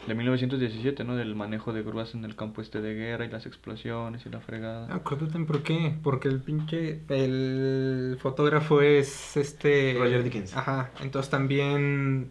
de 0.07 0.15
1917, 0.15 1.05
¿no? 1.05 1.17
Del 1.17 1.35
manejo 1.35 1.73
de 1.73 1.83
grúas 1.83 2.15
en 2.15 2.25
el 2.25 2.37
campo 2.37 2.61
este 2.61 2.81
de 2.81 2.95
guerra 2.95 3.25
y 3.25 3.31
las 3.31 3.47
explosiones 3.47 4.25
y 4.27 4.29
la 4.29 4.41
fregada. 4.41 4.95
Acuérdate 4.95 5.39
por 5.41 5.63
qué, 5.63 5.95
porque 6.03 6.29
el 6.29 6.41
pinche, 6.41 7.01
el 7.09 8.19
fotógrafo 8.21 8.83
es 8.83 9.37
este... 9.37 9.97
Roger 9.99 10.23
Dickens. 10.23 10.57
Ajá, 10.57 10.91
entonces 11.03 11.31
también... 11.31 12.31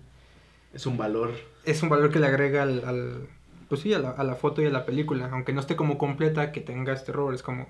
Es 0.73 0.85
un 0.85 0.97
valor. 0.97 1.31
Es 1.65 1.81
un 1.81 1.89
valor 1.89 2.11
que 2.11 2.19
le 2.19 2.27
agrega 2.27 2.61
al 2.61 3.27
pues 3.69 3.81
sí, 3.81 3.93
a 3.93 3.99
la, 3.99 4.09
a 4.09 4.23
la 4.23 4.35
foto 4.35 4.61
y 4.61 4.65
a 4.65 4.71
la 4.71 4.85
película. 4.85 5.29
Aunque 5.31 5.53
no 5.53 5.61
esté 5.61 5.75
como 5.75 5.97
completa, 5.97 6.51
que 6.51 6.59
tenga 6.59 6.91
este 6.91 7.11
error, 7.11 7.33
es 7.33 7.43
como, 7.43 7.67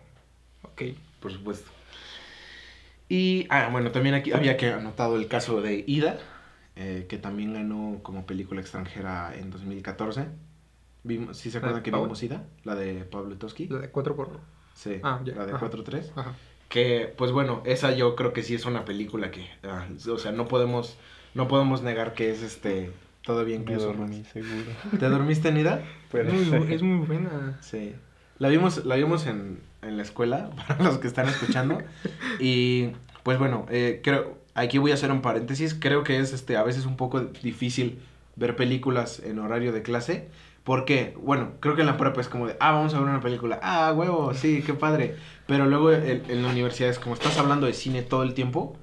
ok. 0.64 0.82
Por 1.20 1.32
supuesto. 1.32 1.70
Y, 3.10 3.48
ah, 3.50 3.70
bueno, 3.72 3.92
también 3.92 4.16
aquí 4.16 4.32
había 4.32 4.56
que 4.56 4.72
anotado 4.72 5.18
el 5.18 5.28
caso 5.28 5.62
de 5.62 5.84
Ida, 5.86 6.20
eh, 6.76 7.08
que 7.10 7.18
también 7.18 7.54
ganó 7.54 8.00
como 8.04 8.26
película 8.26 8.62
extranjera 8.62 9.36
en 9.36 9.50
2014. 9.50 10.28
Vimos, 11.04 11.38
¿Sí 11.38 11.50
se 11.50 11.58
acuerdan 11.58 11.82
que 11.82 11.92
vimos 11.92 12.22
Ida? 12.22 12.46
La 12.64 12.76
de 12.76 13.04
Pablo 13.06 13.36
Toski. 13.38 13.68
La 13.68 13.80
de 13.80 13.90
4 13.90 14.16
por... 14.16 14.40
Sí, 14.76 15.00
ah, 15.04 15.20
la 15.26 15.46
de 15.46 15.54
4-3. 15.54 16.12
Que, 16.70 17.14
pues 17.18 17.32
bueno, 17.32 17.64
esa 17.66 17.94
yo 17.94 18.16
creo 18.16 18.32
que 18.32 18.44
sí 18.44 18.54
es 18.54 18.66
una 18.66 18.86
película 18.86 19.32
que, 19.32 19.50
ah, 19.64 19.88
o 20.08 20.18
sea, 20.18 20.32
no 20.32 20.48
podemos, 20.48 20.98
no 21.34 21.48
podemos 21.48 21.82
negar 21.82 22.14
que 22.14 22.30
es 22.30 22.44
este, 22.44 22.92
todavía 23.24 23.56
incluso. 23.56 23.94
Me 23.94 24.24
seguro. 24.26 24.72
¿Te 25.00 25.10
dormiste 25.10 25.50
en 25.50 25.58
Ida? 25.58 25.84
es 26.70 26.82
muy 26.82 27.06
buena. 27.06 27.58
Sí. 27.62 27.94
La 28.38 28.48
vimos, 28.48 28.86
la 28.86 28.96
vimos 28.96 29.28
en, 29.28 29.60
en 29.82 29.98
la 29.98 30.04
escuela, 30.04 30.50
para 30.68 30.84
los 30.84 30.98
que 30.98 31.08
están 31.08 31.28
escuchando. 31.28 31.80
y 32.40 32.92
pues 33.24 33.38
bueno, 33.38 33.66
eh, 33.70 34.02
creo, 34.04 34.38
aquí 34.56 34.78
voy 34.78 34.92
a 34.92 34.94
hacer 34.96 35.12
un 35.12 35.22
paréntesis. 35.22 35.76
Creo 35.76 36.04
que 36.04 36.20
es 36.20 36.34
este, 36.34 36.58
a 36.58 36.64
veces 36.64 36.86
un 36.86 36.98
poco 36.98 37.20
difícil 37.20 38.00
ver 38.36 38.56
películas 38.56 39.20
en 39.20 39.40
horario 39.40 39.72
de 39.72 39.82
clase. 39.82 40.30
Porque, 40.64 41.16
bueno, 41.20 41.54
creo 41.62 41.76
que 41.76 41.82
en 41.82 41.88
la 41.88 41.98
prepa 41.98 42.22
es 42.22 42.28
como 42.28 42.46
de, 42.46 42.56
ah, 42.60 42.72
vamos 42.72 42.94
a 42.94 43.00
ver 43.00 43.10
una 43.10 43.22
película. 43.22 43.60
Ah, 43.64 43.92
huevo, 43.96 44.34
sí, 44.34 44.62
qué 44.64 44.74
padre. 44.74 45.16
Pero 45.48 45.66
luego 45.66 45.92
en, 45.92 46.44
la 46.44 46.50
universidad 46.50 46.90
es 46.90 47.00
como 47.00 47.16
estás 47.16 47.38
hablando 47.38 47.66
de 47.66 47.74
cine 47.74 48.04
todo 48.04 48.24
el 48.24 48.34
tiempo 48.34 48.78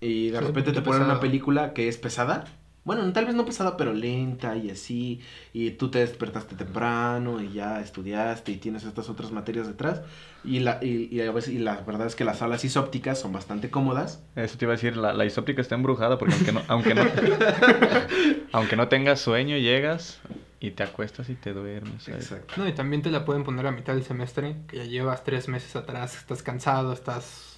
y 0.00 0.30
de 0.30 0.40
repente 0.40 0.72
te 0.72 0.82
ponen 0.82 1.02
una 1.02 1.18
película 1.18 1.72
que 1.72 1.88
es 1.88 1.96
pesada 1.96 2.44
bueno, 2.84 3.10
tal 3.12 3.24
vez 3.24 3.34
no 3.34 3.46
pesada, 3.46 3.76
pero 3.76 3.94
lenta 3.94 4.56
y 4.56 4.70
así, 4.70 5.20
y 5.52 5.70
tú 5.72 5.90
te 5.90 6.00
despertaste 6.00 6.54
temprano 6.54 7.40
y 7.40 7.52
ya 7.52 7.80
estudiaste 7.80 8.52
y 8.52 8.56
tienes 8.56 8.84
estas 8.84 9.08
otras 9.08 9.32
materias 9.32 9.66
detrás, 9.66 10.02
y 10.44 10.60
la, 10.60 10.78
y, 10.82 11.20
a 11.20 11.32
veces, 11.32 11.54
y 11.54 11.58
la 11.58 11.80
verdad 11.80 12.06
es 12.06 12.14
que 12.14 12.24
las 12.24 12.38
salas 12.38 12.64
isópticas 12.64 13.18
son 13.18 13.32
bastante 13.32 13.70
cómodas. 13.70 14.22
Eso 14.36 14.58
te 14.58 14.66
iba 14.66 14.74
a 14.74 14.76
decir, 14.76 14.96
la, 14.98 15.14
la 15.14 15.24
isóptica 15.24 15.62
está 15.62 15.74
embrujada 15.74 16.18
porque 16.18 16.34
aunque 16.34 16.52
no, 16.52 16.62
aunque 16.68 16.94
no, 16.94 17.02
aunque 18.52 18.76
no 18.76 18.88
tengas 18.88 19.20
sueño, 19.20 19.56
llegas 19.56 20.20
y 20.60 20.70
te 20.72 20.82
acuestas 20.82 21.30
y 21.30 21.34
te 21.34 21.54
duermes. 21.54 22.06
Exacto. 22.08 22.54
No, 22.58 22.68
y 22.68 22.72
también 22.72 23.00
te 23.00 23.10
la 23.10 23.24
pueden 23.24 23.44
poner 23.44 23.66
a 23.66 23.70
mitad 23.70 23.94
del 23.94 24.04
semestre, 24.04 24.56
que 24.68 24.76
ya 24.76 24.84
llevas 24.84 25.24
tres 25.24 25.48
meses 25.48 25.74
atrás, 25.74 26.16
estás 26.16 26.42
cansado, 26.42 26.92
estás 26.92 27.54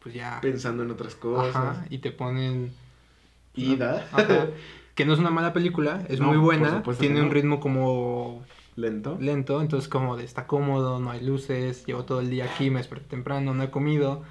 pues 0.00 0.14
ya... 0.14 0.40
Pensando 0.40 0.82
en 0.82 0.90
otras 0.90 1.14
cosas. 1.14 1.54
Ajá, 1.54 1.86
y 1.90 1.98
te 1.98 2.10
ponen 2.10 2.72
Ida. 3.54 4.06
Que 4.94 5.06
no 5.06 5.14
es 5.14 5.18
una 5.18 5.30
mala 5.30 5.52
película, 5.52 6.04
es 6.08 6.20
muy 6.20 6.36
buena, 6.36 6.82
tiene 6.98 7.22
un 7.22 7.30
ritmo 7.30 7.60
como 7.60 8.44
lento. 8.76 9.16
Lento, 9.20 9.60
entonces 9.60 9.88
como 9.88 10.16
de 10.16 10.24
está 10.24 10.46
cómodo, 10.46 10.98
no 10.98 11.10
hay 11.10 11.24
luces, 11.24 11.86
llevo 11.86 12.04
todo 12.04 12.20
el 12.20 12.28
día 12.28 12.44
aquí, 12.44 12.70
me 12.70 12.78
desperté 12.78 13.08
temprano, 13.08 13.54
no 13.54 13.62
he 13.62 13.70
comido. 13.70 14.22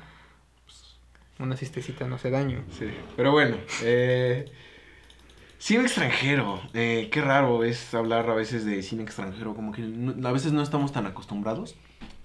Pues, 0.65 0.97
una 1.39 1.55
cistecita 1.55 2.07
no 2.07 2.15
hace 2.15 2.29
daño. 2.29 2.63
Sí, 2.77 2.85
pero 3.15 3.31
bueno, 3.31 3.57
eh, 3.83 4.51
cine 5.57 5.83
extranjero, 5.83 6.61
eh, 6.73 7.09
qué 7.11 7.21
raro 7.21 7.63
es 7.63 7.93
hablar 7.93 8.29
a 8.29 8.35
veces 8.35 8.65
de 8.65 8.83
cine 8.83 9.03
extranjero, 9.03 9.55
como 9.55 9.71
que 9.71 9.81
a 9.81 10.31
veces 10.31 10.51
no 10.51 10.61
estamos 10.61 10.91
tan 10.91 11.05
acostumbrados. 11.05 11.75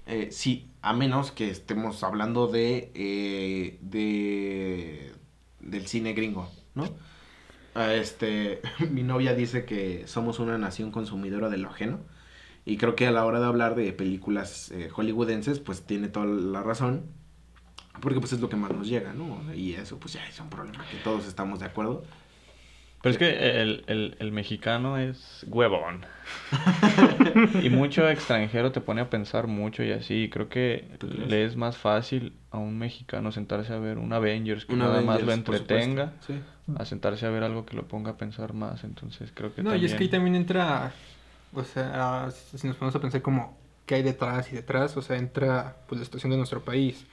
Eh, 0.06 0.28
sí, 0.32 0.68
a 0.82 0.92
menos 0.92 1.32
que 1.32 1.48
estemos 1.48 2.04
hablando 2.04 2.46
de, 2.46 2.90
eh, 2.94 3.78
de 3.80 5.12
del 5.60 5.86
cine 5.86 6.12
gringo. 6.12 6.50
¿No? 6.74 6.88
Este, 7.74 8.60
mi 8.90 9.02
novia 9.02 9.34
dice 9.34 9.64
que 9.64 10.06
somos 10.06 10.38
una 10.38 10.58
nación 10.58 10.90
consumidora 10.90 11.48
de 11.48 11.58
lo 11.58 11.68
ajeno. 11.68 12.00
Y 12.66 12.78
creo 12.78 12.96
que 12.96 13.06
a 13.06 13.12
la 13.12 13.26
hora 13.26 13.40
de 13.40 13.46
hablar 13.46 13.74
de 13.74 13.92
películas 13.92 14.70
eh, 14.70 14.88
hollywoodenses, 14.90 15.60
pues 15.60 15.82
tiene 15.82 16.08
toda 16.08 16.26
la 16.26 16.62
razón. 16.62 17.06
Porque 18.00 18.20
pues 18.20 18.32
es 18.32 18.40
lo 18.40 18.48
que 18.48 18.56
más 18.56 18.72
nos 18.72 18.88
llega, 18.88 19.12
¿no? 19.12 19.54
Y 19.54 19.74
eso 19.74 19.98
pues 19.98 20.14
ya 20.14 20.26
es 20.26 20.40
un 20.40 20.50
problema 20.50 20.84
que 20.90 20.96
todos 20.98 21.26
estamos 21.26 21.60
de 21.60 21.66
acuerdo. 21.66 22.04
Pero 23.04 23.12
es 23.12 23.18
que 23.18 23.60
el, 23.60 24.16
el 24.18 24.32
mexicano 24.32 24.96
es 24.96 25.44
huevón. 25.46 26.06
y 27.62 27.68
mucho 27.68 28.08
extranjero 28.08 28.72
te 28.72 28.80
pone 28.80 29.02
a 29.02 29.10
pensar 29.10 29.46
mucho 29.46 29.82
y 29.82 29.92
así. 29.92 30.30
Creo 30.32 30.48
que 30.48 30.88
le 31.28 31.44
es 31.44 31.54
más 31.54 31.76
fácil 31.76 32.32
a 32.50 32.56
un 32.56 32.78
mexicano 32.78 33.30
sentarse 33.30 33.74
a 33.74 33.78
ver 33.78 33.98
un 33.98 34.14
Avengers 34.14 34.64
que 34.64 34.74
nada 34.74 35.02
más 35.02 35.22
lo 35.22 35.32
entretenga. 35.32 36.14
A 36.78 36.86
sentarse 36.86 37.26
a 37.26 37.28
ver 37.28 37.42
algo 37.42 37.66
que 37.66 37.76
lo 37.76 37.86
ponga 37.86 38.12
a 38.12 38.16
pensar 38.16 38.54
más. 38.54 38.84
Entonces 38.84 39.30
creo 39.34 39.54
que. 39.54 39.62
No, 39.62 39.76
y 39.76 39.84
es 39.84 39.92
que 39.92 40.04
ahí 40.04 40.08
también 40.08 40.34
entra. 40.34 40.92
O 41.52 41.62
sea, 41.62 42.30
si 42.30 42.66
nos 42.66 42.76
ponemos 42.76 42.96
a 42.96 43.00
pensar 43.02 43.20
como 43.20 43.58
qué 43.84 43.96
hay 43.96 44.02
detrás 44.02 44.50
y 44.50 44.56
detrás, 44.56 44.96
o 44.96 45.02
sea, 45.02 45.18
entra 45.18 45.76
pues 45.86 45.98
la 45.98 46.06
situación 46.06 46.30
de 46.30 46.38
nuestro 46.38 46.64
país 46.64 47.04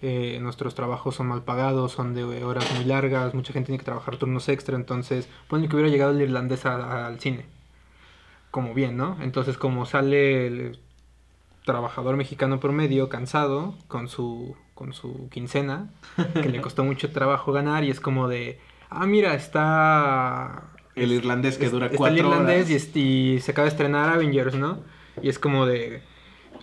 eh, 0.00 0.38
nuestros 0.40 0.76
trabajos 0.76 1.16
son 1.16 1.26
mal 1.26 1.42
pagados, 1.42 1.92
son 1.92 2.14
de 2.14 2.22
horas 2.44 2.72
muy 2.74 2.84
largas, 2.84 3.34
mucha 3.34 3.52
gente 3.52 3.66
tiene 3.66 3.78
que 3.78 3.84
trabajar 3.84 4.16
turnos 4.16 4.48
extra, 4.48 4.76
entonces, 4.76 5.28
pueden 5.48 5.68
que 5.68 5.74
hubiera 5.74 5.90
llegado 5.90 6.12
el 6.12 6.20
irlandés 6.20 6.66
al 6.66 7.18
cine, 7.18 7.46
como 8.52 8.74
bien, 8.74 8.96
¿no? 8.96 9.16
Entonces, 9.20 9.58
como 9.58 9.86
sale 9.86 10.46
el 10.46 10.78
trabajador 11.64 12.16
mexicano 12.16 12.60
promedio 12.60 13.08
cansado 13.08 13.74
con 13.88 14.08
su, 14.08 14.56
con 14.74 14.92
su 14.92 15.28
quincena, 15.30 15.90
que 16.32 16.48
le 16.48 16.60
costó 16.60 16.84
mucho 16.84 17.10
trabajo 17.10 17.52
ganar, 17.52 17.82
y 17.82 17.90
es 17.90 17.98
como 17.98 18.28
de, 18.28 18.60
ah, 18.90 19.06
mira, 19.06 19.34
está... 19.34 20.70
El 20.94 21.12
irlandés 21.12 21.58
que 21.58 21.70
dura 21.70 21.90
cuatro 21.90 22.16
está 22.16 22.26
el 22.26 22.32
irlandés 22.32 22.96
Y, 22.96 23.00
y 23.00 23.40
se 23.40 23.52
acaba 23.52 23.64
de 23.64 23.70
estrenar 23.70 24.08
Avengers, 24.10 24.54
¿no? 24.54 24.78
Y 25.22 25.28
es 25.28 25.38
como 25.38 25.66
de 25.66 26.02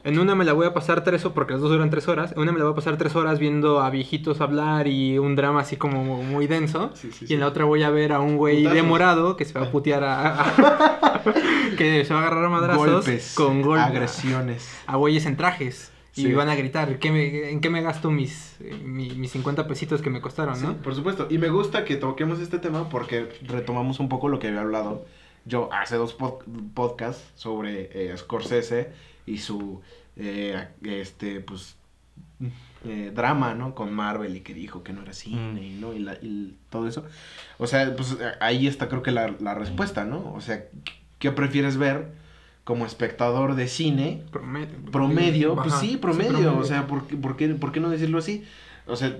en 0.05 0.19
una 0.19 0.35
me 0.35 0.45
la 0.45 0.53
voy 0.53 0.67
a 0.67 0.73
pasar 0.73 1.03
tres 1.03 1.25
horas, 1.25 1.33
porque 1.33 1.53
las 1.53 1.61
dos 1.61 1.71
duran 1.71 1.89
tres 1.89 2.07
horas. 2.07 2.31
En 2.31 2.39
una 2.39 2.51
me 2.51 2.59
la 2.59 2.65
voy 2.65 2.73
a 2.73 2.75
pasar 2.75 2.95
tres 2.95 3.15
horas 3.15 3.39
viendo 3.39 3.81
a 3.81 3.89
viejitos 3.89 4.39
hablar 4.39 4.87
y 4.87 5.17
un 5.17 5.35
drama 5.35 5.61
así 5.61 5.77
como 5.77 6.21
muy 6.21 6.45
denso. 6.45 6.93
y 7.27 7.33
en 7.33 7.39
la 7.39 7.47
otra 7.47 7.65
voy 7.65 7.81
a 7.81 7.89
ver 7.89 8.13
a 8.13 8.19
un 8.19 8.37
güey 8.37 8.63
demorado 8.65 9.35
que 9.35 9.45
se 9.45 9.57
va 9.57 9.65
a 9.65 9.71
putear 9.71 10.03
a. 10.03 11.23
que 11.77 12.05
se 12.05 12.13
va 12.13 12.19
a 12.19 12.27
agarrar 12.27 12.45
a 12.45 12.49
madrazos. 12.49 13.33
con 13.33 13.63
golpes. 13.63 13.87
Agresiones. 13.87 14.77
A 14.85 14.95
güeyes 14.97 15.25
en 15.25 15.37
trajes. 15.37 15.91
Y 16.17 16.31
van 16.31 16.47
a 16.47 16.55
gritar, 16.55 16.97
¿en 17.01 17.59
qué 17.59 17.69
me 17.69 17.81
gasto 17.81 18.09
mis, 18.09 18.55
mis 18.85 19.31
50 19.31 19.67
pesitos 19.67 20.01
que 20.01 20.09
me 20.09 20.21
costaron, 20.21 20.61
no? 20.61 20.77
por 20.77 20.95
supuesto. 20.95 21.27
Y 21.29 21.39
me 21.39 21.49
gusta 21.49 21.83
que 21.83 21.97
toquemos 21.97 22.39
este 22.39 22.57
tema 22.57 22.87
porque 22.89 23.27
retomamos 23.41 23.99
un 23.99 24.07
poco 24.07 24.29
lo 24.29 24.39
que 24.39 24.47
había 24.47 24.61
hablado 24.61 25.03
yo 25.45 25.69
hace 25.71 25.95
dos 25.95 26.15
podcasts 26.73 27.23
sobre 27.35 27.89
eh, 27.93 28.17
Scorsese 28.17 28.91
y 29.25 29.37
su, 29.39 29.81
eh, 30.15 30.67
este, 30.83 31.39
pues, 31.39 31.75
eh, 32.85 33.11
drama, 33.13 33.55
¿no? 33.55 33.73
Con 33.73 33.93
Marvel 33.93 34.35
y 34.35 34.41
que 34.41 34.53
dijo 34.53 34.83
que 34.83 34.93
no 34.93 35.01
era 35.01 35.13
cine, 35.13 35.71
mm. 35.75 35.81
¿no? 35.81 35.93
Y, 35.93 35.99
la, 35.99 36.13
y, 36.21 36.55
todo 36.69 36.87
eso. 36.87 37.05
O 37.57 37.67
sea, 37.67 37.95
pues 37.95 38.17
ahí 38.39 38.67
está 38.67 38.87
creo 38.87 39.01
que 39.01 39.11
la, 39.11 39.35
la 39.39 39.55
respuesta, 39.55 40.05
¿no? 40.05 40.33
O 40.33 40.41
sea, 40.41 40.65
¿qué 41.19 41.31
prefieres 41.31 41.77
ver 41.77 42.13
como 42.63 42.85
espectador 42.85 43.55
de 43.55 43.67
cine? 43.67 44.23
Promedio. 44.31 44.91
Promedio, 44.91 45.55
pues 45.55 45.73
sí, 45.75 45.97
promedio. 45.97 46.57
O 46.57 46.63
sea, 46.63 46.87
¿por, 46.87 47.05
por, 47.05 47.37
qué, 47.37 47.49
¿por 47.49 47.71
qué 47.71 47.79
no 47.79 47.89
decirlo 47.89 48.19
así? 48.19 48.43
O 48.85 48.95
sea, 48.95 49.17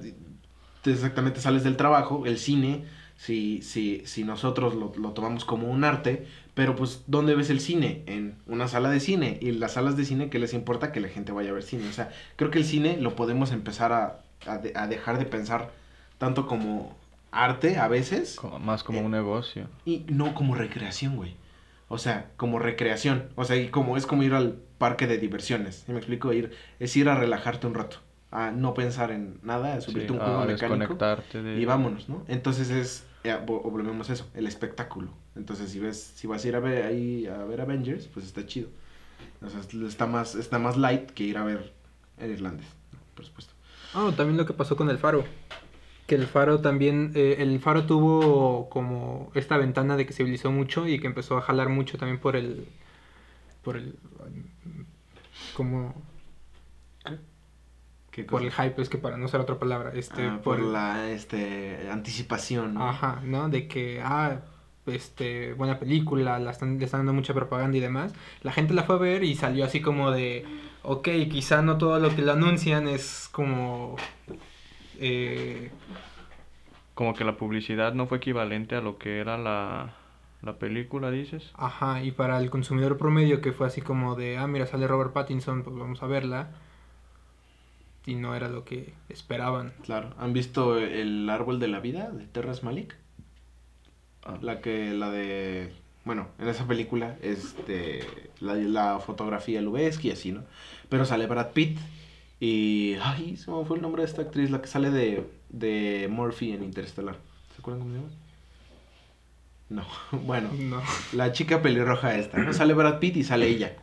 exactamente 0.85 1.41
sales 1.41 1.63
del 1.63 1.77
trabajo, 1.77 2.25
el 2.25 2.37
cine, 2.37 2.85
si, 3.17 3.61
si, 3.61 4.05
si 4.05 4.23
nosotros 4.23 4.75
lo, 4.75 4.93
lo 4.97 5.11
tomamos 5.11 5.45
como 5.45 5.67
un 5.67 5.83
arte, 5.83 6.27
pero 6.53 6.75
pues, 6.75 7.03
¿dónde 7.07 7.35
ves 7.35 7.49
el 7.49 7.59
cine? 7.59 8.03
En 8.07 8.37
una 8.47 8.67
sala 8.67 8.89
de 8.89 8.99
cine. 8.99 9.37
Y 9.41 9.51
las 9.51 9.73
salas 9.73 9.97
de 9.97 10.05
cine, 10.05 10.29
¿qué 10.29 10.39
les 10.39 10.53
importa 10.53 10.91
que 10.91 11.01
la 11.01 11.09
gente 11.09 11.31
vaya 11.31 11.49
a 11.49 11.53
ver 11.53 11.63
cine? 11.63 11.87
O 11.87 11.93
sea, 11.93 12.09
creo 12.37 12.49
que 12.49 12.59
el 12.59 12.65
cine 12.65 12.97
lo 12.97 13.15
podemos 13.15 13.51
empezar 13.51 13.91
a, 13.91 14.21
a, 14.45 14.87
dejar 14.87 15.17
de 15.17 15.25
pensar 15.25 15.71
tanto 16.17 16.47
como 16.47 16.95
arte 17.31 17.77
a 17.77 17.87
veces. 17.87 18.37
más 18.61 18.83
como 18.83 18.99
un 18.99 19.13
eh, 19.13 19.17
negocio. 19.17 19.67
Y 19.85 20.05
no 20.07 20.33
como 20.33 20.55
recreación, 20.55 21.17
güey. 21.17 21.35
O 21.89 21.97
sea, 21.97 22.31
como 22.37 22.57
recreación. 22.57 23.29
O 23.35 23.43
sea, 23.43 23.57
y 23.57 23.67
como 23.67 23.97
es 23.97 24.05
como 24.05 24.23
ir 24.23 24.33
al 24.33 24.53
parque 24.77 25.07
de 25.07 25.17
diversiones. 25.17 25.83
¿Sí 25.85 25.91
me 25.91 25.97
explico? 25.97 26.31
Ir, 26.31 26.51
es 26.79 26.95
ir 26.95 27.09
a 27.09 27.15
relajarte 27.15 27.67
un 27.67 27.75
rato. 27.75 27.97
A 28.37 28.51
no 28.51 28.73
pensar 28.73 29.11
en 29.11 29.39
nada, 29.43 29.75
a 29.75 29.81
subirte 29.81 30.11
un 30.11 30.19
juego 30.19 30.43
mecánico. 30.45 30.97
Y 31.57 31.63
vámonos, 31.63 32.09
¿no? 32.09 32.25
Entonces 32.27 32.69
es 32.69 33.05
volvemos 33.33 34.09
a 34.09 34.13
eso, 34.13 34.27
el 34.33 34.47
espectáculo. 34.47 35.09
Entonces, 35.35 35.71
si 35.71 35.79
ves, 35.79 36.13
si 36.15 36.27
vas 36.27 36.43
a 36.43 36.47
ir 36.47 36.55
a 36.55 36.59
ver 36.59 36.85
ahí 36.85 37.25
a 37.27 37.43
ver 37.43 37.61
Avengers, 37.61 38.07
pues 38.07 38.25
está 38.25 38.45
chido. 38.45 38.69
O 39.41 39.49
sea, 39.49 39.61
está 39.87 40.05
más, 40.05 40.35
está 40.35 40.59
más 40.59 40.77
light 40.77 41.11
que 41.11 41.23
ir 41.23 41.37
a 41.37 41.43
ver 41.43 41.73
el 42.17 42.31
irlandés, 42.31 42.67
por 43.15 43.25
supuesto. 43.25 43.53
Ah, 43.93 44.11
también 44.15 44.37
lo 44.37 44.45
que 44.45 44.53
pasó 44.53 44.75
con 44.75 44.89
el 44.89 44.97
faro. 44.97 45.23
Que 46.07 46.15
el 46.15 46.27
faro 46.27 46.61
también, 46.61 47.11
eh, 47.15 47.37
el 47.39 47.59
faro 47.59 47.85
tuvo 47.85 48.69
como 48.69 49.31
esta 49.33 49.57
ventana 49.57 49.97
de 49.97 50.05
que 50.05 50.13
se 50.13 50.17
civilizó 50.17 50.51
mucho 50.51 50.87
y 50.87 50.99
que 50.99 51.07
empezó 51.07 51.37
a 51.37 51.41
jalar 51.41 51.69
mucho 51.69 51.97
también 51.97 52.19
por 52.19 52.35
el, 52.35 52.67
por 53.63 53.75
el, 53.77 53.95
como 55.55 55.95
por 58.23 58.41
el 58.41 58.51
hype, 58.51 58.81
es 58.81 58.89
que 58.89 58.97
para 58.97 59.17
no 59.17 59.25
usar 59.25 59.41
otra 59.41 59.59
palabra, 59.59 59.91
este, 59.93 60.25
ah, 60.25 60.39
por, 60.43 60.59
la 60.59 61.09
este, 61.09 61.89
anticipación. 61.91 62.77
Ajá, 62.77 63.21
¿no? 63.23 63.49
De 63.49 63.67
que, 63.67 64.01
ah, 64.01 64.41
este, 64.85 65.53
buena 65.53 65.79
película, 65.79 66.39
la 66.39 66.51
están, 66.51 66.79
le 66.79 66.85
están 66.85 67.01
dando 67.01 67.13
mucha 67.13 67.33
propaganda 67.33 67.77
y 67.77 67.81
demás, 67.81 68.13
la 68.41 68.51
gente 68.51 68.73
la 68.73 68.83
fue 68.83 68.95
a 68.95 68.99
ver 68.99 69.23
y 69.23 69.35
salió 69.35 69.65
así 69.65 69.81
como 69.81 70.11
de, 70.11 70.45
ok, 70.83 71.09
quizá 71.29 71.61
no 71.61 71.77
todo 71.77 71.99
lo 71.99 72.15
que 72.15 72.21
lo 72.21 72.31
anuncian 72.31 72.87
es 72.87 73.29
como... 73.31 73.95
Eh, 74.99 75.71
como 76.93 77.13
que 77.13 77.25
la 77.25 77.35
publicidad 77.35 77.93
no 77.93 78.07
fue 78.07 78.19
equivalente 78.19 78.75
a 78.75 78.81
lo 78.81 78.97
que 78.97 79.19
era 79.19 79.37
la, 79.37 79.95
la 80.41 80.57
película, 80.57 81.11
dices. 81.11 81.51
Ajá, 81.55 82.01
y 82.01 82.11
para 82.11 82.39
el 82.39 82.49
consumidor 82.49 82.97
promedio 82.97 83.41
que 83.41 83.51
fue 83.51 83.67
así 83.67 83.81
como 83.81 84.15
de, 84.15 84.37
ah, 84.37 84.47
mira, 84.47 84.65
sale 84.67 84.87
Robert 84.87 85.11
Pattinson, 85.11 85.63
pues 85.63 85.75
vamos 85.75 86.01
a 86.01 86.07
verla. 86.07 86.51
Y 88.05 88.15
no 88.15 88.35
era 88.35 88.49
lo 88.49 88.65
que 88.65 88.93
esperaban. 89.09 89.73
Claro, 89.83 90.13
¿han 90.19 90.33
visto 90.33 90.77
El 90.77 91.29
árbol 91.29 91.59
de 91.59 91.67
la 91.67 91.79
vida 91.79 92.11
de 92.11 92.25
Terras 92.27 92.63
Malik? 92.63 92.95
Ah. 94.23 94.37
La 94.41 94.61
que, 94.61 94.93
la 94.93 95.09
de, 95.09 95.71
bueno, 96.03 96.27
en 96.39 96.47
esa 96.47 96.67
película, 96.67 97.17
este, 97.21 98.05
la, 98.39 98.55
la 98.55 98.99
fotografía 98.99 99.61
Lubeski 99.61 100.09
y 100.09 100.11
así, 100.11 100.31
¿no? 100.31 100.43
Pero 100.89 101.05
sale 101.05 101.25
Brad 101.25 101.51
Pitt 101.51 101.79
y, 102.39 102.95
ay, 103.01 103.37
se 103.37 103.49
me 103.49 103.65
fue 103.65 103.77
el 103.77 103.81
nombre 103.81 104.03
de 104.03 104.09
esta 104.09 104.21
actriz, 104.21 104.51
la 104.51 104.61
que 104.61 104.67
sale 104.67 104.91
de, 104.91 105.27
de 105.49 106.07
Murphy 106.09 106.51
en 106.51 106.63
Interstellar. 106.63 107.17
¿Se 107.55 107.61
acuerdan 107.61 107.81
cómo 107.81 107.93
se 107.93 108.01
llama? 108.01 108.13
No, 109.69 109.85
bueno, 110.25 110.49
no. 110.53 110.81
la 111.13 111.31
chica 111.31 111.61
pelirroja 111.61 112.15
esta, 112.15 112.37
¿no? 112.37 112.53
Sale 112.53 112.73
Brad 112.73 112.99
Pitt 112.99 113.17
y 113.17 113.23
sale 113.23 113.47
ella. 113.47 113.75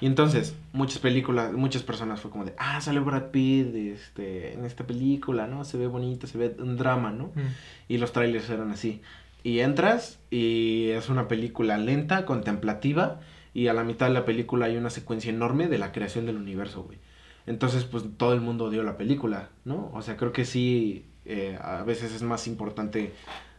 Y 0.00 0.06
entonces, 0.06 0.54
muchas 0.72 0.98
películas, 0.98 1.52
muchas 1.52 1.82
personas 1.82 2.20
fue 2.20 2.30
como 2.30 2.44
de, 2.44 2.54
ah, 2.56 2.80
sale 2.80 3.00
Brad 3.00 3.30
Pitt 3.30 3.74
este, 3.74 4.54
en 4.54 4.64
esta 4.64 4.86
película, 4.86 5.46
¿no? 5.46 5.64
Se 5.64 5.76
ve 5.76 5.86
bonito, 5.86 6.26
se 6.26 6.38
ve 6.38 6.56
un 6.58 6.76
drama, 6.76 7.12
¿no? 7.12 7.26
Mm. 7.34 7.54
Y 7.88 7.98
los 7.98 8.12
trailers 8.12 8.48
eran 8.48 8.70
así. 8.70 9.02
Y 9.42 9.60
entras 9.60 10.18
y 10.30 10.88
es 10.90 11.08
una 11.10 11.28
película 11.28 11.76
lenta, 11.76 12.24
contemplativa, 12.24 13.20
y 13.52 13.68
a 13.68 13.74
la 13.74 13.84
mitad 13.84 14.06
de 14.06 14.14
la 14.14 14.24
película 14.24 14.66
hay 14.66 14.76
una 14.76 14.90
secuencia 14.90 15.30
enorme 15.30 15.68
de 15.68 15.78
la 15.78 15.92
creación 15.92 16.24
del 16.24 16.36
universo, 16.36 16.82
güey. 16.82 16.98
Entonces, 17.46 17.84
pues 17.84 18.04
todo 18.16 18.32
el 18.32 18.40
mundo 18.40 18.66
odió 18.66 18.82
la 18.82 18.96
película, 18.96 19.50
¿no? 19.64 19.90
O 19.92 20.02
sea, 20.02 20.16
creo 20.16 20.32
que 20.32 20.44
sí, 20.44 21.04
eh, 21.26 21.58
a 21.60 21.82
veces 21.82 22.12
es 22.12 22.22
más 22.22 22.46
importante 22.46 23.12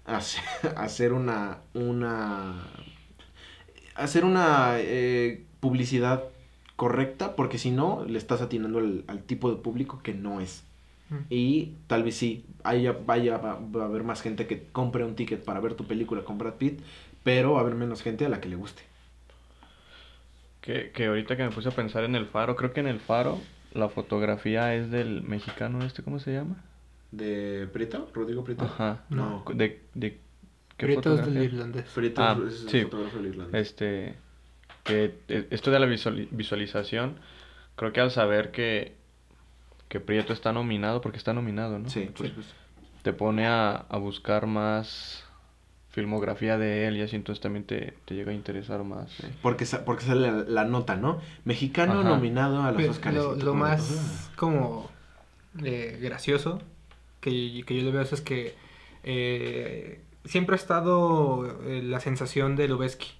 hacer, 0.05 0.43
hacer 0.77 1.13
una, 1.13 1.59
una, 1.73 2.63
hacer 3.95 4.25
una 4.25 4.75
eh, 4.77 5.45
publicidad 5.61 6.23
correcta, 6.75 7.35
porque 7.37 7.57
si 7.57 7.71
no, 7.71 8.03
le 8.05 8.17
estás 8.17 8.41
atinando 8.41 8.79
al, 8.79 9.23
tipo 9.25 9.49
de 9.49 9.55
público 9.61 10.01
que 10.03 10.13
no 10.13 10.41
es. 10.41 10.65
Y 11.29 11.73
tal 11.87 12.03
vez 12.03 12.15
sí, 12.15 12.45
haya, 12.63 12.93
vaya, 13.05 13.37
va, 13.37 13.59
a 13.81 13.85
haber 13.85 14.03
más 14.03 14.21
gente 14.21 14.47
que 14.47 14.63
compre 14.71 15.03
un 15.03 15.15
ticket 15.15 15.43
para 15.43 15.59
ver 15.59 15.73
tu 15.73 15.83
película 15.83 16.23
con 16.23 16.37
Brad 16.37 16.53
Pitt, 16.53 16.79
pero 17.23 17.53
va 17.53 17.59
a 17.59 17.61
haber 17.63 17.75
menos 17.75 18.01
gente 18.01 18.25
a 18.25 18.29
la 18.29 18.39
que 18.39 18.47
le 18.47 18.55
guste. 18.55 18.83
Que, 20.61 20.91
que 20.91 21.07
ahorita 21.07 21.35
que 21.35 21.43
me 21.43 21.51
puse 21.51 21.67
a 21.67 21.73
pensar 21.73 22.05
en 22.05 22.15
el 22.15 22.27
faro, 22.27 22.55
creo 22.55 22.71
que 22.71 22.79
en 22.79 22.87
el 22.87 23.01
faro 23.01 23.39
la 23.73 23.89
fotografía 23.89 24.73
es 24.75 24.89
del 24.89 25.21
mexicano 25.23 25.83
este, 25.83 26.01
¿cómo 26.01 26.19
se 26.19 26.33
llama? 26.33 26.63
¿De 27.11 27.67
Prieto? 27.71 28.09
¿Rodrigo 28.13 28.43
Prieto? 28.43 28.63
Ajá. 28.63 29.03
No. 29.09 29.43
¿De, 29.53 29.81
de 29.93 30.17
qué 30.77 30.85
Prieto 30.85 31.15
es 31.15 31.25
del 31.25 31.43
irlandés. 31.43 31.89
Prieto 31.93 32.21
ah, 32.21 32.39
es 32.47 32.73
el 32.73 32.83
fotógrafo 32.83 33.17
del 33.17 33.27
irlandés. 33.27 33.67
Este, 33.67 34.15
que 34.83 35.15
e, 35.27 35.47
esto 35.51 35.71
de 35.71 35.79
la 35.79 35.85
visualización, 35.85 37.19
creo 37.75 37.93
que 37.93 38.01
al 38.01 38.11
saber 38.11 38.51
que, 38.51 38.95
que 39.87 39.99
Prieto 39.99 40.33
está 40.33 40.53
nominado, 40.53 41.01
porque 41.01 41.17
está 41.17 41.33
nominado, 41.33 41.79
¿no? 41.79 41.89
Sí, 41.89 42.09
pues, 42.15 42.31
pues. 42.31 42.47
Te 43.03 43.13
pone 43.13 43.47
a, 43.47 43.71
a 43.71 43.97
buscar 43.97 44.45
más 44.45 45.25
filmografía 45.91 46.57
de 46.57 46.87
él 46.87 46.97
y 46.97 47.01
así 47.01 47.17
entonces 47.17 47.41
también 47.41 47.65
te, 47.65 47.93
llega 48.07 48.31
a 48.31 48.33
interesar 48.33 48.83
más. 48.83 49.11
Porque, 49.41 49.65
porque 49.85 50.05
sale 50.05 50.45
la, 50.47 50.63
nota, 50.63 50.95
¿no? 50.95 51.19
Mexicano 51.43 52.03
nominado 52.03 52.63
a 52.63 52.71
los 52.71 52.83
Oscars. 52.89 53.43
Lo, 53.43 53.53
más 53.53 54.31
como 54.37 54.89
eh, 55.63 55.99
gracioso 56.01 56.61
que, 57.19 57.63
que, 57.65 57.75
yo 57.75 57.83
le 57.83 57.91
veo 57.91 58.01
es 58.01 58.21
que 58.21 58.55
eh, 59.03 60.01
siempre 60.23 60.55
ha 60.55 60.57
estado 60.57 61.59
eh, 61.65 61.81
la 61.83 61.99
sensación 61.99 62.55
de 62.55 62.69
Lubeski 62.69 63.11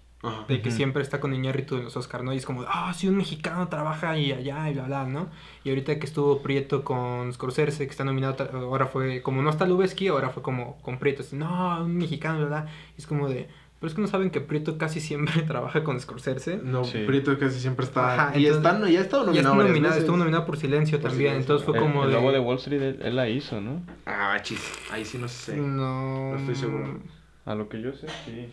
de 0.48 0.62
que 0.62 0.70
siempre 0.70 1.02
está 1.02 1.20
con 1.20 1.34
Iñárritu 1.34 1.78
en 1.78 1.84
los 1.84 1.98
Oscars, 1.98 2.24
¿no? 2.24 2.34
Y 2.34 2.38
es 2.38 2.46
como, 2.46 2.64
ah, 2.68 2.94
sí, 2.96 3.08
un 3.08 3.18
mexicano 3.18 3.68
trabaja 3.70 4.12
ahí 4.12 4.32
allá 4.32 4.70
y 4.70 4.74
bla, 4.74 4.84
bla, 4.84 5.06
¿no? 5.06 5.30
Y 5.64 5.70
ahorita 5.70 5.98
que 5.98 6.06
estuvo 6.06 6.42
Prieto 6.42 6.84
con 6.84 7.34
Scorsese, 7.34 7.86
que 7.86 7.92
está 7.92 8.04
nominado, 8.04 8.36
ahora 8.54 8.86
fue, 8.86 9.22
como 9.22 9.42
no 9.42 9.50
está 9.50 9.66
Lubeski, 9.66 10.10
ahora 10.10 10.30
fue 10.30 10.44
como 10.44 10.78
con 10.82 11.00
Prieto. 11.00 11.24
no, 11.34 11.84
un 11.84 11.98
mexicano, 11.98 12.40
¿verdad? 12.40 12.68
Y 12.98 13.02
es 13.02 13.08
como 13.08 13.30
de, 13.30 13.48
pero 13.82 13.90
es 13.90 13.96
que 13.96 14.02
no 14.02 14.08
saben 14.08 14.30
que 14.30 14.42
Prieto 14.42 14.78
casi 14.78 15.00
siempre 15.00 15.42
trabaja 15.48 15.84
con 15.84 16.00
Scorsese. 16.00 16.58
No, 16.58 16.84
Prieto 16.84 17.36
casi 17.40 17.60
siempre 17.60 17.84
está. 17.84 18.32
y 18.36 18.46
está, 18.46 18.88
ya 18.88 19.00
ha 19.00 19.02
estado 19.02 19.26
nominado. 19.26 19.58
Ya 19.58 19.68
nominado, 19.68 19.96
estuvo 19.96 20.18
nominado 20.18 20.46
por 20.46 20.58
Silencio 20.58 21.00
también. 21.00 21.34
entonces 21.34 21.66
fue 21.66 21.80
como. 21.80 22.04
El, 22.04 22.12
de... 22.12 22.32
de 22.32 22.40
Wall 22.40 22.58
Street 22.58 22.98
él, 23.02 23.16
la 23.16 23.28
hizo, 23.28 23.60
¿no? 23.60 23.82
Ah, 24.06 24.38
chis. 24.44 24.62
Ahí 24.92 25.04
sí 25.04 25.18
no 25.18 25.28
sé. 25.28 25.58
No. 25.58 26.34
No 26.34 26.38
estoy 26.38 26.56
seguro. 26.56 27.00
A 27.44 27.56
lo 27.56 27.68
que 27.70 27.82
yo 27.82 27.92
sé, 27.94 28.06
sí. 28.24 28.50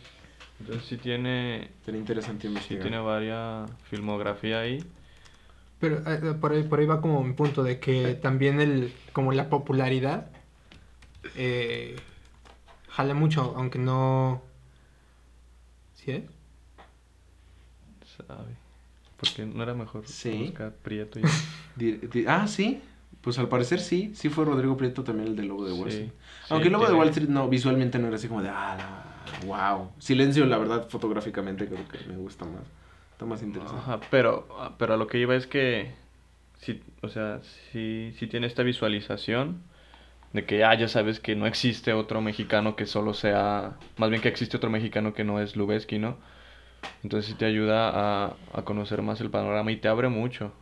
Entonces 0.61 0.85
sí 0.87 0.97
tiene... 0.97 1.71
Sería 1.85 2.01
interesante 2.01 2.47
investigar. 2.47 2.83
Sí 2.83 2.89
tiene 2.89 3.03
varias 3.03 3.71
filmografía 3.85 4.61
ahí. 4.61 4.85
Pero 5.79 5.99
eh, 6.07 6.35
por, 6.41 6.53
ahí, 6.53 6.65
por 6.65 6.81
ahí 6.81 6.87
va 6.87 7.01
como 7.01 7.23
mi 7.23 7.33
punto 7.35 7.63
de 7.63 7.79
que 7.79 8.15
también 8.15 8.61
el 8.61 8.93
como 9.13 9.33
la 9.33 9.49
popularidad 9.49 10.31
eh, 11.37 11.97
jala 12.89 13.15
mucho, 13.15 13.55
aunque 13.57 13.79
no... 13.79 14.43
¿Sí 15.95 16.11
es? 16.11 16.25
Sabe. 18.17 18.57
Porque 19.17 19.47
no 19.47 19.63
era 19.63 19.75
mejor 19.75 20.03
buscar 20.03 20.73
Prieto 20.83 21.21
y... 21.21 22.25
ah, 22.27 22.49
sí. 22.49 22.83
Pues 23.21 23.39
al 23.39 23.49
parecer 23.49 23.81
sí. 23.81 24.13
Sí 24.15 24.29
fue 24.29 24.45
Rodrigo 24.45 24.77
Prieto 24.77 25.05
también 25.05 25.29
el 25.29 25.37
del 25.37 25.47
Lobo 25.47 25.65
de 25.65 25.73
Wall 25.73 25.89
Street. 25.89 26.11
Aunque 26.51 26.69
el 26.69 26.73
Lobo 26.73 26.87
de 26.87 26.95
Wall 26.95 27.09
Street 27.09 27.29
no, 27.29 27.49
visualmente 27.49 27.99
no 27.99 28.09
era 28.09 28.17
así 28.17 28.27
como 28.27 28.43
de... 28.43 28.49
Ah, 28.49 29.18
Wow. 29.47 29.93
Silencio, 29.99 30.47
la 30.47 30.59
verdad, 30.59 30.89
fotográficamente 30.89 31.67
creo 31.67 31.87
que 31.89 31.99
me 32.09 32.17
gusta 32.17 32.45
más. 32.45 32.63
Está 33.13 33.27
más 33.27 33.43
interesante. 33.43 34.07
Pero, 34.11 34.49
pero 34.79 34.97
lo 34.97 35.07
que 35.07 35.19
iba 35.19 35.35
es 35.35 35.47
que, 35.47 35.93
si, 36.59 36.83
o 37.03 37.09
sea, 37.09 37.41
si, 37.73 38.13
si 38.19 38.27
tiene 38.27 38.47
esta 38.47 38.63
visualización 38.63 39.63
de 40.33 40.45
que 40.45 40.65
ah, 40.65 40.75
ya 40.75 40.89
sabes 40.89 41.21
que 41.21 41.35
no 41.35 41.47
existe 41.47 41.93
otro 41.93 42.21
mexicano 42.21 42.77
que 42.77 42.87
solo 42.87 43.15
sea, 43.15 43.77
más 43.97 44.11
bien 44.11 44.23
que 44.23 44.29
existe 44.29 44.57
otro 44.57 44.71
mexicano 44.71 45.15
que 45.15 45.25
no 45.25 45.41
es 45.41 45.57
Lubeski, 45.57 45.99
¿no? 45.99 46.17
Entonces 47.03 47.31
sí 47.31 47.37
te 47.37 47.45
ayuda 47.45 47.91
a, 47.91 48.37
a 48.53 48.63
conocer 48.63 49.03
más 49.03 49.21
el 49.21 49.31
panorama 49.31 49.73
y 49.73 49.77
te 49.77 49.89
abre 49.89 50.09
mucho 50.09 50.53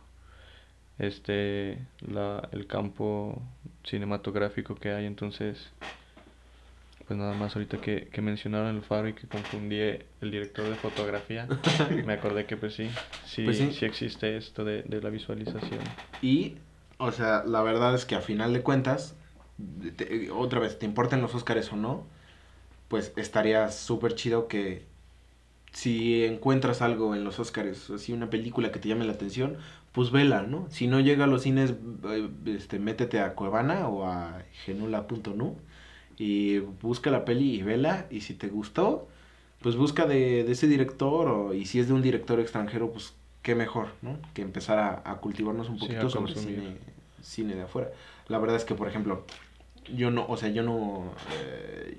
este 0.99 1.77
la, 2.01 2.47
el 2.51 2.65
campo 2.67 3.41
cinematográfico 3.83 4.75
que 4.75 4.91
hay 4.91 5.05
entonces 5.05 5.71
pues 7.07 7.17
nada 7.17 7.33
más 7.33 7.55
ahorita 7.55 7.77
que, 7.77 8.09
que 8.11 8.21
mencionaron 8.21 8.75
el 8.75 8.81
faro 8.81 9.07
y 9.07 9.13
que 9.13 9.27
confundí 9.27 9.79
el 9.79 10.05
director 10.21 10.65
de 10.67 10.75
fotografía, 10.75 11.47
me 12.05 12.13
acordé 12.13 12.45
que 12.45 12.57
pues 12.57 12.75
sí, 12.75 12.89
sí, 13.25 13.45
pues 13.45 13.57
sí. 13.57 13.85
existe 13.85 14.35
esto 14.35 14.65
de, 14.65 14.83
de, 14.83 15.01
la 15.01 15.09
visualización. 15.09 15.79
Y, 16.21 16.55
o 16.97 17.13
sea, 17.13 17.45
la 17.45 17.61
verdad 17.61 17.95
es 17.95 18.05
que 18.05 18.15
a 18.15 18.21
final 18.21 18.51
de 18.51 18.61
cuentas, 18.61 19.15
otra 20.35 20.59
vez, 20.59 20.77
te 20.77 20.85
importen 20.85 21.21
los 21.21 21.33
Oscars 21.33 21.71
o 21.71 21.77
no, 21.77 22.05
pues 22.89 23.13
estaría 23.15 23.71
súper 23.71 24.15
chido 24.15 24.49
que 24.49 24.83
si 25.71 26.25
encuentras 26.25 26.81
algo 26.81 27.15
en 27.15 27.23
los 27.23 27.39
Oscars, 27.39 27.89
así 27.89 28.11
una 28.11 28.29
película 28.29 28.71
que 28.71 28.79
te 28.79 28.89
llame 28.89 29.05
la 29.05 29.13
atención, 29.13 29.57
pues 29.93 30.11
vela, 30.11 30.43
¿no? 30.43 30.67
Si 30.69 30.87
no 30.87 30.99
llega 30.99 31.23
a 31.23 31.27
los 31.27 31.43
cines, 31.43 31.73
eh, 32.09 32.29
este, 32.47 32.79
métete 32.79 33.21
a 33.21 33.33
Cuevana 33.33 33.87
o 33.87 34.05
a 34.05 34.43
genula.nu 34.65 35.55
y 36.17 36.59
busca 36.59 37.11
la 37.11 37.25
peli 37.25 37.55
y 37.55 37.63
vela 37.63 38.07
y 38.09 38.21
si 38.21 38.33
te 38.33 38.47
gustó, 38.47 39.07
pues 39.61 39.75
busca 39.75 40.05
de, 40.05 40.43
de 40.43 40.51
ese 40.51 40.67
director 40.67 41.27
o, 41.27 41.53
y 41.53 41.65
si 41.65 41.79
es 41.79 41.87
de 41.87 41.93
un 41.93 42.01
director 42.01 42.39
extranjero, 42.39 42.91
pues 42.91 43.13
qué 43.41 43.55
mejor, 43.55 43.89
¿no? 44.01 44.17
Que 44.33 44.41
empezar 44.41 44.79
a, 44.79 45.01
a 45.09 45.17
cultivarnos 45.17 45.69
un 45.69 45.79
poquito 45.79 46.09
sobre 46.09 46.35
cine, 46.35 46.77
cine 47.21 47.55
de 47.55 47.63
afuera. 47.63 47.91
La 48.27 48.39
verdad 48.39 48.57
es 48.57 48.65
que, 48.65 48.75
por 48.75 48.87
ejemplo, 48.87 49.25
yo 49.95 50.11
no, 50.11 50.25
o 50.27 50.37
sea, 50.37 50.49
yo 50.49 50.63
no, 50.63 51.13
eh, 51.39 51.97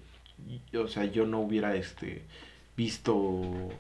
o 0.77 0.89
sea, 0.89 1.05
yo 1.07 1.27
no 1.27 1.41
hubiera, 1.41 1.75
este, 1.75 2.25
visto, 2.77 3.71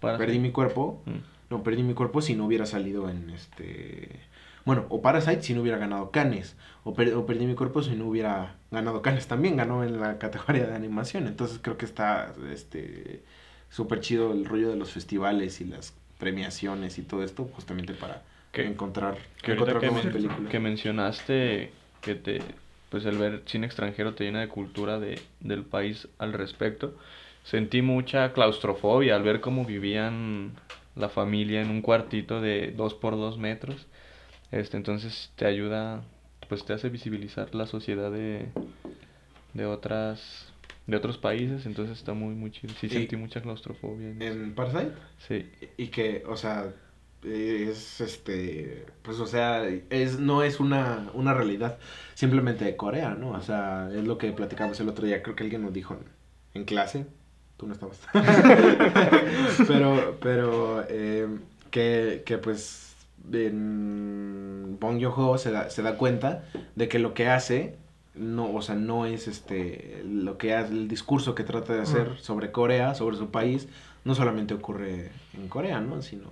perdí 0.00 0.38
mi 0.38 0.52
cuerpo, 0.52 1.02
mm. 1.06 1.50
no, 1.50 1.62
perdí 1.62 1.82
mi 1.82 1.94
cuerpo 1.94 2.20
si 2.20 2.34
no 2.34 2.46
hubiera 2.46 2.66
salido 2.66 3.08
en, 3.08 3.30
este, 3.30 4.20
bueno, 4.64 4.86
o 4.88 5.02
Parasite 5.02 5.42
si 5.42 5.54
no 5.54 5.60
hubiera 5.60 5.78
ganado 5.78 6.10
Cannes, 6.10 6.56
o, 6.84 6.94
Perdí 6.94 7.46
mi 7.46 7.54
cuerpo 7.54 7.82
si 7.82 7.94
no 7.96 8.06
hubiera 8.06 8.56
ganado 8.70 9.02
Cannes 9.02 9.26
también, 9.26 9.56
ganó 9.56 9.84
en 9.84 10.00
la 10.00 10.18
categoría 10.18 10.66
de 10.66 10.74
animación. 10.74 11.26
Entonces 11.26 11.58
creo 11.62 11.76
que 11.76 11.84
está 11.84 12.32
este 12.52 13.22
súper 13.70 14.00
chido 14.00 14.32
el 14.32 14.44
rollo 14.44 14.70
de 14.70 14.76
los 14.76 14.92
festivales 14.92 15.60
y 15.60 15.64
las 15.64 15.94
premiaciones 16.18 16.98
y 16.98 17.02
todo 17.02 17.24
esto, 17.24 17.44
justamente 17.54 17.94
para 17.94 18.22
encontrar, 18.52 19.18
que 19.42 19.52
encontrar 19.52 19.80
que, 19.80 20.48
que 20.48 20.60
mencionaste 20.60 21.72
que 22.00 22.14
te 22.14 22.40
pues 22.94 23.06
el 23.06 23.18
ver 23.18 23.42
cine 23.46 23.66
extranjero 23.66 24.14
te 24.14 24.22
llena 24.22 24.40
de 24.40 24.46
cultura 24.46 25.00
de, 25.00 25.20
del 25.40 25.64
país 25.64 26.06
al 26.18 26.32
respecto. 26.32 26.94
sentí 27.42 27.82
mucha 27.82 28.32
claustrofobia 28.32 29.16
al 29.16 29.24
ver 29.24 29.40
cómo 29.40 29.64
vivían 29.64 30.52
la 30.94 31.08
familia 31.08 31.60
en 31.60 31.70
un 31.70 31.82
cuartito 31.82 32.40
de 32.40 32.72
dos 32.76 32.94
por 32.94 33.16
dos 33.16 33.36
metros. 33.36 33.88
Este, 34.54 34.76
entonces 34.76 35.32
te 35.34 35.46
ayuda, 35.46 36.04
pues 36.48 36.64
te 36.64 36.72
hace 36.72 36.88
visibilizar 36.88 37.52
la 37.56 37.66
sociedad 37.66 38.12
de, 38.12 38.46
de 39.52 39.66
otras 39.66 40.52
de 40.86 40.96
otros 40.96 41.18
países, 41.18 41.66
entonces 41.66 41.98
está 41.98 42.14
muy 42.14 42.36
muy 42.36 42.52
chido. 42.52 42.72
Sí 42.80 42.88
sentí 42.88 43.16
mucha 43.16 43.42
claustrofobia. 43.42 44.10
¿En, 44.10 44.22
¿En 44.22 44.54
Parasite? 44.54 44.92
Sí. 45.26 45.50
Y 45.76 45.88
que, 45.88 46.22
o 46.28 46.36
sea, 46.36 46.72
es 47.24 48.00
este, 48.00 48.86
pues 49.02 49.18
o 49.18 49.26
sea, 49.26 49.66
es 49.90 50.20
no 50.20 50.44
es 50.44 50.60
una, 50.60 51.10
una 51.14 51.34
realidad 51.34 51.78
simplemente 52.14 52.64
de 52.64 52.76
Corea, 52.76 53.16
¿no? 53.18 53.30
O 53.30 53.42
sea, 53.42 53.90
es 53.92 54.04
lo 54.04 54.18
que 54.18 54.30
platicamos 54.30 54.78
el 54.78 54.88
otro 54.88 55.04
día, 55.04 55.20
creo 55.20 55.34
que 55.34 55.42
alguien 55.42 55.62
nos 55.62 55.72
dijo 55.72 55.98
en, 56.52 56.64
clase, 56.64 57.06
tú 57.56 57.66
no 57.66 57.72
estabas, 57.72 57.98
pero, 59.66 60.16
pero, 60.20 60.84
eh, 60.88 61.26
que, 61.72 62.22
que 62.24 62.38
pues 62.38 62.83
en 63.32 64.76
Bong 64.80 65.02
Joon-ho 65.02 65.38
se 65.38 65.50
da, 65.50 65.70
se 65.70 65.82
da 65.82 65.96
cuenta 65.96 66.44
de 66.74 66.88
que 66.88 66.98
lo 66.98 67.14
que 67.14 67.28
hace 67.28 67.76
no, 68.14 68.52
o 68.52 68.62
sea, 68.62 68.74
no 68.76 69.06
es 69.06 69.26
este 69.26 70.02
lo 70.04 70.38
que 70.38 70.54
hace 70.54 70.72
el 70.72 70.88
discurso 70.88 71.34
que 71.34 71.42
trata 71.42 71.74
de 71.74 71.80
hacer 71.82 72.16
sobre 72.18 72.52
Corea, 72.52 72.94
sobre 72.94 73.16
su 73.16 73.30
país, 73.30 73.68
no 74.04 74.14
solamente 74.14 74.54
ocurre 74.54 75.10
en 75.34 75.48
Corea, 75.48 75.80
¿no? 75.80 76.00
Sino 76.00 76.30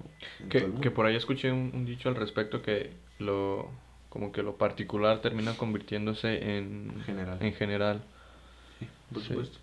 que, 0.49 0.71
que 0.81 0.91
por 0.91 1.07
ahí 1.07 1.17
escuché 1.17 1.51
un, 1.51 1.85
dicho 1.85 2.09
al 2.09 2.15
respecto 2.15 2.63
que 2.63 2.93
lo 3.19 3.69
como 4.09 4.31
que 4.31 4.43
lo 4.43 4.57
particular 4.57 5.21
termina 5.23 5.57
convirtiéndose 5.57 6.57
en 6.57 7.03
general. 7.05 7.39
En 7.41 7.55
general. 7.55 8.03
Sí, 8.79 8.87
por 9.13 9.23
supuesto. 9.23 9.59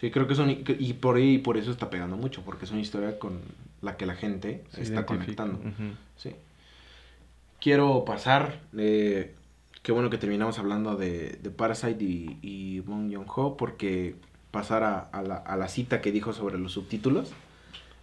Sí, 0.00 0.10
creo 0.12 0.28
que 0.28 0.36
son 0.36 0.50
y 0.50 0.92
por 0.94 1.16
ahí 1.16 1.38
por 1.38 1.56
eso 1.56 1.72
está 1.72 1.90
pegando 1.90 2.16
mucho, 2.16 2.42
porque 2.44 2.64
es 2.64 2.70
una 2.70 2.80
historia 2.80 3.18
con 3.18 3.40
la 3.82 3.96
que 3.96 4.06
la 4.06 4.14
gente 4.14 4.64
se 4.70 4.82
está 4.82 5.04
conectando. 5.04 5.60
Sí. 6.16 6.34
Quiero 7.60 8.04
pasar 8.04 8.60
eh, 8.76 9.34
qué 9.82 9.92
bueno 9.92 10.10
que 10.10 10.18
terminamos 10.18 10.58
hablando 10.58 10.96
de, 10.96 11.38
de 11.42 11.50
Parasite 11.50 12.04
y, 12.04 12.38
y 12.42 12.80
Bong 12.80 13.12
Joon-ho 13.12 13.56
porque 13.56 14.14
pasar 14.50 14.82
a, 14.82 14.98
a, 14.98 15.22
la, 15.22 15.36
a, 15.36 15.56
la, 15.56 15.68
cita 15.68 16.00
que 16.00 16.12
dijo 16.12 16.32
sobre 16.32 16.58
los 16.58 16.72
subtítulos 16.72 17.32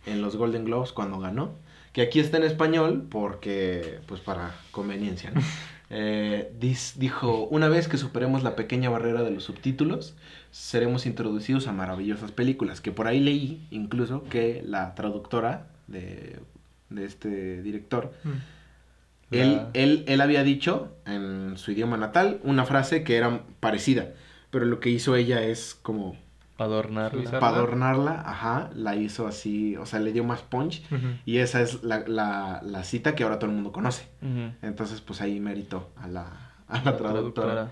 en 0.06 0.22
los 0.22 0.36
Golden 0.36 0.66
Globes 0.66 0.92
cuando 0.92 1.20
ganó. 1.20 1.52
Que 1.94 2.02
aquí 2.02 2.20
está 2.20 2.38
en 2.38 2.44
español 2.44 3.08
porque, 3.10 4.00
pues 4.06 4.20
para 4.20 4.54
conveniencia, 4.72 5.32
¿no? 5.32 5.42
eh, 5.90 6.52
dijo, 6.98 7.48
una 7.50 7.70
vez 7.70 7.88
que 7.88 7.98
superemos 7.98 8.44
la 8.44 8.56
pequeña 8.56 8.90
barrera 8.90 9.24
de 9.24 9.32
los 9.32 9.46
subtítulos, 9.46 10.14
seremos 10.52 11.06
introducidos 11.06 11.68
a 11.68 11.72
maravillosas 11.72 12.32
películas. 12.32 12.82
Que 12.82 12.92
por 12.92 13.08
ahí 13.08 13.22
leí 13.22 13.66
incluso 13.72 14.24
que 14.24 14.62
la 14.66 14.94
traductora 14.94 15.68
de, 15.88 16.40
de 16.90 17.06
este 17.06 17.62
director, 17.62 18.14
mm. 18.24 18.55
Él, 19.32 19.62
él, 19.74 20.04
él 20.08 20.22
había 20.22 20.44
dicho 20.44 20.96
en 21.06 21.58
su 21.58 21.72
idioma 21.72 21.98
natal 21.98 22.40
una 22.44 22.66
frase 22.66 23.04
que 23.04 23.18
era 23.18 23.42
parecida, 23.60 24.14
pero 24.52 24.66
lo 24.66 24.80
que 24.80 24.90
hizo 24.90 25.16
ella 25.16 25.42
es 25.42 25.76
como 25.76 26.16
para 26.58 26.70
adornarla. 26.70 27.32
Para 27.32 27.48
adornarla, 27.48 28.24
ajá, 28.26 28.70
la 28.74 28.96
hizo 28.96 29.28
así, 29.28 29.76
o 29.76 29.86
sea, 29.86 30.00
le 30.00 30.14
dio 30.14 30.24
más 30.24 30.42
punch. 30.42 30.84
Y 31.26 31.40
esa 31.40 31.62
es 31.62 31.84
la, 31.84 32.06
la, 32.08 32.62
la, 32.64 32.84
cita 32.86 33.14
que 33.14 33.24
ahora 33.24 33.40
todo 33.40 33.50
el 33.50 33.56
mundo 33.56 33.74
conoce. 33.74 34.08
Entonces, 34.62 35.02
pues 35.02 35.20
ahí 35.22 35.40
mérito 35.42 35.90
a 35.98 36.08
la, 36.08 36.54
a 36.70 36.82
la, 36.82 36.96
traductora. 36.96 37.72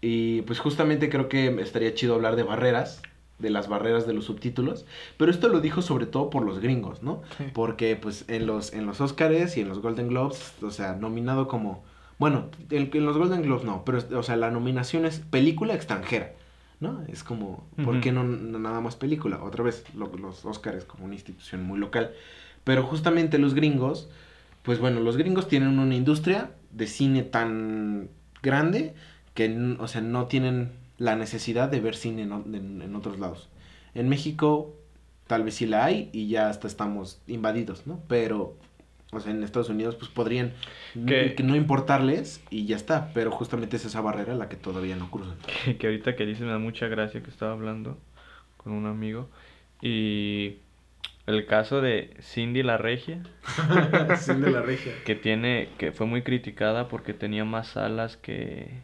Y 0.00 0.42
pues 0.42 0.58
justamente 0.58 1.08
creo 1.10 1.28
que 1.28 1.46
estaría 1.62 1.94
chido 1.94 2.14
hablar 2.14 2.34
de 2.34 2.42
barreras, 2.42 3.02
de 3.44 3.50
las 3.50 3.68
barreras 3.68 4.06
de 4.06 4.14
los 4.14 4.24
subtítulos. 4.24 4.86
Pero 5.16 5.30
esto 5.30 5.48
lo 5.48 5.60
dijo 5.60 5.82
sobre 5.82 6.06
todo 6.06 6.30
por 6.30 6.44
los 6.44 6.58
gringos, 6.58 7.04
¿no? 7.04 7.22
Porque 7.52 7.94
pues 7.94 8.24
en 8.26 8.46
los, 8.46 8.72
en 8.72 8.86
los 8.86 9.00
Oscars 9.00 9.56
y 9.56 9.60
en 9.60 9.68
los 9.68 9.78
Golden 9.78 10.08
Globes, 10.08 10.54
o 10.62 10.70
sea, 10.70 10.94
nominado 10.94 11.46
como... 11.46 11.84
Bueno, 12.18 12.48
en, 12.70 12.90
en 12.92 13.06
los 13.06 13.16
Golden 13.16 13.42
Globes 13.42 13.64
no, 13.64 13.84
pero, 13.84 13.98
o 14.18 14.22
sea, 14.22 14.36
la 14.36 14.50
nominación 14.50 15.06
es 15.06 15.20
película 15.20 15.74
extranjera. 15.74 16.32
¿no? 16.80 17.02
Es 17.08 17.24
como, 17.24 17.66
¿por 17.84 18.00
qué 18.00 18.12
no, 18.12 18.24
nada 18.24 18.80
más 18.80 18.96
película? 18.96 19.42
Otra 19.42 19.64
vez, 19.64 19.84
los 19.94 20.44
Oscars 20.44 20.84
como 20.84 21.04
una 21.04 21.14
institución 21.14 21.64
muy 21.64 21.78
local. 21.78 22.12
Pero 22.64 22.82
justamente 22.82 23.38
los 23.38 23.54
gringos, 23.54 24.08
pues 24.62 24.78
bueno, 24.78 25.00
los 25.00 25.16
gringos 25.16 25.48
tienen 25.48 25.78
una 25.78 25.94
industria 25.94 26.50
de 26.72 26.86
cine 26.86 27.22
tan 27.22 28.08
grande 28.42 28.94
que, 29.34 29.76
o 29.78 29.88
sea, 29.88 30.00
no 30.00 30.26
tienen 30.26 30.72
la 30.98 31.16
necesidad 31.16 31.68
de 31.68 31.80
ver 31.80 31.96
cine 31.96 32.22
en, 32.22 32.82
en 32.82 32.96
otros 32.96 33.18
lados. 33.18 33.48
En 33.94 34.08
México 34.08 34.74
tal 35.26 35.42
vez 35.42 35.54
sí 35.54 35.66
la 35.66 35.84
hay 35.84 36.10
y 36.12 36.28
ya 36.28 36.48
hasta 36.48 36.66
estamos 36.66 37.20
invadidos, 37.26 37.86
¿no? 37.86 38.00
Pero 38.08 38.56
o 39.14 39.20
sea, 39.20 39.32
en 39.32 39.42
Estados 39.42 39.68
Unidos, 39.68 39.94
pues 39.94 40.10
podrían 40.10 40.52
que, 41.06 41.36
no 41.44 41.54
importarles 41.54 42.42
y 42.50 42.66
ya 42.66 42.76
está. 42.76 43.10
Pero 43.14 43.30
justamente 43.30 43.76
es 43.76 43.84
esa 43.84 44.00
barrera 44.00 44.34
la 44.34 44.48
que 44.48 44.56
todavía 44.56 44.96
no 44.96 45.10
cruzan. 45.10 45.36
Que, 45.78 45.86
ahorita 45.86 46.16
que 46.16 46.26
dices 46.26 46.42
me 46.44 46.50
da 46.50 46.58
mucha 46.58 46.88
gracia 46.88 47.22
que 47.22 47.30
estaba 47.30 47.52
hablando 47.52 47.96
con 48.56 48.72
un 48.72 48.86
amigo. 48.86 49.28
Y 49.80 50.56
el 51.26 51.46
caso 51.46 51.80
de 51.80 52.16
Cindy 52.20 52.62
la 52.62 52.76
Regia. 52.76 53.22
Cindy 54.18 54.50
la 54.50 54.62
Regia. 54.62 54.92
Que 55.04 55.14
tiene, 55.14 55.68
que 55.78 55.92
fue 55.92 56.06
muy 56.06 56.22
criticada 56.22 56.88
porque 56.88 57.14
tenía 57.14 57.44
más 57.44 57.68
salas 57.68 58.16
que, 58.16 58.80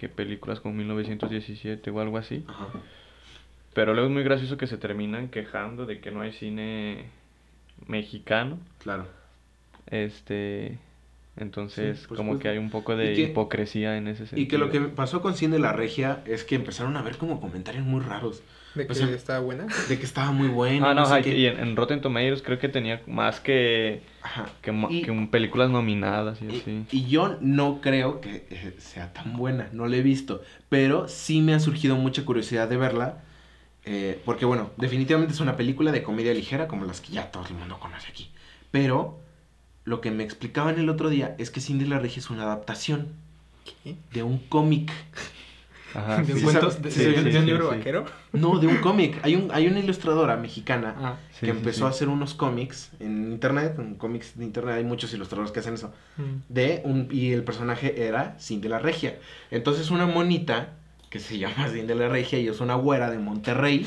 que 0.00 0.08
películas 0.08 0.60
como 0.60 0.76
1917 0.76 1.90
o 1.90 2.00
algo 2.00 2.16
así. 2.16 2.42
Pero 3.74 3.92
luego 3.92 4.08
es 4.08 4.14
muy 4.14 4.22
gracioso 4.22 4.56
que 4.56 4.66
se 4.66 4.78
terminan 4.78 5.28
quejando 5.28 5.84
de 5.84 6.00
que 6.00 6.10
no 6.10 6.22
hay 6.22 6.32
cine 6.32 7.04
mexicano. 7.86 8.58
Claro. 8.78 9.06
Este, 9.88 10.78
entonces 11.36 12.06
como 12.06 12.38
que 12.38 12.48
hay 12.48 12.56
un 12.56 12.70
poco 12.70 12.96
de 12.96 13.12
hipocresía 13.12 13.98
en 13.98 14.08
ese 14.08 14.26
sentido. 14.26 14.40
Y 14.40 14.48
que 14.48 14.56
lo 14.56 14.70
que 14.70 14.80
pasó 14.80 15.20
con 15.20 15.34
Cine 15.34 15.58
La 15.58 15.74
Regia 15.74 16.22
es 16.24 16.44
que 16.44 16.54
empezaron 16.54 16.96
a 16.96 17.02
ver 17.02 17.18
como 17.18 17.38
comentarios 17.38 17.84
muy 17.84 18.00
raros. 18.00 18.42
¿De 18.74 18.86
que 18.86 18.92
estaba 19.14 19.40
buena? 19.40 19.66
De 19.88 19.98
que 19.98 20.04
estaba 20.04 20.30
muy 20.30 20.48
buena. 20.48 20.90
Ah, 20.90 20.94
no, 20.94 21.18
y 21.18 21.46
en, 21.46 21.74
Rotten 21.76 22.00
Tomatoes 22.00 22.42
creo 22.42 22.58
que 22.58 22.68
tenía 22.68 23.02
más 23.06 23.40
que, 23.40 24.02
que, 24.62 25.28
películas 25.30 25.70
nominadas 25.70 26.40
y, 26.40 26.48
así. 26.48 26.84
Y 26.92 27.06
yo 27.06 27.36
no 27.40 27.80
creo 27.80 28.20
que 28.20 28.46
eh, 28.50 28.74
sea 28.78 29.12
tan 29.12 29.36
buena, 29.36 29.68
no 29.72 29.86
la 29.86 29.96
he 29.96 30.02
visto, 30.02 30.42
pero 30.68 31.08
sí 31.08 31.40
me 31.40 31.54
ha 31.54 31.60
surgido 31.60 31.96
mucha 31.96 32.24
curiosidad 32.24 32.68
de 32.68 32.76
verla 32.76 33.22
eh, 33.84 34.20
porque 34.24 34.44
bueno, 34.44 34.70
definitivamente 34.76 35.32
es 35.32 35.40
una 35.40 35.56
película 35.56 35.92
de 35.92 36.02
comedia 36.02 36.34
ligera 36.34 36.68
como 36.68 36.84
las 36.84 37.00
que 37.00 37.12
ya 37.12 37.30
todo 37.30 37.46
el 37.46 37.54
mundo 37.54 37.78
conoce 37.80 38.08
aquí. 38.08 38.30
Pero 38.70 39.20
lo 39.84 40.00
que 40.00 40.10
me 40.10 40.22
explicaban 40.22 40.78
el 40.78 40.88
otro 40.88 41.08
día 41.08 41.34
es 41.38 41.50
que 41.50 41.60
Cindy 41.60 41.86
la 41.86 41.98
Regia 41.98 42.20
es 42.20 42.30
una 42.30 42.42
adaptación 42.42 43.08
de 44.12 44.22
un 44.22 44.38
cómic. 44.38 44.92
¿De 46.24 46.34
un 46.34 46.40
cuento? 46.42 46.70
¿De, 46.70 47.38
un 47.38 47.46
libro 47.46 47.68
vaquero? 47.68 48.04
No, 48.32 48.58
de 48.58 48.66
un 48.66 48.76
cómic. 48.78 49.18
Hay, 49.22 49.34
un, 49.34 49.50
hay 49.52 49.66
una 49.66 49.80
ilustradora 49.80 50.36
mexicana 50.36 50.94
ah, 50.98 51.16
que 51.40 51.50
empezó 51.50 51.86
a 51.86 51.90
hacer 51.90 52.08
unos 52.08 52.34
cómics 52.34 52.90
en 53.00 53.32
internet. 53.32 53.74
En 53.78 53.94
cómics 53.94 54.38
de 54.38 54.44
internet 54.44 54.76
hay 54.76 54.84
muchos 54.84 55.12
ilustradores 55.14 55.52
que 55.52 55.60
hacen 55.60 55.74
eso. 55.74 55.92
Mm. 56.16 56.52
De 56.52 56.82
un, 56.84 57.08
y 57.10 57.32
el 57.32 57.44
personaje 57.44 58.06
era 58.06 58.36
Cindy 58.38 58.68
la 58.68 58.78
Regia. 58.78 59.18
Entonces 59.50 59.90
una 59.90 60.06
monita 60.06 60.74
que 61.10 61.18
se 61.18 61.38
llama 61.38 61.68
de 61.68 61.94
la 61.94 62.08
Regia 62.08 62.38
y 62.38 62.48
es 62.48 62.60
una 62.60 62.76
güera 62.76 63.10
de 63.10 63.18
Monterrey, 63.18 63.84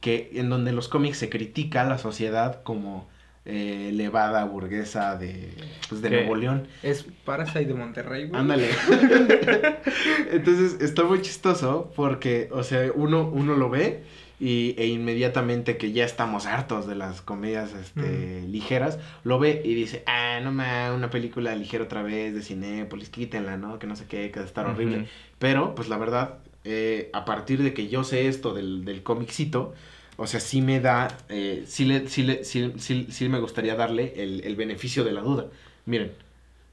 que 0.00 0.30
en 0.34 0.50
donde 0.50 0.70
en 0.70 0.76
los 0.76 0.88
cómics 0.88 1.16
se 1.16 1.30
critica 1.30 1.82
a 1.82 1.84
la 1.84 1.98
sociedad 1.98 2.62
como 2.62 3.08
eh, 3.44 3.88
elevada, 3.88 4.44
burguesa 4.44 5.16
de, 5.16 5.50
pues, 5.88 6.00
de 6.00 6.10
Nuevo 6.10 6.36
León. 6.36 6.68
Es 6.82 7.04
Parasite 7.24 7.64
de 7.64 7.74
Monterrey, 7.74 8.26
güey. 8.28 8.40
Ándale. 8.40 8.68
Entonces 10.30 10.80
está 10.80 11.02
muy 11.04 11.22
chistoso 11.22 11.92
porque, 11.96 12.48
o 12.52 12.62
sea, 12.62 12.92
uno, 12.94 13.28
uno 13.28 13.56
lo 13.56 13.68
ve 13.68 14.04
y, 14.38 14.76
e 14.78 14.86
inmediatamente 14.86 15.76
que 15.76 15.90
ya 15.90 16.04
estamos 16.04 16.46
hartos 16.46 16.86
de 16.86 16.94
las 16.94 17.20
comedias 17.20 17.72
este, 17.74 18.42
ligeras, 18.42 19.00
lo 19.24 19.40
ve 19.40 19.60
y 19.64 19.74
dice, 19.74 20.04
ah, 20.06 20.38
no 20.42 20.52
mames, 20.52 20.96
una 20.96 21.10
película 21.10 21.54
ligera 21.56 21.84
otra 21.84 22.02
vez 22.02 22.34
de 22.34 22.42
Cinépolis, 22.42 23.08
quítenla, 23.08 23.56
¿no? 23.56 23.80
Que 23.80 23.88
no 23.88 23.96
sé 23.96 24.06
qué, 24.06 24.30
que 24.30 24.38
va 24.38 24.44
a 24.44 24.48
estar 24.48 24.66
horrible. 24.66 25.08
Pero, 25.40 25.74
pues 25.74 25.88
la 25.88 25.98
verdad, 25.98 26.38
eh, 26.62 27.10
a 27.12 27.24
partir 27.24 27.62
de 27.62 27.74
que 27.74 27.88
yo 27.88 28.04
sé 28.04 28.28
esto 28.28 28.54
del, 28.54 28.84
del 28.84 29.02
cómicito, 29.02 29.74
o 30.16 30.26
sea, 30.26 30.40
sí 30.40 30.60
me 30.60 30.80
da, 30.80 31.16
eh, 31.28 31.64
sí, 31.66 31.84
le, 31.84 32.08
sí, 32.08 32.22
le, 32.22 32.44
sí, 32.44 32.72
sí, 32.78 33.28
me 33.28 33.40
gustaría 33.40 33.74
darle 33.74 34.12
el, 34.16 34.42
el, 34.44 34.56
beneficio 34.56 35.04
de 35.04 35.12
la 35.12 35.22
duda. 35.22 35.46
Miren. 35.86 36.12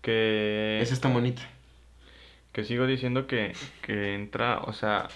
Que... 0.01 0.79
Es 0.81 0.91
esta 0.91 1.09
bonita. 1.09 1.41
Que 2.51 2.63
sigo 2.63 2.85
diciendo 2.87 3.27
que, 3.27 3.53
que 3.81 4.15
entra, 4.15 4.59
o 4.59 4.73
sea, 4.73 5.07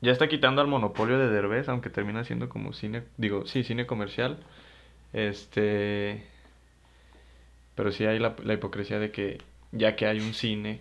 ya 0.00 0.12
está 0.12 0.28
quitando 0.28 0.60
al 0.60 0.66
monopolio 0.66 1.18
de 1.18 1.28
Derbez, 1.28 1.68
aunque 1.68 1.90
termina 1.90 2.24
siendo 2.24 2.48
como 2.48 2.72
cine, 2.72 3.04
digo, 3.16 3.46
sí, 3.46 3.64
cine 3.64 3.86
comercial. 3.86 4.38
Este. 5.12 6.26
Pero 7.74 7.92
sí 7.92 8.04
hay 8.04 8.18
la, 8.18 8.36
la 8.44 8.54
hipocresía 8.54 8.98
de 8.98 9.12
que 9.12 9.38
ya 9.72 9.96
que 9.96 10.06
hay 10.06 10.20
un 10.20 10.34
cine 10.34 10.80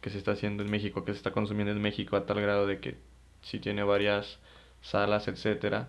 que 0.00 0.10
se 0.10 0.18
está 0.18 0.32
haciendo 0.32 0.62
en 0.62 0.70
México, 0.70 1.04
que 1.04 1.12
se 1.12 1.18
está 1.18 1.32
consumiendo 1.32 1.72
en 1.72 1.80
México 1.82 2.16
a 2.16 2.26
tal 2.26 2.40
grado 2.40 2.66
de 2.66 2.78
que 2.80 2.96
si 3.44 3.60
tiene 3.60 3.84
varias 3.84 4.38
salas, 4.82 5.28
etcétera, 5.28 5.88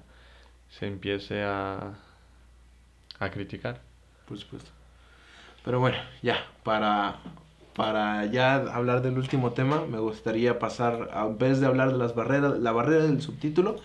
se 0.69 0.87
empiece 0.87 1.43
a, 1.43 1.93
a 3.19 3.29
criticar. 3.31 3.81
Por 4.27 4.37
supuesto. 4.37 4.69
Pero 5.63 5.79
bueno, 5.79 5.97
ya, 6.21 6.45
para, 6.63 7.15
para 7.75 8.25
ya 8.25 8.55
hablar 8.55 9.01
del 9.01 9.17
último 9.17 9.53
tema, 9.53 9.85
me 9.85 9.99
gustaría 9.99 10.59
pasar, 10.59 11.09
a 11.13 11.25
vez 11.27 11.59
de 11.59 11.65
hablar 11.65 11.91
de 11.91 11.97
las 11.97 12.13
barreras, 12.13 12.59
la 12.59 12.71
barrera 12.71 13.03
del 13.05 13.21
subtítulo, 13.21 13.77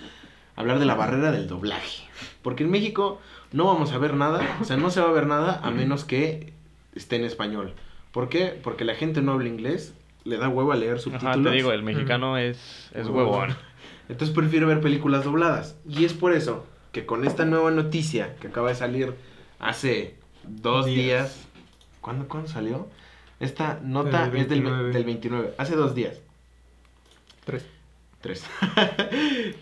hablar 0.57 0.79
de 0.79 0.87
la 0.87 0.95
barrera 0.95 1.31
del 1.33 1.49
doblaje. 1.49 2.05
Porque 2.43 2.65
en 2.65 2.71
México 2.71 3.21
no 3.53 3.65
vamos 3.67 3.93
a 3.93 3.99
ver 3.99 4.15
nada, 4.15 4.59
o 4.61 4.65
sea, 4.65 4.77
no 4.77 4.91
se 4.91 5.01
va 5.01 5.09
a 5.09 5.13
ver 5.13 5.27
nada 5.27 5.61
a 5.63 5.71
menos 5.71 6.05
que 6.05 6.53
esté 6.95 7.17
en 7.17 7.25
español. 7.25 7.75
¿Por 8.13 8.29
qué? 8.29 8.59
Porque 8.63 8.85
la 8.85 8.95
gente 8.95 9.23
no 9.23 9.33
habla 9.33 9.49
inglés, 9.49 9.95
le 10.25 10.37
da 10.39 10.49
huevo 10.49 10.73
a 10.73 10.77
leer 10.77 10.99
subtítulos. 10.99 11.37
Ajá, 11.37 11.43
te 11.43 11.51
digo, 11.51 11.73
el 11.73 11.83
mexicano 11.83 12.37
es, 12.37 12.91
es 12.95 13.07
huevón. 13.07 13.55
Entonces 14.09 14.35
prefiero 14.35 14.67
ver 14.67 14.81
películas 14.81 15.25
dobladas. 15.25 15.77
Y 15.89 16.05
es 16.05 16.13
por 16.13 16.33
eso 16.33 16.67
que 16.93 17.07
con 17.07 17.25
esta 17.25 17.45
nueva 17.45 17.71
noticia 17.71 18.37
que 18.37 18.49
acaba 18.49 18.69
de 18.69 18.75
salir 18.75 19.15
hace 19.59 20.17
dos 20.45 20.87
días, 20.87 21.47
¿cuándo, 22.01 22.29
¿cuándo 22.29 22.49
salió? 22.49 22.89
Esta 23.39 23.81
nota 23.83 24.27
es 24.27 24.49
del, 24.49 24.93
del 24.93 25.05
29, 25.05 25.55
hace 25.57 25.77
dos 25.77 25.95
días. 25.95 26.21
Tres. 27.45 27.67
Tres. 28.21 28.45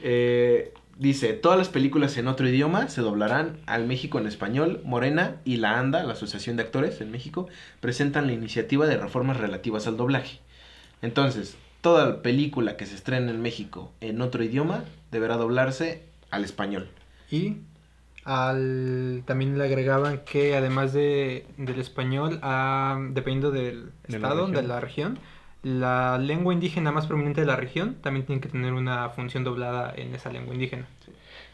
eh, 0.03 0.73
Dice, 0.99 1.33
todas 1.33 1.57
las 1.57 1.69
películas 1.69 2.17
en 2.17 2.27
otro 2.27 2.49
idioma 2.49 2.89
se 2.89 3.03
doblarán 3.03 3.61
al 3.67 3.87
México 3.87 4.19
en 4.19 4.27
español. 4.27 4.81
Morena 4.85 5.37
y 5.45 5.59
la 5.59 5.79
ANDA, 5.79 6.03
la 6.03 6.15
Asociación 6.15 6.57
de 6.57 6.65
Actores 6.65 7.01
en 7.01 7.13
México, 7.13 7.47
presentan 7.79 8.27
la 8.27 8.33
iniciativa 8.33 8.85
de 8.85 8.97
reformas 8.97 9.37
relativas 9.37 9.87
al 9.87 9.97
doblaje. 9.97 10.41
Entonces, 11.03 11.57
toda 11.81 12.23
película 12.23 12.77
que 12.77 12.87
se 12.87 12.95
estrene 12.95 13.31
en 13.31 13.41
México 13.41 13.93
en 14.01 14.21
otro 14.21 14.43
idioma 14.43 14.85
deberá 15.11 15.37
doblarse 15.37 16.03
al 16.31 16.45
español. 16.45 16.89
Y 17.31 17.57
al, 18.25 19.23
también 19.27 19.57
le 19.57 19.65
agregaban 19.65 20.21
que 20.25 20.57
además 20.57 20.93
de, 20.93 21.47
del 21.57 21.81
español, 21.81 22.39
ah, 22.43 22.99
dependiendo 23.11 23.51
del 23.51 23.93
estado, 24.07 24.49
de 24.49 24.63
la 24.63 24.81
región, 24.81 25.19
la 25.63 26.19
lengua 26.19 26.53
indígena 26.53 26.93
más 26.93 27.07
prominente 27.07 27.41
de 27.41 27.47
la 27.47 27.57
región 27.57 27.95
también 27.97 28.27
tiene 28.27 28.41
que 28.41 28.49
tener 28.49 28.73
una 28.73 29.09
función 29.11 29.45
doblada 29.45 29.93
en 29.97 30.15
esa 30.15 30.31
lengua 30.31 30.55
indígena. 30.55 30.87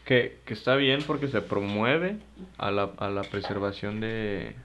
Que, 0.05 0.37
que, 0.45 0.53
está 0.53 0.75
bien 0.75 1.01
porque 1.07 1.27
se 1.27 1.41
promueve 1.41 2.17
a 2.57 2.69
la, 2.69 2.91
a 2.97 3.09
la 3.09 3.23
preservación 3.23 3.99
de 3.99 4.55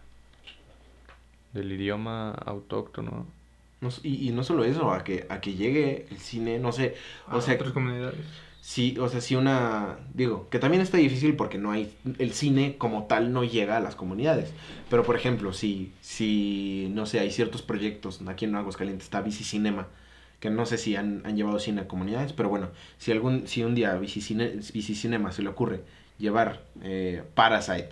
del 1.53 1.73
idioma 1.73 2.33
autóctono. 2.33 3.27
Y, 4.03 4.29
y, 4.29 4.33
no 4.33 4.45
solo 4.45 4.65
eso, 4.65 4.93
a 4.93 5.05
que, 5.05 5.27
a 5.29 5.41
que 5.41 5.55
llegue 5.55 6.07
el 6.11 6.19
cine, 6.19 6.59
no 6.59 6.73
sé, 6.73 6.95
o 7.31 7.41
sea, 7.41 7.55
otras 7.55 7.73
comunidades 7.73 8.17
sí, 8.61 8.97
o 9.01 9.09
sea, 9.09 9.21
sí 9.21 9.37
una, 9.37 9.99
digo, 10.15 10.49
que 10.51 10.59
también 10.59 10.83
está 10.83 10.99
difícil 10.99 11.37
porque 11.37 11.59
no 11.59 11.73
hay, 11.73 11.95
el 12.19 12.33
cine 12.33 12.77
como 12.79 13.05
tal 13.07 13.33
no 13.33 13.45
llega 13.45 13.77
a 13.77 13.81
las 13.81 13.97
comunidades. 13.97 14.53
Pero, 14.89 15.03
por 15.05 15.17
ejemplo, 15.17 15.53
si, 15.53 15.93
si 16.01 16.89
no 16.93 17.07
sé, 17.07 17.21
hay 17.21 17.31
ciertos 17.31 17.63
proyectos, 17.63 18.21
aquí 18.27 18.45
en 18.45 18.55
Aguascalientes 18.55 19.05
está 19.07 19.21
Bici 19.23 19.45
Cinema, 19.45 19.89
que 20.41 20.51
no 20.51 20.67
sé 20.67 20.79
si 20.79 20.97
han, 20.97 21.23
han 21.25 21.37
llevado 21.37 21.59
cine 21.59 21.83
a 21.83 21.89
comunidades, 21.89 22.33
pero 22.33 22.49
bueno, 22.49 22.71
si 22.99 23.13
algún, 23.13 23.47
si 23.47 23.63
un 23.65 23.75
día 23.75 23.95
Bici, 23.97 24.21
Cinema 24.23 25.33
se 25.33 25.43
le 25.43 25.49
ocurre 25.49 25.83
llevar 26.19 26.63
eh, 26.83 27.23
Parasite 27.35 27.91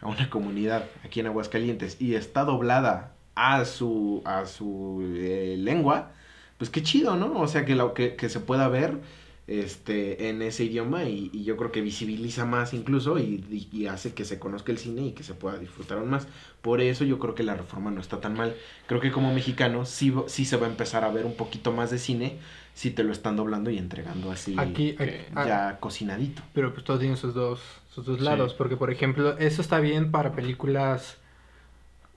a 0.00 0.08
una 0.08 0.30
comunidad 0.30 0.86
aquí 1.04 1.20
en 1.20 1.26
Aguascalientes 1.26 2.00
y 2.00 2.14
está 2.14 2.44
doblada 2.44 3.13
a 3.34 3.64
su, 3.64 4.22
a 4.24 4.46
su 4.46 5.02
eh, 5.16 5.56
lengua, 5.58 6.12
pues 6.58 6.70
qué 6.70 6.82
chido, 6.82 7.16
¿no? 7.16 7.40
O 7.40 7.48
sea, 7.48 7.64
que, 7.64 7.74
lo, 7.74 7.94
que, 7.94 8.16
que 8.16 8.28
se 8.28 8.40
pueda 8.40 8.68
ver 8.68 8.98
este, 9.46 10.30
en 10.30 10.40
ese 10.40 10.64
idioma 10.64 11.04
y, 11.04 11.44
yo 11.44 11.58
creo 11.58 11.70
que 11.70 11.82
visibiliza 11.82 12.46
más 12.46 12.72
incluso 12.72 13.18
y, 13.18 13.86
hace 13.86 14.14
que 14.14 14.24
se 14.24 14.38
conozca 14.38 14.72
el 14.72 14.78
cine 14.78 15.02
y 15.02 15.12
que 15.12 15.22
se 15.22 15.34
pueda 15.34 15.58
disfrutar 15.58 15.98
aún 15.98 16.08
más. 16.08 16.26
Por 16.62 16.80
eso 16.80 17.04
yo 17.04 17.18
creo 17.18 17.34
que 17.34 17.42
la 17.42 17.54
reforma 17.54 17.90
no 17.90 18.00
está 18.00 18.20
tan 18.20 18.34
mal. 18.34 18.54
Creo 18.86 19.00
que 19.00 19.12
como 19.12 19.34
mexicano 19.34 19.84
sí, 19.84 20.14
sí 20.26 20.46
se 20.46 20.56
va 20.56 20.66
a 20.66 20.70
empezar 20.70 21.04
a 21.04 21.10
ver 21.10 21.26
un 21.26 21.34
poquito 21.34 21.72
más 21.72 21.90
de 21.90 21.98
cine 21.98 22.38
si 22.72 22.90
te 22.90 23.04
lo 23.04 23.12
están 23.12 23.36
doblando 23.36 23.70
y 23.70 23.78
entregando 23.78 24.32
así 24.32 24.56
aquí, 24.58 24.96
ah, 25.34 25.46
ya 25.46 25.78
cocinadito. 25.78 26.42
Pero 26.54 26.72
pues 26.72 26.84
todo 26.84 26.98
tiene 26.98 27.16
sus 27.16 27.34
dos, 27.34 27.60
sus 27.94 28.06
dos 28.06 28.20
lados, 28.20 28.54
porque 28.54 28.76
por 28.76 28.90
ejemplo 28.90 29.36
eso 29.38 29.60
está 29.60 29.80
bien 29.80 30.10
para 30.10 30.32
películas... 30.32 31.18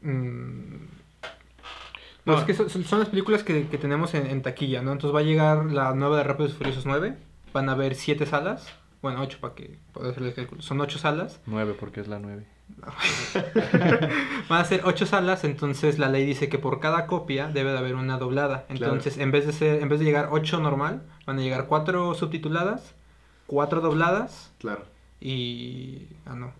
Mmm, 0.01 0.97
no, 2.27 2.37
es 2.39 2.43
que 2.43 2.53
son, 2.53 2.99
las 2.99 3.09
películas 3.09 3.43
que, 3.43 3.63
tenemos 3.63 4.13
en, 4.13 4.41
taquilla, 4.41 4.81
¿no? 4.81 4.91
Entonces 4.91 5.15
va 5.15 5.21
a 5.21 5.23
llegar 5.23 5.65
la 5.65 5.93
nueva 5.93 6.17
de 6.17 6.23
Rápidos 6.23 6.51
y 6.51 6.55
Furiosos 6.55 6.85
9. 6.85 7.17
Van 7.53 7.69
a 7.69 7.71
haber 7.71 7.95
siete 7.95 8.25
salas. 8.25 8.67
Bueno, 9.01 9.21
ocho 9.21 9.37
para 9.39 9.55
que 9.55 9.79
pueda 9.93 10.09
hacer 10.09 10.23
el 10.23 10.33
cálculo. 10.33 10.61
Son 10.61 10.81
ocho 10.81 10.99
salas. 10.99 11.39
Nueve 11.45 11.73
porque 11.79 12.01
es 12.01 12.07
la 12.07 12.19
nueve. 12.19 12.45
Van 14.49 14.61
a 14.61 14.65
ser 14.65 14.81
ocho 14.83 15.05
salas, 15.05 15.45
entonces 15.45 15.99
la 15.99 16.09
ley 16.09 16.25
dice 16.25 16.49
que 16.49 16.59
por 16.59 16.81
cada 16.81 17.07
copia 17.07 17.47
debe 17.47 17.71
de 17.71 17.77
haber 17.77 17.95
una 17.95 18.17
doblada. 18.17 18.65
Entonces, 18.67 19.17
en 19.17 19.31
vez 19.31 19.47
de 19.47 19.53
ser, 19.53 19.81
en 19.81 19.87
vez 19.87 19.99
de 19.99 20.05
llegar 20.05 20.29
ocho 20.31 20.59
normal, 20.59 21.03
van 21.25 21.39
a 21.39 21.41
llegar 21.41 21.67
cuatro 21.67 22.13
subtituladas, 22.13 22.93
cuatro 23.45 23.79
dobladas. 23.79 24.51
Claro. 24.57 24.83
Y. 25.21 26.07
Ah, 26.25 26.35
no. 26.35 26.51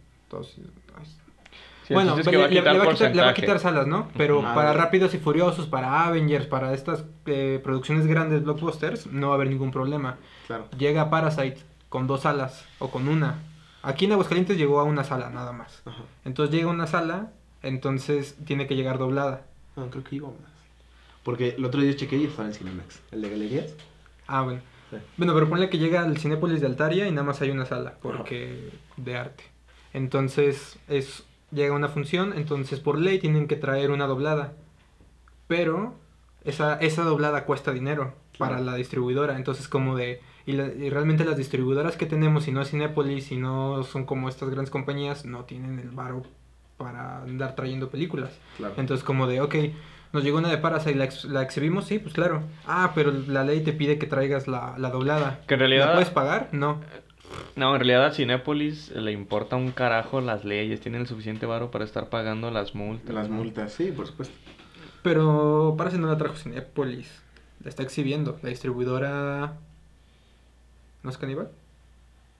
Bueno, 1.90 2.18
le, 2.18 2.38
va 2.38 3.30
a 3.30 3.34
quitar, 3.34 3.60
salas, 3.60 3.88
¿no? 3.88 4.10
Pero 4.18 4.42
para 4.42 4.74
Rápidos 4.74 5.14
y 5.14 5.18
Furiosos, 5.18 5.68
para 5.68 6.06
Avengers, 6.06 6.46
para 6.46 6.74
estas 6.74 7.06
eh, 7.26 7.60
producciones 7.64 8.08
grandes, 8.08 8.44
blockbusters, 8.44 9.08
no 9.08 9.28
va 9.28 9.34
a 9.34 9.36
haber 9.36 9.50
ningún 9.50 9.72
problema. 9.72 10.18
Claro. 10.48 10.68
Llega 10.78 11.10
Parasite 11.10 11.58
con 11.90 12.08
dos 12.08 12.22
salas 12.22 12.66
o 12.80 12.90
con 12.90 13.08
una. 13.08 13.40
Aquí 13.84 14.06
en 14.06 14.12
Aguascalientes 14.12 14.58
llegó 14.58 14.80
a 14.80 14.84
una 14.84 15.04
sala 15.04 15.30
nada 15.30 15.52
más. 15.52 15.84
Entonces 16.26 16.54
llega 16.54 16.70
una 16.70 16.88
sala, 16.88 17.32
entonces 17.64 18.36
tiene 18.46 18.68
que 18.68 18.76
llegar 18.76 18.98
doblada. 18.98 19.46
No, 19.76 19.90
creo 19.90 20.04
que 20.04 20.18
iba 20.18 20.28
más. 20.28 20.52
Porque 21.24 21.56
el 21.58 21.66
otro 21.66 21.82
día 21.82 21.96
chequeé 21.96 22.20
y 22.20 22.26
estaba 22.26 22.48
en 22.48 22.54
Cinemax. 22.54 23.02
¿El 23.12 23.22
de 23.22 23.30
galerías? 23.30 23.74
Ah, 24.28 24.42
bueno. 24.42 24.62
Bueno, 25.18 25.34
pero 25.34 25.50
ponle 25.50 25.70
que 25.70 25.78
llega 25.78 26.02
al 26.02 26.18
Cinépolis 26.18 26.62
de 26.62 26.68
Altaria 26.68 27.08
y 27.08 27.12
nada 27.12 27.24
más 27.24 27.42
hay 27.42 27.50
una 27.50 27.66
sala, 27.66 27.96
porque 28.02 28.72
de 28.96 29.18
arte. 29.18 29.44
Entonces 29.94 30.78
es 30.88 31.24
llega 31.52 31.74
una 31.74 31.90
función, 31.90 32.34
entonces 32.36 32.80
por 32.80 33.00
ley 33.00 33.20
tienen 33.20 33.48
que 33.48 33.56
traer 33.56 33.92
una 33.92 34.08
doblada. 34.08 34.54
Pero 35.48 35.96
esa, 36.44 36.76
esa 36.76 37.04
doblada 37.04 37.46
cuesta 37.46 37.72
dinero 37.72 38.14
para 38.38 38.60
la 38.60 38.76
distribuidora. 38.76 39.36
Entonces 39.38 39.68
como 39.68 39.96
de... 39.96 40.22
Y, 40.46 40.56
realmente 40.90 41.26
las 41.26 41.36
distribuidoras 41.36 41.98
que 41.98 42.06
tenemos, 42.06 42.46
si 42.46 42.52
no 42.52 42.62
es 42.62 42.70
Cinepolis, 42.70 43.26
si 43.26 43.36
no 43.36 43.84
son 43.84 44.06
como 44.06 44.30
estas 44.30 44.50
grandes 44.50 44.72
compañías, 44.72 45.26
no 45.26 45.44
tienen 45.44 45.80
el 45.80 45.90
varo 45.90 46.24
para 46.78 47.24
andar 47.24 47.56
trayendo 47.56 47.90
películas. 47.90 48.32
Entonces 48.78 49.04
como 49.04 49.28
de, 49.28 49.42
ok, 49.42 49.56
nos 50.14 50.24
llegó 50.24 50.38
una 50.38 50.50
de 50.50 50.58
Parasite, 50.58 50.96
la, 50.96 51.10
la 51.30 51.42
exhibimos, 51.42 51.86
sí, 51.86 52.00
pues 52.00 52.14
claro. 52.14 52.44
Ah, 52.66 52.92
pero 52.96 53.12
la 53.12 53.44
ley 53.44 53.62
te 53.62 53.74
pide 53.74 53.98
que 53.98 54.08
traigas 54.08 54.48
la, 54.48 54.76
la 54.78 54.90
doblada. 54.90 55.42
Que 55.48 55.56
en 55.56 55.60
realidad... 55.60 55.88
¿La 55.88 55.94
puedes 55.94 56.12
pagar? 56.12 56.50
No. 56.54 56.80
No, 57.56 57.74
en 57.74 57.80
realidad 57.80 58.06
a 58.06 58.12
Cinépolis 58.12 58.92
le 58.92 59.12
importa 59.12 59.56
un 59.56 59.72
carajo 59.72 60.22
las 60.22 60.46
leyes, 60.46 60.80
tienen 60.80 61.02
el 61.02 61.08
suficiente 61.08 61.46
varo 61.46 61.72
para 61.72 61.86
estar 61.86 62.10
pagando 62.10 62.52
las 62.52 62.76
multas. 62.76 63.14
Las 63.14 63.30
multas, 63.30 63.74
sí, 63.74 63.92
por 63.92 64.08
supuesto. 64.08 64.36
Pero 65.02 65.76
parece 65.78 65.98
no 65.98 66.08
la 66.08 66.18
trajo 66.18 66.36
Cinépolis, 66.36 67.10
la 67.64 67.70
está 67.70 67.84
exhibiendo. 67.84 68.38
La 68.44 68.50
distribuidora... 68.50 69.58
¿No 71.04 71.10
es 71.10 71.18
caníbal? 71.18 71.50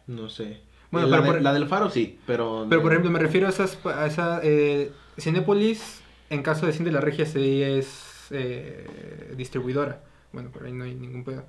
No 0.08 0.30
sé. 0.30 0.62
Bueno, 0.92 1.08
la, 1.08 1.22
la 1.40 1.54
del 1.54 1.68
Faro 1.68 1.90
sí, 1.90 2.20
pero... 2.26 2.66
Pero 2.70 2.82
por 2.82 2.92
ejemplo, 2.92 3.12
me 3.12 3.20
refiero 3.20 3.48
a, 3.48 3.50
esas, 3.50 3.78
a 3.86 4.06
esa... 4.06 4.40
Eh, 4.44 4.92
Cinépolis, 5.20 6.02
en 6.30 6.44
caso 6.44 6.66
de 6.66 6.74
Cine 6.74 6.86
de 6.86 6.92
la 6.92 7.02
Regia, 7.02 7.26
sí 7.26 7.62
es 7.64 8.28
eh, 8.32 9.34
distribuidora. 9.36 10.02
Bueno, 10.32 10.50
por 10.50 10.64
ahí 10.66 10.74
no 10.74 10.84
hay 10.84 10.94
ningún 10.94 11.24
pedo. 11.24 11.44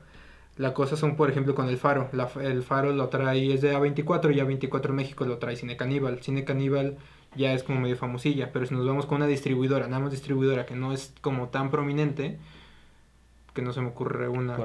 La 0.58 0.74
cosa 0.74 0.96
son, 0.96 1.14
por 1.14 1.30
ejemplo, 1.30 1.54
con 1.54 1.68
el 1.68 1.78
Faro. 1.78 2.10
el 2.42 2.62
Faro 2.64 2.92
lo 2.92 3.08
trae, 3.08 3.54
es 3.54 3.60
de 3.60 3.76
A24 3.76 4.34
y 4.34 4.40
A24 4.40 4.90
México 4.90 5.24
lo 5.24 5.38
trae 5.38 5.54
Cine 5.56 5.76
Caníbal. 5.76 6.20
Cine 6.20 6.44
Caníbal 6.44 6.98
ya 7.36 7.52
es 7.52 7.62
como 7.62 7.80
medio 7.80 7.96
famosilla, 7.96 8.50
pero 8.52 8.66
si 8.66 8.74
nos 8.74 8.84
vamos 8.84 9.06
con 9.06 9.16
una 9.16 9.26
distribuidora, 9.28 9.86
nada 9.86 10.02
más 10.02 10.10
distribuidora 10.10 10.66
que 10.66 10.74
no 10.74 10.92
es 10.92 11.14
como 11.20 11.48
tan 11.48 11.70
prominente, 11.70 12.38
que 13.54 13.62
no 13.62 13.72
se 13.72 13.80
me 13.80 13.88
ocurre 13.88 14.28
una. 14.28 14.56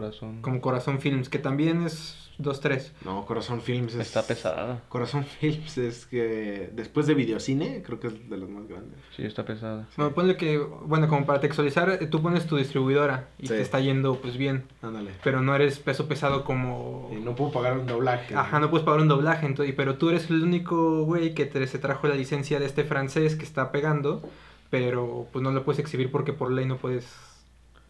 Como 0.42 0.62
Corazón 0.62 1.00
Films, 1.00 1.30
que 1.30 1.40
también 1.40 1.84
es 1.84 2.24
2-3. 2.40 2.92
No, 3.06 3.26
Corazón 3.26 3.62
Films 3.62 3.96
Está 3.96 4.24
pesada. 4.24 4.82
Corazón 4.90 5.24
Films 5.40 5.78
es 5.78 6.06
que 6.06 6.70
después 6.74 7.08
de 7.08 7.14
Videocine, 7.14 7.84
creo 7.84 8.00
que 8.00 8.08
es 8.08 8.30
de 8.30 8.38
los 8.38 8.50
más 8.50 8.68
grandes. 8.68 9.00
Sí, 9.16 9.24
está 9.24 9.46
pesada. 9.46 9.88
Me 9.98 10.10
pone 10.10 10.36
que, 10.36 10.58
bueno, 10.58 11.08
como 11.08 11.26
para 11.26 11.40
textualizar, 11.40 11.90
eh, 11.90 12.08
tú 12.08 12.22
pones 12.22 12.46
tu 12.48 12.58
distribuidora 12.58 13.30
y 13.38 13.48
te 13.48 13.62
está 13.62 13.80
yendo 13.80 14.20
pues 14.20 14.38
bien. 14.38 14.64
Ándale. 14.82 15.12
Pero 15.24 15.42
no 15.42 15.56
eres 15.56 15.80
peso 15.80 16.08
pesado 16.08 16.44
como... 16.44 17.12
no 17.24 17.36
puedo 17.36 17.52
pagar 17.52 17.78
un 17.78 17.86
doblaje. 17.86 18.36
Ajá, 18.36 18.60
no 18.60 18.70
puedes 18.70 18.86
pagar 18.86 19.02
un 19.02 19.08
doblaje, 19.08 19.46
entonces, 19.46 19.74
pero 19.76 19.98
tú 19.98 20.10
eres 20.10 20.30
el 20.30 20.44
único 20.44 21.04
güey 21.04 21.34
que 21.34 21.46
te, 21.46 21.66
se 21.68 21.80
trajo 21.80 22.08
la 22.08 22.16
licencia 22.16 22.60
de 22.60 22.66
este 22.66 22.84
francés 22.84 23.36
que 23.36 23.44
está 23.44 23.72
pegando, 23.72 24.22
pero 24.70 25.28
pues 25.32 25.44
no 25.44 25.52
lo 25.52 25.64
puedes 25.64 25.80
exhibir 25.80 26.12
porque 26.12 26.34
por 26.34 26.52
ley 26.52 26.66
no 26.66 26.78
puedes... 26.78 27.33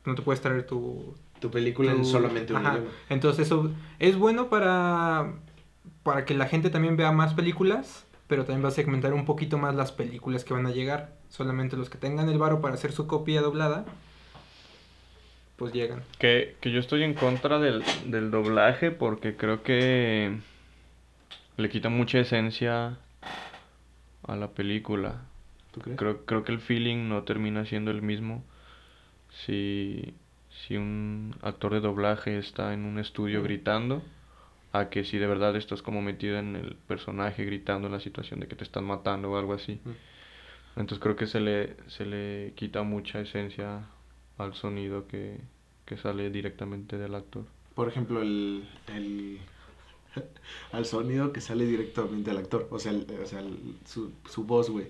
No 0.06 0.16
te 0.16 0.22
puedes 0.22 0.42
traer 0.42 0.66
tu, 0.66 1.16
tu 1.40 1.52
película 1.52 1.92
en 1.92 2.06
solamente 2.06 2.54
un 2.54 2.62
idioma. 2.62 2.90
Entonces 3.10 3.48
eso 3.48 3.72
es 4.00 4.18
bueno 4.18 4.50
para, 4.50 5.34
para 6.04 6.26
que 6.26 6.34
la 6.34 6.48
gente 6.48 6.70
también 6.70 6.98
vea 6.98 7.12
más 7.12 7.34
películas, 7.34 8.06
pero 8.28 8.46
también 8.46 8.64
va 8.64 8.70
a 8.70 8.72
segmentar 8.72 9.14
un 9.14 9.26
poquito 9.26 9.58
más 9.58 9.76
las 9.76 9.92
películas 9.92 10.44
que 10.44 10.54
van 10.54 10.66
a 10.66 10.72
llegar. 10.72 11.16
Solamente 11.30 11.78
los 11.78 11.90
que 11.90 11.98
tengan 11.98 12.30
el 12.30 12.38
varo 12.38 12.62
para 12.62 12.76
hacer 12.76 12.92
su 12.92 13.08
copia 13.08 13.42
doblada, 13.42 13.86
pues 15.58 15.74
llegan. 15.74 16.04
Que, 16.20 16.56
que 16.62 16.72
yo 16.72 16.80
estoy 16.80 17.04
en 17.04 17.14
contra 17.14 17.60
del, 17.60 17.84
del 18.06 18.32
doblaje 18.32 18.92
porque 18.92 19.36
creo 19.36 19.64
que 19.64 20.38
le 21.58 21.70
quita 21.70 21.90
mucha 21.90 22.20
esencia 22.20 22.98
a 24.26 24.36
la 24.36 24.50
película. 24.50 25.22
Creo, 25.96 26.26
creo 26.26 26.44
que 26.44 26.52
el 26.52 26.60
feeling 26.60 27.10
no 27.10 27.24
termina 27.24 27.66
siendo 27.66 27.92
el 27.92 28.02
mismo 28.02 28.44
si, 29.46 30.14
si 30.50 30.78
un 30.78 31.36
actor 31.42 31.74
de 31.74 31.82
doblaje 31.82 32.38
está 32.38 32.74
en 32.74 32.86
un 32.86 33.00
estudio 33.00 33.44
gritando 33.44 34.04
a 34.72 34.90
que 34.90 35.04
si 35.04 35.18
de 35.18 35.28
verdad 35.28 35.56
estás 35.56 35.82
como 35.82 36.02
metido 36.02 36.38
en 36.38 36.56
el 36.56 36.76
personaje 36.88 37.46
gritando 37.46 37.88
en 37.88 37.94
la 37.94 38.00
situación 38.00 38.40
de 38.40 38.48
que 38.48 38.56
te 38.56 38.64
están 38.64 38.86
matando 38.86 39.32
o 39.32 39.38
algo 39.38 39.54
así. 39.54 39.80
Entonces 40.76 41.00
creo 41.00 41.16
que 41.16 41.28
se 41.28 41.40
le, 41.40 41.76
se 41.88 42.06
le 42.06 42.54
quita 42.56 42.82
mucha 42.82 43.20
esencia 43.20 43.86
al 44.38 44.56
sonido 44.56 45.08
que, 45.08 45.40
que 45.86 45.98
sale 45.98 46.32
directamente 46.32 46.98
del 46.98 47.14
actor. 47.14 47.46
Por 47.76 47.88
ejemplo, 47.88 48.22
el, 48.22 48.68
el 48.88 49.40
al 50.72 50.86
sonido 50.86 51.34
que 51.34 51.42
sale 51.42 51.66
directamente 51.66 52.32
al 52.32 52.38
actor. 52.38 52.68
O 52.72 52.80
sea, 52.80 52.94
o 52.94 53.26
sea 53.26 53.44
su, 53.86 54.12
su 54.30 54.44
voz, 54.44 54.70
güey. 54.70 54.88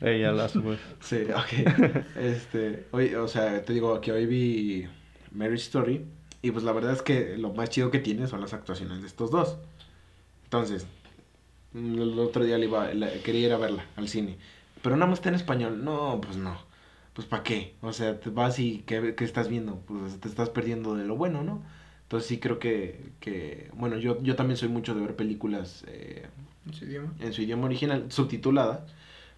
Ella 0.00 0.32
la 0.32 0.48
su 0.48 0.62
voz. 0.62 0.78
sí, 1.00 1.22
ok. 1.34 2.04
Este, 2.16 2.86
hoy, 2.92 3.14
o 3.14 3.28
sea, 3.28 3.62
te 3.64 3.72
digo 3.72 4.00
que 4.00 4.12
hoy 4.12 4.26
vi 4.26 4.88
Mary 5.32 5.56
Story. 5.56 6.04
Y 6.40 6.52
pues 6.52 6.64
la 6.64 6.72
verdad 6.72 6.92
es 6.92 7.02
que 7.02 7.36
lo 7.36 7.52
más 7.52 7.70
chido 7.70 7.90
que 7.90 7.98
tiene 7.98 8.26
son 8.28 8.40
las 8.40 8.54
actuaciones 8.54 9.00
de 9.00 9.08
estos 9.08 9.30
dos. 9.30 9.58
Entonces, 10.44 10.86
el 11.74 12.18
otro 12.18 12.44
día 12.44 12.58
le 12.58 12.66
iba, 12.66 12.90
quería 13.24 13.46
ir 13.48 13.52
a 13.52 13.58
verla 13.58 13.86
al 13.96 14.08
cine. 14.08 14.38
Pero 14.82 14.96
nada 14.96 15.10
más 15.10 15.18
está 15.18 15.30
en 15.30 15.34
español. 15.34 15.84
No, 15.84 16.20
pues 16.20 16.36
no. 16.36 16.56
Pues 17.12 17.26
¿para 17.26 17.42
qué? 17.42 17.74
O 17.82 17.92
sea, 17.92 18.20
te 18.20 18.30
vas 18.30 18.60
y 18.60 18.84
¿qué, 18.86 19.16
¿qué, 19.16 19.24
estás 19.24 19.48
viendo? 19.48 19.80
Pues 19.86 20.20
te 20.20 20.28
estás 20.28 20.50
perdiendo 20.50 20.94
de 20.94 21.04
lo 21.04 21.16
bueno, 21.16 21.42
¿no? 21.42 21.62
Entonces 22.08 22.26
sí 22.26 22.40
creo 22.40 22.58
que, 22.58 23.12
que 23.20 23.70
bueno, 23.74 23.98
yo, 23.98 24.22
yo 24.22 24.34
también 24.34 24.56
soy 24.56 24.70
mucho 24.70 24.94
de 24.94 25.02
ver 25.02 25.14
películas 25.14 25.84
eh, 25.88 26.26
¿En, 26.64 26.72
su 26.72 26.86
idioma? 26.86 27.12
en 27.20 27.34
su 27.34 27.42
idioma 27.42 27.66
original, 27.66 28.06
subtitulada, 28.08 28.86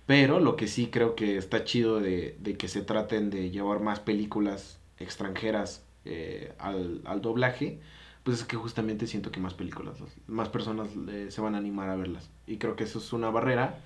pero 0.06 0.38
lo 0.38 0.54
que 0.54 0.68
sí 0.68 0.86
creo 0.86 1.16
que 1.16 1.36
está 1.36 1.64
chido 1.64 1.98
de, 1.98 2.36
de 2.38 2.56
que 2.56 2.68
se 2.68 2.82
traten 2.82 3.28
de 3.28 3.50
llevar 3.50 3.80
más 3.80 3.98
películas 3.98 4.78
extranjeras 4.98 5.84
eh, 6.04 6.52
al, 6.60 7.00
al, 7.06 7.20
doblaje, 7.20 7.80
pues 8.22 8.38
es 8.38 8.44
que 8.44 8.54
justamente 8.56 9.08
siento 9.08 9.32
que 9.32 9.40
más 9.40 9.54
películas, 9.54 9.96
más 10.28 10.48
personas 10.48 10.90
eh, 11.08 11.26
se 11.30 11.40
van 11.40 11.56
a 11.56 11.58
animar 11.58 11.90
a 11.90 11.96
verlas. 11.96 12.30
Y 12.46 12.58
creo 12.58 12.76
que 12.76 12.84
eso 12.84 13.00
es 13.00 13.12
una 13.12 13.30
barrera 13.30 13.80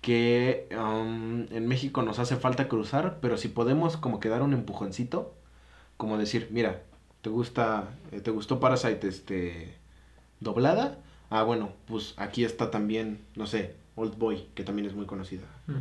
que 0.00 0.68
um, 0.70 1.46
en 1.50 1.66
México 1.66 2.02
nos 2.02 2.20
hace 2.20 2.36
falta 2.36 2.68
cruzar, 2.68 3.18
pero 3.20 3.36
si 3.36 3.48
podemos 3.48 3.96
como 3.96 4.20
que 4.20 4.28
dar 4.28 4.42
un 4.42 4.52
empujoncito, 4.52 5.34
como 5.96 6.18
decir, 6.18 6.46
mira, 6.52 6.82
¿Te 7.22 7.30
gusta, 7.30 7.88
eh, 8.10 8.20
te 8.20 8.30
gustó 8.30 8.60
Parasite 8.60 9.08
este, 9.08 9.74
doblada? 10.40 10.98
Ah, 11.30 11.44
bueno, 11.44 11.72
pues 11.86 12.14
aquí 12.16 12.44
está 12.44 12.70
también, 12.70 13.24
no 13.36 13.46
sé, 13.46 13.74
Old 13.96 14.18
Boy, 14.18 14.46
que 14.54 14.64
también 14.64 14.86
es 14.86 14.94
muy 14.94 15.06
conocida. 15.06 15.46
Mm. 15.66 15.78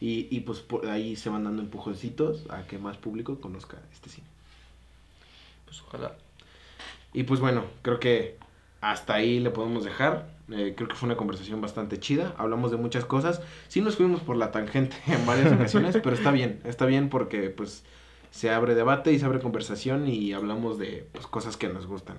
Y, 0.00 0.28
y 0.30 0.40
pues 0.40 0.60
por 0.60 0.86
ahí 0.88 1.16
se 1.16 1.30
van 1.30 1.44
dando 1.44 1.62
empujoncitos 1.62 2.44
a 2.50 2.66
que 2.66 2.78
más 2.78 2.96
público 2.96 3.40
conozca 3.40 3.78
este 3.92 4.10
cine. 4.10 4.26
Pues 5.64 5.80
ojalá. 5.82 6.16
Y 7.12 7.22
pues 7.24 7.40
bueno, 7.40 7.64
creo 7.82 8.00
que 8.00 8.38
hasta 8.80 9.14
ahí 9.14 9.40
le 9.40 9.50
podemos 9.50 9.84
dejar. 9.84 10.28
Eh, 10.50 10.74
creo 10.76 10.88
que 10.88 10.96
fue 10.96 11.06
una 11.06 11.16
conversación 11.16 11.60
bastante 11.60 11.98
chida. 11.98 12.34
Hablamos 12.38 12.70
de 12.70 12.76
muchas 12.76 13.04
cosas. 13.04 13.42
Sí 13.68 13.80
nos 13.80 13.96
fuimos 13.96 14.20
por 14.20 14.36
la 14.36 14.50
tangente 14.50 14.96
en 15.06 15.24
varias 15.26 15.52
ocasiones, 15.52 15.96
pero 16.02 16.16
está 16.16 16.30
bien. 16.30 16.60
Está 16.64 16.86
bien 16.86 17.08
porque 17.08 17.50
pues 17.50 17.84
se 18.30 18.50
abre 18.50 18.74
debate 18.74 19.12
y 19.12 19.18
se 19.18 19.24
abre 19.24 19.40
conversación 19.40 20.08
y 20.08 20.32
hablamos 20.32 20.78
de 20.78 21.06
pues, 21.12 21.26
cosas 21.26 21.56
que 21.56 21.68
nos 21.68 21.86
gustan. 21.86 22.16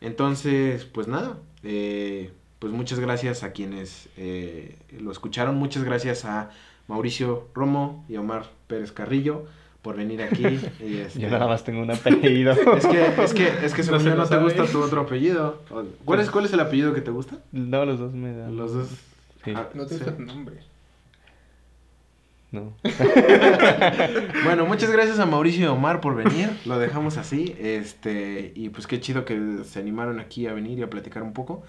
Entonces, 0.00 0.84
pues 0.84 1.08
nada, 1.08 1.38
eh, 1.62 2.30
pues 2.58 2.72
muchas 2.72 3.00
gracias 3.00 3.42
a 3.42 3.52
quienes 3.52 4.08
eh, 4.16 4.76
lo 5.00 5.10
escucharon, 5.10 5.56
muchas 5.56 5.84
gracias 5.84 6.24
a 6.24 6.50
Mauricio 6.88 7.48
Romo 7.54 8.04
y 8.08 8.16
Omar 8.16 8.50
Pérez 8.66 8.92
Carrillo 8.92 9.46
por 9.82 9.96
venir 9.96 10.22
aquí. 10.22 10.44
Y 10.80 10.96
este... 10.96 11.20
Yo 11.20 11.30
nada 11.30 11.46
más 11.46 11.64
tengo 11.64 11.82
un 11.82 11.90
apellido. 11.90 12.52
es 12.76 12.86
que, 12.86 13.22
es 13.22 13.34
que, 13.34 13.66
es 13.66 13.74
que 13.74 13.82
según 13.84 14.04
no, 14.04 14.14
no 14.16 14.26
te 14.26 14.38
gusta 14.38 14.66
tu 14.66 14.82
otro 14.82 15.02
apellido. 15.02 15.60
¿Cuál 16.04 16.20
es, 16.20 16.30
¿Cuál 16.30 16.46
es 16.46 16.52
el 16.52 16.60
apellido 16.60 16.94
que 16.94 17.00
te 17.00 17.10
gusta? 17.10 17.38
No, 17.52 17.84
los 17.84 17.98
dos 17.98 18.12
me 18.12 18.34
dan. 18.34 18.56
Los 18.56 18.74
dos. 18.74 18.88
Ah, 19.54 19.68
no 19.74 19.86
te 19.86 19.96
gusta 19.96 20.16
tu 20.16 20.22
nombre. 20.22 20.56
bueno, 24.44 24.66
muchas 24.66 24.90
gracias 24.90 25.18
a 25.18 25.26
Mauricio 25.26 25.64
y 25.64 25.66
Omar 25.66 26.00
por 26.00 26.14
venir. 26.14 26.50
Lo 26.64 26.78
dejamos 26.78 27.16
así. 27.16 27.54
Este, 27.58 28.52
y 28.54 28.68
pues 28.68 28.86
qué 28.86 29.00
chido 29.00 29.24
que 29.24 29.58
se 29.64 29.78
animaron 29.80 30.20
aquí 30.20 30.46
a 30.46 30.52
venir 30.52 30.78
y 30.78 30.82
a 30.82 30.90
platicar 30.90 31.22
un 31.22 31.32
poco. 31.32 31.64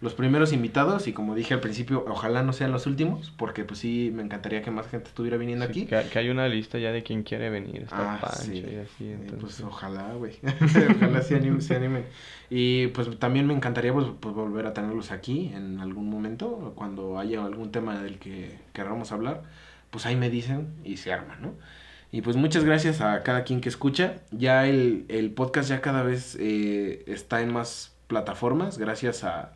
Los 0.00 0.14
primeros 0.14 0.54
invitados, 0.54 1.08
y 1.08 1.12
como 1.12 1.34
dije 1.34 1.52
al 1.52 1.60
principio, 1.60 2.06
ojalá 2.08 2.42
no 2.42 2.54
sean 2.54 2.72
los 2.72 2.86
últimos, 2.86 3.34
porque 3.36 3.64
pues 3.64 3.80
sí, 3.80 4.10
me 4.14 4.22
encantaría 4.22 4.62
que 4.62 4.70
más 4.70 4.88
gente 4.88 5.08
estuviera 5.08 5.36
viniendo 5.36 5.62
aquí. 5.62 5.84
Que, 5.84 6.18
hay 6.18 6.30
una 6.30 6.48
lista 6.48 6.78
ya 6.78 6.90
de 6.90 7.02
quien 7.02 7.22
quiere 7.22 7.50
venir. 7.50 7.82
Está 7.82 8.14
ah, 8.14 8.32
y 8.46 8.76
así. 8.76 9.14
Pues 9.38 9.60
ojalá, 9.60 10.14
güey. 10.14 10.38
ojalá 10.96 11.20
se 11.20 11.36
animen, 11.36 11.60
se 11.60 11.76
animen. 11.76 12.06
Y 12.48 12.86
pues 12.88 13.18
también 13.18 13.46
me 13.46 13.52
encantaría 13.52 13.92
pues, 13.92 14.06
pues, 14.18 14.34
volver 14.34 14.66
a 14.66 14.72
tenerlos 14.72 15.10
aquí 15.10 15.52
en 15.54 15.80
algún 15.80 16.08
momento, 16.08 16.72
cuando 16.76 17.18
haya 17.18 17.44
algún 17.44 17.70
tema 17.70 18.00
del 18.00 18.18
que 18.18 18.58
queramos 18.72 19.12
hablar 19.12 19.42
pues 19.90 20.06
ahí 20.06 20.16
me 20.16 20.30
dicen 20.30 20.68
y 20.84 20.96
se 20.96 21.12
arma, 21.12 21.36
¿no? 21.40 21.54
Y 22.12 22.22
pues 22.22 22.36
muchas 22.36 22.64
gracias 22.64 23.00
a 23.00 23.22
cada 23.22 23.44
quien 23.44 23.60
que 23.60 23.68
escucha. 23.68 24.16
Ya 24.32 24.66
el, 24.66 25.04
el 25.08 25.30
podcast 25.30 25.68
ya 25.68 25.80
cada 25.80 26.02
vez 26.02 26.36
eh, 26.40 27.04
está 27.06 27.40
en 27.40 27.52
más 27.52 27.94
plataformas 28.08 28.78
gracias 28.78 29.22
a, 29.22 29.52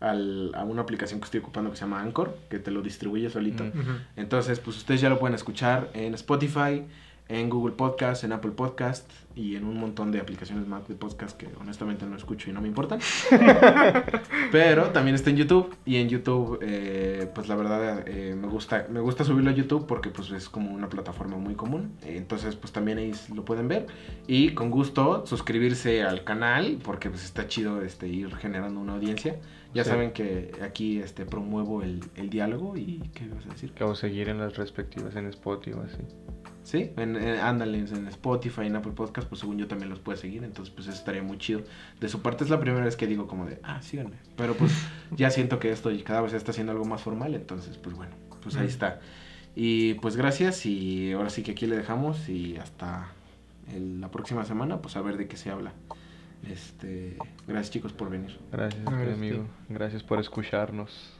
al, 0.00 0.52
a 0.54 0.64
una 0.64 0.82
aplicación 0.82 1.20
que 1.20 1.24
estoy 1.24 1.40
ocupando 1.40 1.70
que 1.70 1.76
se 1.76 1.82
llama 1.82 2.02
Anchor, 2.02 2.36
que 2.50 2.58
te 2.58 2.70
lo 2.70 2.82
distribuye 2.82 3.30
solito. 3.30 3.64
Entonces, 4.16 4.60
pues 4.60 4.76
ustedes 4.76 5.00
ya 5.00 5.08
lo 5.08 5.18
pueden 5.18 5.34
escuchar 5.34 5.88
en 5.94 6.12
Spotify, 6.14 6.84
en 7.28 7.48
Google 7.48 7.74
Podcast, 7.74 8.24
en 8.24 8.32
Apple 8.32 8.50
Podcast 8.50 9.10
y 9.34 9.56
en 9.56 9.64
un 9.64 9.78
montón 9.78 10.12
de 10.12 10.20
aplicaciones 10.20 10.68
más 10.68 10.86
de 10.86 10.94
podcast 10.94 11.36
que 11.36 11.48
honestamente 11.60 12.06
no 12.06 12.16
escucho 12.16 12.50
y 12.50 12.52
no 12.52 12.60
me 12.60 12.68
importan. 12.68 13.00
Pero 14.52 14.90
también 14.90 15.14
está 15.14 15.30
en 15.30 15.36
YouTube 15.36 15.74
y 15.84 15.96
en 15.96 16.08
YouTube, 16.08 16.58
eh, 16.62 17.28
pues 17.34 17.48
la 17.48 17.56
verdad 17.56 18.04
eh, 18.06 18.36
me 18.36 18.46
gusta 18.46 18.86
me 18.90 19.00
gusta 19.00 19.24
subirlo 19.24 19.50
a 19.50 19.54
YouTube 19.54 19.86
porque 19.86 20.10
pues 20.10 20.30
es 20.30 20.48
como 20.48 20.70
una 20.70 20.88
plataforma 20.88 21.36
muy 21.36 21.54
común. 21.54 21.96
Entonces 22.02 22.56
pues 22.56 22.72
también 22.72 22.98
ahí 22.98 23.12
lo 23.34 23.44
pueden 23.44 23.68
ver 23.68 23.86
y 24.26 24.50
con 24.50 24.70
gusto 24.70 25.26
suscribirse 25.26 26.02
al 26.02 26.24
canal 26.24 26.78
porque 26.82 27.10
pues 27.10 27.24
está 27.24 27.48
chido 27.48 27.82
este 27.82 28.06
ir 28.06 28.34
generando 28.36 28.80
una 28.80 28.94
audiencia. 28.94 29.40
Ya 29.72 29.82
saben 29.82 30.12
que 30.12 30.52
aquí 30.62 31.00
este 31.00 31.26
promuevo 31.26 31.82
el, 31.82 32.00
el 32.14 32.30
diálogo 32.30 32.76
y 32.76 33.02
¿qué 33.12 33.26
vas 33.26 33.44
a 33.46 33.48
decir? 33.48 33.72
Que 33.72 33.82
vamos 33.82 33.98
a 33.98 34.02
seguir 34.02 34.28
en 34.28 34.38
las 34.38 34.56
respectivas 34.56 35.16
en 35.16 35.26
Spotify 35.26 35.78
así. 35.84 36.04
Sí, 36.64 36.90
en, 36.96 37.16
ándale, 37.16 37.78
en 37.78 38.08
Spotify, 38.08 38.62
en 38.62 38.76
Apple 38.76 38.92
Podcast, 38.92 39.28
pues 39.28 39.40
según 39.40 39.58
yo 39.58 39.68
también 39.68 39.90
los 39.90 39.98
puedes 39.98 40.20
seguir, 40.20 40.42
entonces 40.44 40.74
pues 40.74 40.88
eso 40.88 40.96
estaría 40.96 41.22
muy 41.22 41.36
chido. 41.36 41.60
De 42.00 42.08
su 42.08 42.22
parte 42.22 42.42
es 42.42 42.48
la 42.48 42.58
primera 42.58 42.84
vez 42.84 42.96
que 42.96 43.06
digo 43.06 43.26
como 43.26 43.44
de, 43.44 43.60
ah, 43.62 43.82
síganme. 43.82 44.16
Pero 44.34 44.54
pues 44.54 44.72
ya 45.10 45.30
siento 45.30 45.58
que 45.58 45.70
esto 45.70 45.90
cada 46.04 46.22
vez 46.22 46.32
está 46.32 46.52
haciendo 46.52 46.72
algo 46.72 46.86
más 46.86 47.02
formal, 47.02 47.34
entonces 47.34 47.76
pues 47.76 47.94
bueno, 47.94 48.14
pues 48.42 48.56
ahí 48.56 48.66
está. 48.66 49.00
Y 49.54 49.94
pues 49.94 50.16
gracias 50.16 50.64
y 50.64 51.12
ahora 51.12 51.28
sí 51.28 51.42
que 51.42 51.52
aquí 51.52 51.66
le 51.66 51.76
dejamos 51.76 52.30
y 52.30 52.56
hasta 52.56 53.12
la 53.70 54.10
próxima 54.10 54.44
semana 54.46 54.80
pues 54.80 54.96
a 54.96 55.02
ver 55.02 55.18
de 55.18 55.28
qué 55.28 55.36
se 55.36 55.50
habla. 55.50 55.74
Este, 56.50 57.18
gracias 57.46 57.70
chicos 57.72 57.92
por 57.92 58.08
venir. 58.08 58.38
Gracias, 58.50 58.86
amigo. 58.86 59.46
Gracias 59.68 60.02
por 60.02 60.18
escucharnos. 60.18 61.13